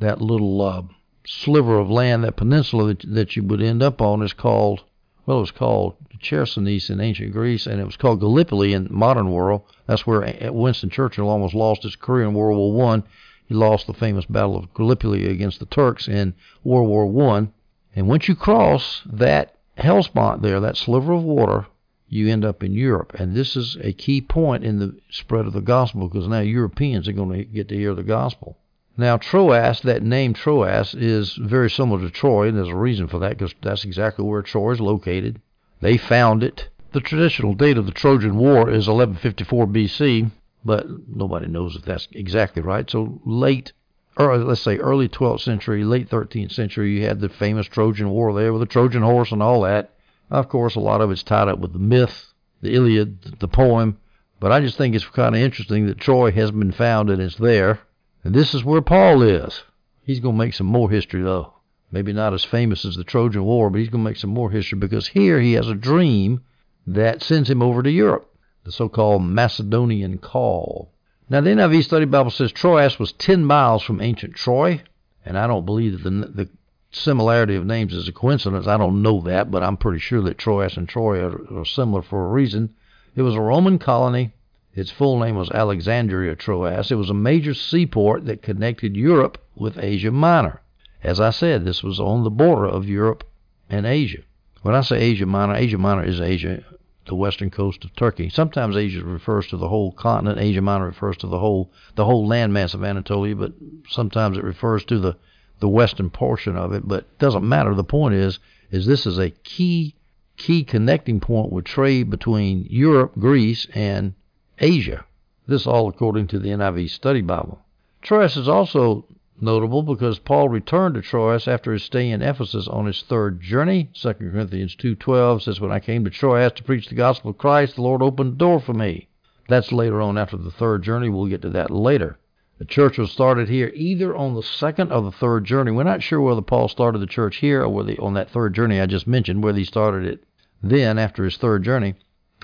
That 0.00 0.20
little 0.20 0.60
uh, 0.60 0.82
sliver 1.26 1.78
of 1.78 1.90
land, 1.90 2.24
that 2.24 2.36
peninsula 2.36 2.88
that, 2.88 3.14
that 3.14 3.36
you 3.36 3.42
would 3.42 3.62
end 3.62 3.82
up 3.82 4.00
on, 4.00 4.22
is 4.22 4.32
called, 4.32 4.84
well, 5.26 5.38
it 5.38 5.40
was 5.40 5.50
called 5.50 5.96
Chersonese 6.20 6.90
in 6.90 7.00
ancient 7.00 7.32
Greece, 7.32 7.66
and 7.66 7.80
it 7.80 7.84
was 7.84 7.96
called 7.96 8.20
Gallipoli 8.20 8.72
in 8.72 8.88
modern 8.90 9.30
world. 9.30 9.62
That's 9.86 10.06
where 10.06 10.50
Winston 10.52 10.90
Churchill 10.90 11.28
almost 11.28 11.54
lost 11.54 11.84
his 11.84 11.96
career 11.96 12.26
in 12.26 12.34
World 12.34 12.58
War 12.58 12.72
One. 12.72 13.04
He 13.46 13.54
lost 13.54 13.86
the 13.86 13.94
famous 13.94 14.26
Battle 14.26 14.56
of 14.56 14.74
Gallipoli 14.74 15.26
against 15.26 15.60
the 15.60 15.66
Turks 15.66 16.08
in 16.08 16.34
World 16.64 16.88
War 16.88 17.06
One. 17.06 17.52
And 17.94 18.08
once 18.08 18.28
you 18.28 18.34
cross 18.34 19.02
that 19.06 19.54
Hellespont 19.76 20.42
there, 20.42 20.60
that 20.60 20.76
sliver 20.76 21.12
of 21.12 21.22
water, 21.22 21.66
you 22.08 22.28
end 22.28 22.44
up 22.44 22.62
in 22.62 22.72
Europe. 22.72 23.12
And 23.14 23.34
this 23.34 23.56
is 23.56 23.76
a 23.82 23.92
key 23.92 24.20
point 24.20 24.64
in 24.64 24.78
the 24.78 24.96
spread 25.10 25.46
of 25.46 25.52
the 25.52 25.60
gospel 25.60 26.08
because 26.08 26.28
now 26.28 26.40
Europeans 26.40 27.06
are 27.08 27.12
going 27.12 27.36
to 27.36 27.44
get 27.44 27.68
to 27.68 27.76
hear 27.76 27.94
the 27.94 28.02
gospel. 28.02 28.56
Now, 28.96 29.16
Troas, 29.16 29.80
that 29.82 30.02
name 30.02 30.34
Troas, 30.34 30.94
is 30.94 31.34
very 31.34 31.70
similar 31.70 32.00
to 32.00 32.10
Troy, 32.10 32.48
and 32.48 32.56
there's 32.56 32.68
a 32.68 32.74
reason 32.74 33.06
for 33.06 33.20
that 33.20 33.38
because 33.38 33.54
that's 33.62 33.84
exactly 33.84 34.24
where 34.24 34.42
Troy 34.42 34.72
is 34.72 34.80
located. 34.80 35.40
They 35.80 35.96
found 35.96 36.42
it. 36.42 36.68
The 36.92 37.00
traditional 37.00 37.54
date 37.54 37.78
of 37.78 37.86
the 37.86 37.92
Trojan 37.92 38.36
War 38.36 38.68
is 38.68 38.88
1154 38.88 39.66
BC, 39.68 40.30
but 40.64 40.86
nobody 41.06 41.46
knows 41.46 41.76
if 41.76 41.84
that's 41.84 42.08
exactly 42.12 42.62
right. 42.62 42.90
So 42.90 43.20
late, 43.24 43.72
or 44.16 44.36
let's 44.38 44.62
say 44.62 44.78
early 44.78 45.08
12th 45.08 45.42
century, 45.42 45.84
late 45.84 46.08
13th 46.10 46.50
century, 46.50 46.98
you 46.98 47.06
had 47.06 47.20
the 47.20 47.28
famous 47.28 47.68
Trojan 47.68 48.10
War 48.10 48.34
there 48.34 48.52
with 48.52 48.60
the 48.60 48.66
Trojan 48.66 49.02
horse 49.02 49.30
and 49.30 49.42
all 49.42 49.60
that. 49.60 49.92
Of 50.30 50.48
course, 50.48 50.74
a 50.74 50.80
lot 50.80 51.00
of 51.00 51.10
it's 51.10 51.22
tied 51.22 51.48
up 51.48 51.58
with 51.58 51.72
the 51.72 51.78
myth, 51.78 52.32
the 52.60 52.74
Iliad, 52.74 53.38
the 53.38 53.48
poem. 53.48 53.98
But 54.40 54.52
I 54.52 54.60
just 54.60 54.76
think 54.76 54.94
it's 54.94 55.06
kind 55.06 55.34
of 55.34 55.40
interesting 55.40 55.86
that 55.86 55.98
Troy 55.98 56.30
has 56.32 56.50
been 56.50 56.72
found 56.72 57.10
and 57.10 57.20
it's 57.20 57.36
there. 57.36 57.80
And 58.24 58.34
this 58.34 58.54
is 58.54 58.64
where 58.64 58.82
Paul 58.82 59.22
is. 59.22 59.62
He's 60.02 60.20
going 60.20 60.34
to 60.36 60.44
make 60.44 60.54
some 60.54 60.66
more 60.66 60.90
history, 60.90 61.22
though. 61.22 61.54
Maybe 61.90 62.12
not 62.12 62.34
as 62.34 62.44
famous 62.44 62.84
as 62.84 62.96
the 62.96 63.04
Trojan 63.04 63.44
War, 63.44 63.70
but 63.70 63.78
he's 63.78 63.88
going 63.88 64.04
to 64.04 64.10
make 64.10 64.18
some 64.18 64.30
more 64.30 64.50
history 64.50 64.78
because 64.78 65.08
here 65.08 65.40
he 65.40 65.54
has 65.54 65.68
a 65.68 65.74
dream 65.74 66.42
that 66.86 67.22
sends 67.22 67.48
him 67.48 67.62
over 67.62 67.82
to 67.82 67.90
Europe, 67.90 68.30
the 68.64 68.72
so 68.72 68.88
called 68.88 69.22
Macedonian 69.22 70.18
call. 70.18 70.92
Now, 71.30 71.40
the 71.40 71.50
NIV 71.50 71.84
Study 71.84 72.04
Bible 72.04 72.30
says 72.30 72.52
Troas 72.52 72.98
was 72.98 73.12
10 73.12 73.44
miles 73.44 73.82
from 73.82 74.00
ancient 74.00 74.34
Troy, 74.34 74.82
and 75.24 75.38
I 75.38 75.46
don't 75.46 75.66
believe 75.66 76.02
that 76.02 76.10
the, 76.10 76.10
the 76.10 76.48
similarity 76.90 77.54
of 77.54 77.66
names 77.66 77.92
is 77.92 78.08
a 78.08 78.12
coincidence. 78.12 78.66
I 78.66 78.76
don't 78.76 79.02
know 79.02 79.20
that, 79.22 79.50
but 79.50 79.62
I'm 79.62 79.76
pretty 79.76 79.98
sure 79.98 80.22
that 80.22 80.38
Troas 80.38 80.76
and 80.76 80.88
Troy 80.88 81.20
are, 81.22 81.60
are 81.60 81.64
similar 81.64 82.02
for 82.02 82.26
a 82.26 82.30
reason. 82.30 82.74
It 83.14 83.22
was 83.22 83.34
a 83.34 83.40
Roman 83.40 83.78
colony. 83.78 84.32
Its 84.74 84.90
full 84.90 85.18
name 85.18 85.36
was 85.36 85.50
Alexandria 85.50 86.36
Troas. 86.36 86.90
It 86.90 86.96
was 86.96 87.10
a 87.10 87.14
major 87.14 87.54
seaport 87.54 88.26
that 88.26 88.42
connected 88.42 88.96
Europe 88.96 89.38
with 89.54 89.78
Asia 89.78 90.10
Minor. 90.10 90.60
As 91.02 91.20
I 91.20 91.30
said, 91.30 91.64
this 91.64 91.82
was 91.82 92.00
on 92.00 92.24
the 92.24 92.30
border 92.30 92.66
of 92.66 92.88
Europe 92.88 93.24
and 93.68 93.86
Asia. 93.86 94.22
When 94.62 94.74
I 94.74 94.80
say 94.80 94.98
Asia 94.98 95.26
Minor, 95.26 95.54
Asia 95.54 95.78
Minor 95.78 96.04
is 96.04 96.20
Asia 96.20 96.64
the 97.08 97.14
western 97.14 97.50
coast 97.50 97.84
of 97.84 97.96
Turkey. 97.96 98.28
Sometimes 98.28 98.76
Asia 98.76 99.02
refers 99.02 99.46
to 99.48 99.56
the 99.56 99.68
whole 99.68 99.92
continent. 99.92 100.38
Asia 100.38 100.60
Minor 100.60 100.86
refers 100.86 101.16
to 101.18 101.26
the 101.26 101.38
whole 101.38 101.72
the 101.94 102.04
whole 102.04 102.28
landmass 102.28 102.74
of 102.74 102.84
Anatolia, 102.84 103.34
but 103.34 103.52
sometimes 103.88 104.36
it 104.36 104.44
refers 104.44 104.84
to 104.84 104.98
the 104.98 105.16
the 105.60 105.68
western 105.68 106.10
portion 106.10 106.56
of 106.56 106.72
it. 106.72 106.86
But 106.86 107.18
doesn't 107.18 107.48
matter. 107.48 107.74
The 107.74 107.84
point 107.84 108.14
is 108.14 108.38
is 108.70 108.86
this 108.86 109.06
is 109.06 109.18
a 109.18 109.30
key 109.30 109.94
key 110.36 110.62
connecting 110.62 111.20
point 111.20 111.52
with 111.52 111.64
trade 111.64 112.10
between 112.10 112.66
Europe, 112.70 113.12
Greece, 113.18 113.66
and 113.74 114.14
Asia. 114.58 115.04
This 115.46 115.66
all 115.66 115.88
according 115.88 116.28
to 116.28 116.38
the 116.38 116.50
NIV 116.50 116.90
Study 116.90 117.22
Bible. 117.22 117.60
Troas 118.02 118.36
is 118.36 118.48
also 118.48 119.04
notable 119.40 119.82
because 119.82 120.18
Paul 120.18 120.48
returned 120.48 120.94
to 120.94 121.02
Troas 121.02 121.48
after 121.48 121.72
his 121.72 121.82
stay 121.82 122.10
in 122.10 122.22
Ephesus 122.22 122.68
on 122.68 122.86
his 122.86 123.02
third 123.02 123.40
journey. 123.40 123.90
2 123.94 124.14
Corinthians 124.14 124.74
2:12 124.76 125.42
says, 125.42 125.60
"When 125.60 125.72
I 125.72 125.80
came 125.80 126.04
to 126.04 126.10
Troas 126.10 126.52
to 126.52 126.62
preach 126.62 126.88
the 126.88 126.94
gospel 126.94 127.30
of 127.30 127.38
Christ, 127.38 127.76
the 127.76 127.82
Lord 127.82 128.02
opened 128.02 128.32
the 128.32 128.36
door 128.36 128.60
for 128.60 128.74
me." 128.74 129.08
That's 129.48 129.72
later 129.72 130.00
on 130.00 130.18
after 130.18 130.36
the 130.36 130.50
third 130.50 130.82
journey. 130.82 131.08
We'll 131.08 131.26
get 131.26 131.42
to 131.42 131.50
that 131.50 131.70
later. 131.70 132.18
The 132.58 132.64
church 132.64 132.98
was 132.98 133.12
started 133.12 133.48
here 133.48 133.70
either 133.74 134.16
on 134.16 134.34
the 134.34 134.42
second 134.42 134.90
or 134.90 135.00
the 135.00 135.12
third 135.12 135.44
journey. 135.44 135.70
We're 135.70 135.84
not 135.84 136.02
sure 136.02 136.20
whether 136.20 136.42
Paul 136.42 136.66
started 136.66 136.98
the 136.98 137.06
church 137.06 137.36
here 137.36 137.62
or 137.62 137.68
whether 137.68 137.94
on 138.00 138.14
that 138.14 138.30
third 138.30 138.52
journey 138.54 138.80
I 138.80 138.86
just 138.86 139.06
mentioned, 139.06 139.44
whether 139.44 139.58
he 139.58 139.64
started 139.64 140.04
it 140.04 140.24
then 140.60 140.98
after 140.98 141.22
his 141.22 141.36
third 141.36 141.62
journey 141.62 141.94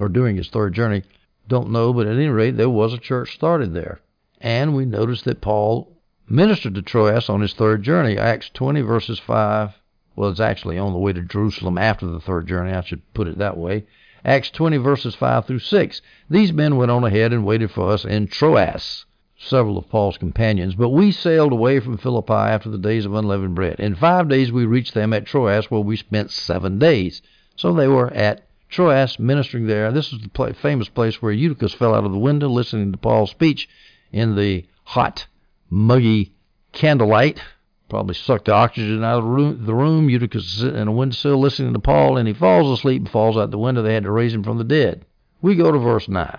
or 0.01 0.09
during 0.09 0.37
his 0.37 0.49
third 0.51 0.73
journey. 0.73 1.03
Don't 1.49 1.71
know, 1.71 1.93
but 1.93 2.07
at 2.07 2.15
any 2.15 2.29
rate, 2.29 2.57
there 2.57 2.71
was 2.71 2.93
a 2.93 2.99
church 2.99 3.35
started 3.35 3.75
there. 3.75 4.01
And 4.41 4.77
we 4.77 4.85
notice 4.85 5.23
that 5.23 5.41
Paul 5.41 6.01
ministered 6.29 6.77
to 6.77 6.83
Troas 6.83 7.29
on 7.29 7.41
his 7.41 7.55
third 7.55 7.83
journey. 7.83 8.17
Acts 8.17 8.51
20, 8.51 8.83
verses 8.83 9.19
5. 9.19 9.71
Well, 10.15 10.31
it's 10.31 10.39
actually 10.39 10.79
on 10.79 10.93
the 10.93 10.99
way 11.01 11.13
to 11.13 11.23
Jerusalem 11.23 11.77
after 11.77 12.07
the 12.07 12.21
third 12.21 12.47
journey. 12.47 12.73
I 12.73 12.83
should 12.83 13.03
put 13.15 13.27
it 13.27 13.39
that 13.39 13.57
way. 13.57 13.85
Acts 14.25 14.51
20, 14.51 14.77
verses 14.77 15.17
5 15.17 15.47
through 15.47 15.59
6. 15.59 16.03
These 16.31 16.53
men 16.53 16.77
went 16.77 16.93
on 16.93 17.03
ahead 17.03 17.33
and 17.33 17.45
waited 17.45 17.73
for 17.73 17.91
us 17.91 18.05
in 18.05 18.29
Troas, 18.29 19.07
several 19.37 19.77
of 19.77 19.89
Paul's 19.89 20.17
companions, 20.17 20.75
but 20.75 20.91
we 20.91 21.11
sailed 21.11 21.53
away 21.53 21.81
from 21.81 21.99
Philippi 21.99 22.33
after 22.33 22.71
the 22.71 22.79
days 22.79 23.05
of 23.05 23.15
unleavened 23.15 23.55
bread. 23.55 23.81
In 23.81 23.95
five 23.95 24.29
days 24.29 24.53
we 24.53 24.65
reached 24.65 24.95
them 24.95 25.13
at 25.13 25.27
Troas, 25.27 25.71
where 25.71 25.81
we 25.81 25.97
spent 25.97 26.31
seven 26.31 26.79
days. 26.79 27.21
So 27.57 27.73
they 27.73 27.89
were 27.89 28.13
at 28.13 28.47
Troas 28.69 29.19
ministering 29.19 29.67
there. 29.67 29.93
This 29.93 30.13
is 30.13 30.21
the 30.21 30.55
famous 30.55 30.89
place 30.89 31.21
where 31.21 31.33
Eutychus 31.33 31.75
fell 31.75 31.95
out 31.95 32.05
of 32.05 32.13
the 32.13 32.19
window 32.19 32.49
listening 32.49 32.93
to 32.93 32.99
Paul's 32.99 33.31
speech 33.31 33.69
in 34.13 34.37
the 34.37 34.65
hot 34.85 35.27
muggy 35.71 36.33
candlelight. 36.73 37.41
Probably 37.89 38.15
sucked 38.15 38.47
the 38.47 38.53
oxygen 38.53 39.05
out 39.05 39.19
of 39.19 39.25
the 39.25 39.31
room. 39.31 39.67
The 39.67 39.75
room. 39.75 40.09
Eutychus 40.09 40.45
is 40.45 40.59
sitting 40.61 40.81
in 40.81 40.89
a 40.89 40.93
windowsill 40.93 41.39
listening 41.39 41.75
to 41.75 41.79
Paul, 41.79 42.17
and 42.17 42.27
he 42.27 42.35
falls 42.35 42.79
asleep 42.79 43.03
and 43.03 43.11
falls 43.11 43.37
out 43.37 43.51
the 43.51 43.59
window. 43.59 43.83
They 43.83 43.95
had 43.95 44.05
to 44.05 44.11
raise 44.11 44.35
him 44.35 44.43
from 44.43 44.59
the 44.59 44.65
dead. 44.65 45.05
We 45.43 45.55
go 45.55 45.71
to 45.71 45.79
verse 45.79 46.09
9. 46.09 46.39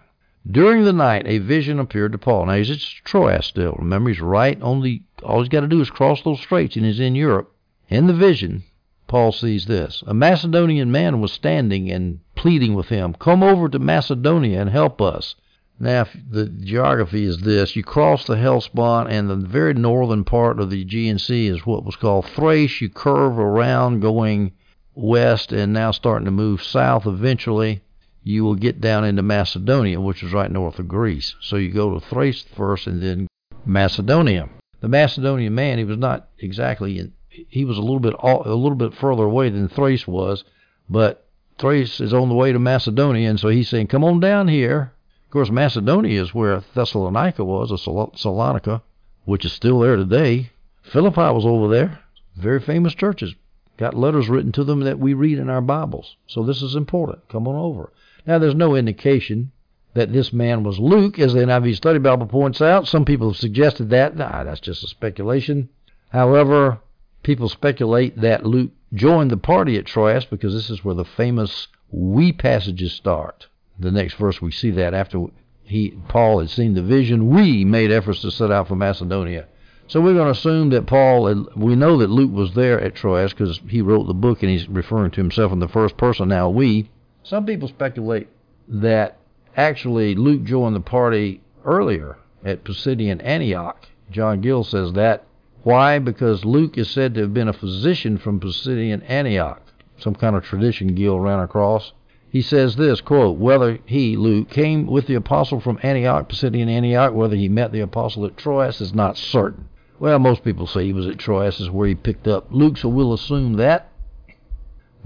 During 0.49 0.83
the 0.83 0.93
night, 0.93 1.25
a 1.25 1.39
vision 1.39 1.79
appeared 1.79 2.11
to 2.11 2.17
Paul. 2.19 2.45
Now, 2.45 2.53
he's 2.53 2.69
at 2.69 2.77
Troas 3.03 3.45
still. 3.45 3.75
Remember, 3.79 4.09
he's 4.09 4.21
right 4.21 4.61
on 4.61 4.81
the. 4.81 5.01
All 5.23 5.39
he's 5.39 5.49
got 5.49 5.61
to 5.61 5.67
do 5.67 5.81
is 5.81 5.89
cross 5.89 6.21
those 6.21 6.39
straits, 6.39 6.75
and 6.75 6.85
he's 6.85 6.99
in 6.99 7.15
Europe. 7.15 7.51
In 7.89 8.05
the 8.05 8.13
vision, 8.13 8.63
Paul 9.07 9.31
sees 9.31 9.65
this. 9.65 10.03
A 10.05 10.13
Macedonian 10.13 10.91
man 10.91 11.19
was 11.19 11.31
standing 11.31 11.91
and 11.91 12.19
pleading 12.35 12.75
with 12.75 12.89
him, 12.89 13.15
Come 13.15 13.41
over 13.41 13.67
to 13.69 13.79
Macedonia 13.79 14.61
and 14.61 14.69
help 14.69 15.01
us. 15.01 15.35
Now, 15.79 16.05
the 16.29 16.45
geography 16.45 17.25
is 17.25 17.39
this. 17.39 17.75
You 17.75 17.83
cross 17.83 18.25
the 18.25 18.37
Hellespont, 18.37 19.09
and 19.09 19.29
the 19.29 19.35
very 19.35 19.73
northern 19.73 20.23
part 20.23 20.59
of 20.59 20.69
the 20.69 20.81
Aegean 20.81 21.17
Sea 21.17 21.47
is 21.47 21.65
what 21.65 21.83
was 21.83 21.95
called 21.95 22.27
Thrace. 22.27 22.81
You 22.81 22.89
curve 22.89 23.39
around 23.39 23.99
going 23.99 24.51
west 24.93 25.51
and 25.51 25.73
now 25.73 25.91
starting 25.91 26.25
to 26.25 26.31
move 26.31 26.63
south 26.63 27.05
eventually. 27.05 27.81
You 28.27 28.43
will 28.43 28.55
get 28.55 28.81
down 28.81 29.05
into 29.05 29.21
Macedonia, 29.21 30.01
which 30.01 30.23
is 30.23 30.33
right 30.33 30.49
north 30.49 30.79
of 30.79 30.87
Greece. 30.87 31.35
So 31.41 31.57
you 31.57 31.71
go 31.71 31.93
to 31.93 31.99
Thrace 31.99 32.41
first 32.41 32.87
and 32.87 32.99
then 32.99 33.27
Macedonia. 33.65 34.49
The 34.81 34.87
Macedonian 34.87 35.53
man, 35.53 35.77
he 35.77 35.83
was 35.83 35.99
not 35.99 36.27
exactly 36.39 36.97
in, 36.97 37.13
he 37.29 37.63
was 37.65 37.77
a 37.77 37.81
little 37.81 37.99
bit 37.99 38.15
a 38.19 38.55
little 38.55 38.75
bit 38.75 38.95
further 38.95 39.25
away 39.25 39.49
than 39.49 39.69
Thrace 39.69 40.07
was, 40.07 40.43
but 40.89 41.27
Thrace 41.59 42.01
is 42.01 42.15
on 42.15 42.29
the 42.29 42.33
way 42.33 42.51
to 42.51 42.57
Macedonia, 42.57 43.29
and 43.29 43.39
so 43.39 43.49
he's 43.49 43.69
saying, 43.69 43.87
"Come 43.87 44.03
on 44.03 44.19
down 44.19 44.47
here." 44.47 44.93
Of 45.25 45.29
course, 45.29 45.51
Macedonia 45.51 46.19
is 46.19 46.33
where 46.33 46.63
Thessalonica 46.73 47.45
was, 47.45 47.71
or 47.71 47.77
Salonica, 48.15 48.81
which 49.25 49.45
is 49.45 49.53
still 49.53 49.81
there 49.81 49.97
today. 49.97 50.49
Philippi 50.81 51.31
was 51.31 51.45
over 51.45 51.67
there. 51.67 51.99
Very 52.35 52.59
famous 52.59 52.95
churches. 52.95 53.35
Got 53.77 53.93
letters 53.93 54.29
written 54.29 54.51
to 54.53 54.63
them 54.63 54.79
that 54.79 54.97
we 54.97 55.13
read 55.13 55.37
in 55.37 55.49
our 55.49 55.61
Bibles. 55.61 56.15
So 56.25 56.41
this 56.41 56.63
is 56.63 56.75
important. 56.75 57.27
Come 57.29 57.47
on 57.47 57.55
over. 57.55 57.91
Now, 58.25 58.39
there's 58.39 58.55
no 58.55 58.75
indication 58.75 59.51
that 59.93 60.11
this 60.11 60.33
man 60.33 60.63
was 60.63 60.79
Luke, 60.79 61.19
as 61.19 61.33
the 61.33 61.39
NIV 61.39 61.75
Study 61.75 61.99
Bible 61.99 62.27
points 62.27 62.61
out. 62.61 62.87
Some 62.87 63.05
people 63.05 63.29
have 63.29 63.37
suggested 63.37 63.89
that. 63.91 64.15
Nah, 64.15 64.43
that's 64.43 64.59
just 64.59 64.83
a 64.83 64.87
speculation. 64.87 65.69
However, 66.09 66.79
people 67.23 67.49
speculate 67.49 68.19
that 68.21 68.45
Luke 68.45 68.71
joined 68.93 69.31
the 69.31 69.37
party 69.37 69.77
at 69.77 69.85
Troas 69.85 70.25
because 70.25 70.53
this 70.53 70.69
is 70.69 70.83
where 70.83 70.95
the 70.95 71.05
famous 71.05 71.67
we 71.91 72.33
passages 72.33 72.93
start 72.93 73.47
the 73.79 73.91
next 73.91 74.15
verse 74.15 74.41
we 74.41 74.51
see 74.51 74.71
that 74.71 74.93
after 74.93 75.25
he 75.63 75.97
Paul 76.07 76.39
had 76.39 76.49
seen 76.49 76.75
the 76.75 76.81
vision, 76.81 77.29
we 77.29 77.65
made 77.65 77.91
efforts 77.91 78.21
to 78.21 78.31
set 78.31 78.51
out 78.51 78.67
for 78.67 78.75
Macedonia. 78.75 79.47
So 79.87 80.01
we're 80.01 80.13
going 80.13 80.31
to 80.31 80.39
assume 80.39 80.69
that 80.69 80.87
Paul, 80.87 81.47
we 81.55 81.75
know 81.75 81.97
that 81.97 82.09
Luke 82.09 82.31
was 82.31 82.53
there 82.53 82.79
at 82.79 82.95
Troas 82.95 83.33
because 83.33 83.59
he 83.67 83.81
wrote 83.81 84.07
the 84.07 84.13
book 84.13 84.41
and 84.41 84.51
he's 84.51 84.67
referring 84.67 85.11
to 85.11 85.21
himself 85.21 85.51
in 85.51 85.59
the 85.59 85.67
first 85.67 85.97
person. 85.97 86.29
Now 86.29 86.49
we, 86.49 86.89
some 87.25 87.45
people 87.45 87.67
speculate 87.67 88.27
that 88.67 89.17
actually 89.57 90.15
Luke 90.15 90.43
joined 90.43 90.75
the 90.75 90.79
party 90.79 91.41
earlier 91.65 92.17
at 92.43 92.63
Pisidian 92.63 93.21
Antioch. 93.23 93.87
John 94.11 94.41
Gill 94.41 94.63
says 94.63 94.93
that. 94.93 95.25
Why? 95.63 95.99
Because 95.99 96.45
Luke 96.45 96.77
is 96.77 96.89
said 96.89 97.15
to 97.15 97.21
have 97.21 97.33
been 97.33 97.47
a 97.47 97.53
physician 97.53 98.17
from 98.17 98.39
Pisidian 98.39 99.03
Antioch. 99.09 99.61
Some 99.97 100.15
kind 100.15 100.35
of 100.35 100.43
tradition 100.43 100.95
Gill 100.95 101.19
ran 101.19 101.39
across 101.39 101.91
he 102.35 102.41
says 102.41 102.75
this 102.75 102.99
quote 102.99 103.37
whether 103.37 103.79
he 103.85 104.17
luke 104.17 104.49
came 104.49 104.87
with 104.87 105.07
the 105.07 105.15
apostle 105.15 105.61
from 105.61 105.79
antioch 105.83 106.27
pisidian 106.27 106.67
antioch 106.67 107.13
whether 107.13 107.37
he 107.37 107.47
met 107.47 107.71
the 107.71 107.79
apostle 107.79 108.25
at 108.25 108.35
troas 108.35 108.81
is 108.81 108.93
not 108.93 109.15
certain 109.15 109.69
well 109.99 110.19
most 110.19 110.43
people 110.43 110.67
say 110.67 110.83
he 110.83 110.91
was 110.91 111.07
at 111.07 111.17
troas 111.17 111.61
is 111.61 111.69
where 111.69 111.87
he 111.87 111.95
picked 111.95 112.27
up 112.27 112.45
luke 112.51 112.77
so 112.77 112.89
we'll 112.89 113.13
assume 113.13 113.53
that 113.53 113.89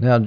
now 0.00 0.24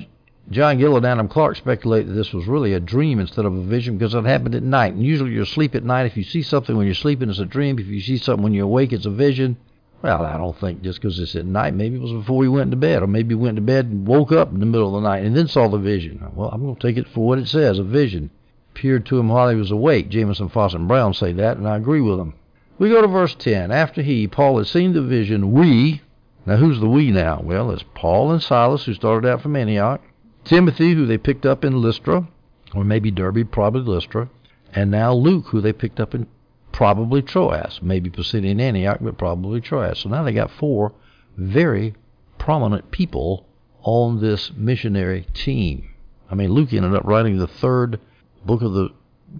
john 0.49 0.77
gill 0.77 0.97
and 0.97 1.05
adam 1.05 1.27
clarke 1.27 1.55
speculate 1.55 2.07
that 2.07 2.13
this 2.13 2.33
was 2.33 2.47
really 2.47 2.73
a 2.73 2.79
dream 2.79 3.19
instead 3.19 3.45
of 3.45 3.55
a 3.55 3.63
vision 3.63 3.97
because 3.97 4.13
it 4.13 4.25
happened 4.25 4.55
at 4.55 4.63
night 4.63 4.93
and 4.93 5.03
usually 5.03 5.31
you're 5.31 5.43
asleep 5.43 5.73
at 5.73 5.83
night 5.83 6.05
if 6.05 6.17
you 6.17 6.23
see 6.23 6.41
something 6.41 6.75
when 6.75 6.85
you're 6.85 6.95
sleeping 6.95 7.29
it's 7.29 7.39
a 7.39 7.45
dream 7.45 7.79
if 7.79 7.87
you 7.87 8.01
see 8.01 8.17
something 8.17 8.43
when 8.43 8.53
you're 8.53 8.65
awake 8.65 8.91
it's 8.91 9.05
a 9.05 9.11
vision 9.11 9.57
well, 10.03 10.25
I 10.25 10.37
don't 10.37 10.57
think 10.59 10.81
just 10.81 10.99
because 11.01 11.17
it's 11.17 11.33
at 11.37 11.45
night. 11.45 11.73
Maybe 11.73 11.95
it 11.95 12.01
was 12.01 12.11
before 12.11 12.43
he 12.43 12.49
went 12.49 12.71
to 12.71 12.77
bed, 12.77 13.01
or 13.03 13.07
maybe 13.07 13.29
he 13.29 13.39
went 13.39 13.55
to 13.55 13.61
bed 13.61 13.85
and 13.85 14.05
woke 14.05 14.33
up 14.33 14.51
in 14.51 14.59
the 14.59 14.65
middle 14.65 14.93
of 14.93 15.01
the 15.01 15.07
night 15.07 15.23
and 15.23 15.33
then 15.33 15.47
saw 15.47 15.69
the 15.69 15.77
vision. 15.77 16.21
Well, 16.35 16.49
I'm 16.49 16.61
going 16.61 16.75
to 16.75 16.81
take 16.81 16.97
it 16.97 17.07
for 17.07 17.25
what 17.25 17.39
it 17.39 17.47
says, 17.47 17.79
a 17.79 17.83
vision. 17.83 18.29
Appeared 18.71 19.05
to 19.05 19.17
him 19.17 19.29
while 19.29 19.47
he 19.47 19.55
was 19.55 19.71
awake. 19.71 20.09
Jamieson, 20.09 20.49
Fausset, 20.49 20.75
and 20.75 20.89
Brown 20.89 21.13
say 21.13 21.31
that, 21.31 21.55
and 21.55 21.65
I 21.65 21.77
agree 21.77 22.01
with 22.01 22.17
them. 22.17 22.33
We 22.77 22.89
go 22.89 23.01
to 23.01 23.07
verse 23.07 23.33
10. 23.33 23.71
After 23.71 24.01
he, 24.01 24.27
Paul, 24.27 24.57
had 24.57 24.67
seen 24.67 24.91
the 24.91 25.01
vision, 25.01 25.53
we, 25.53 26.01
now 26.45 26.57
who's 26.57 26.81
the 26.81 26.89
we 26.89 27.09
now? 27.09 27.39
Well, 27.41 27.71
it's 27.71 27.85
Paul 27.93 28.33
and 28.33 28.43
Silas, 28.43 28.83
who 28.83 28.93
started 28.93 29.25
out 29.25 29.41
from 29.41 29.55
Antioch, 29.55 30.01
Timothy, 30.45 30.93
who 30.93 31.05
they 31.05 31.17
picked 31.17 31.45
up 31.45 31.63
in 31.63 31.81
Lystra, 31.81 32.27
or 32.75 32.83
maybe 32.83 33.11
Derbe, 33.11 33.49
probably 33.49 33.81
Lystra, 33.81 34.29
and 34.73 34.91
now 34.91 35.13
Luke, 35.13 35.47
who 35.47 35.61
they 35.61 35.73
picked 35.73 35.99
up 35.99 36.13
in 36.13 36.27
probably 36.71 37.21
Troas, 37.21 37.79
maybe 37.81 38.09
Pisidian 38.09 38.59
Antioch, 38.59 38.97
but 38.99 39.17
probably 39.17 39.61
Troas. 39.61 39.99
So 39.99 40.09
now 40.09 40.23
they 40.23 40.33
got 40.33 40.51
four 40.51 40.93
very 41.37 41.95
prominent 42.37 42.91
people 42.91 43.45
on 43.83 44.21
this 44.21 44.51
missionary 44.55 45.27
team. 45.33 45.89
I 46.29 46.35
mean, 46.35 46.51
Luke 46.51 46.73
ended 46.73 46.95
up 46.95 47.05
writing 47.05 47.37
the 47.37 47.47
third 47.47 47.99
book 48.45 48.61
of 48.61 48.73
the 48.73 48.89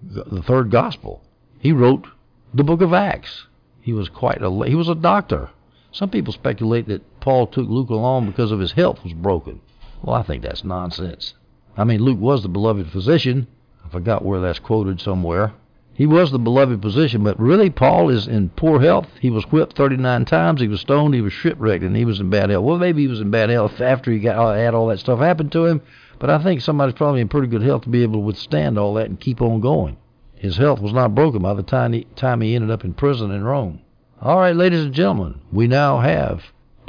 the 0.06 0.42
third 0.42 0.72
gospel. 0.72 1.22
He 1.60 1.72
wrote 1.72 2.08
the 2.54 2.64
book 2.64 2.82
of 2.82 2.94
Acts. 2.94 3.48
He 3.82 3.94
was 3.94 4.10
quite 4.10 4.42
a 4.42 4.50
he 4.66 4.76
was 4.76 4.90
a 4.90 4.96
doctor. 4.96 5.50
Some 5.92 6.10
people 6.10 6.34
speculate 6.34 6.88
that 6.88 7.20
Paul 7.20 7.48
took 7.48 7.68
Luke 7.68 7.90
along 7.90 8.28
because 8.28 8.52
of 8.52 8.60
his 8.60 8.72
health 8.72 9.04
was 9.04 9.14
broken. 9.14 9.62
Well, 10.04 10.16
I 10.16 10.24
think 10.24 10.44
that's 10.44 10.66
nonsense. 10.66 11.34
I 11.78 11.86
mean, 11.86 12.02
Luke 12.02 12.20
was 12.20 12.44
the 12.44 12.50
beloved 12.50 12.92
physician. 12.92 13.48
I 13.86 13.90
forgot 13.90 14.26
where 14.26 14.42
that's 14.42 14.60
quoted 14.60 15.00
somewhere. 15.00 15.54
He 15.94 16.06
was 16.06 16.32
the 16.32 16.40
beloved 16.40 16.82
physician, 16.82 17.24
but 17.24 17.40
really 17.40 17.70
Paul 17.70 18.10
is 18.10 18.28
in 18.28 18.50
poor 18.50 18.82
health. 18.82 19.08
He 19.22 19.30
was 19.30 19.46
whipped 19.46 19.78
39 19.78 20.26
times. 20.26 20.60
He 20.60 20.68
was 20.68 20.82
stoned. 20.82 21.14
He 21.14 21.22
was 21.22 21.32
shipwrecked, 21.32 21.84
and 21.84 21.96
he 21.96 22.04
was 22.04 22.20
in 22.20 22.30
bad 22.30 22.50
health. 22.50 22.66
Well, 22.66 22.78
maybe 22.78 23.04
he 23.04 23.08
was 23.08 23.22
in 23.22 23.32
bad 23.32 23.50
health 23.50 23.80
after 23.80 24.12
he 24.12 24.20
got 24.20 24.58
had 24.58 24.74
all 24.74 24.88
that 24.88 25.00
stuff 25.00 25.20
happen 25.20 25.50
to 25.52 25.66
him. 25.66 25.82
But 26.20 26.30
I 26.30 26.42
think 26.42 26.62
somebody's 26.62 26.96
probably 26.96 27.22
in 27.22 27.30
pretty 27.30 27.48
good 27.48 27.62
health 27.62 27.84
to 27.84 27.90
be 27.90 28.04
able 28.04 28.14
to 28.14 28.20
withstand 28.20 28.78
all 28.78 28.96
that 28.96 29.08
and 29.08 29.20
keep 29.20 29.42
on 29.42 29.62
going. 29.62 29.98
His 30.36 30.58
health 30.58 30.82
was 30.82 30.94
not 30.94 31.16
broken 31.16 31.42
by 31.42 31.54
the 31.54 31.64
time 31.64 31.94
he, 31.94 32.04
time 32.16 32.42
he 32.42 32.56
ended 32.56 32.72
up 32.72 32.84
in 32.84 32.94
prison 32.94 33.32
in 33.32 33.46
Rome. 33.46 33.80
All 34.22 34.40
right, 34.40 34.56
ladies 34.56 34.84
and 34.84 34.94
gentlemen, 34.94 35.40
we 35.52 35.68
now 35.68 36.00
have 36.00 36.44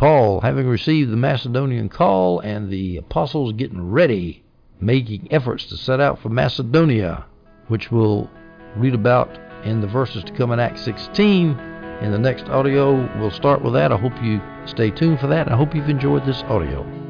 Paul 0.05 0.43
having 0.43 0.67
received 0.67 1.11
the 1.11 1.17
Macedonian 1.17 1.89
call 1.89 2.41
and 2.41 2.69
the 2.69 2.99
apostles 2.99 3.55
getting 3.55 3.91
ready, 3.91 4.45
making 4.79 5.29
efforts 5.31 5.65
to 5.65 5.79
set 5.79 5.99
out 5.99 6.19
for 6.19 6.29
Macedonia, 6.29 7.25
which 7.69 7.91
we'll 7.91 8.31
read 8.77 8.93
about 8.93 9.31
in 9.65 9.81
the 9.81 9.87
verses 9.87 10.23
to 10.25 10.33
come 10.35 10.53
in 10.53 10.61
Acts 10.61 10.83
16. 10.83 11.59
In 12.03 12.13
the 12.13 12.19
next 12.19 12.51
audio, 12.51 13.09
we'll 13.19 13.31
start 13.31 13.63
with 13.63 13.73
that. 13.73 13.93
I 13.93 13.97
hope 13.97 14.13
you 14.23 14.43
stay 14.67 14.91
tuned 14.91 15.21
for 15.21 15.29
that. 15.29 15.51
I 15.51 15.57
hope 15.57 15.75
you've 15.75 15.89
enjoyed 15.89 16.27
this 16.27 16.43
audio. 16.43 17.04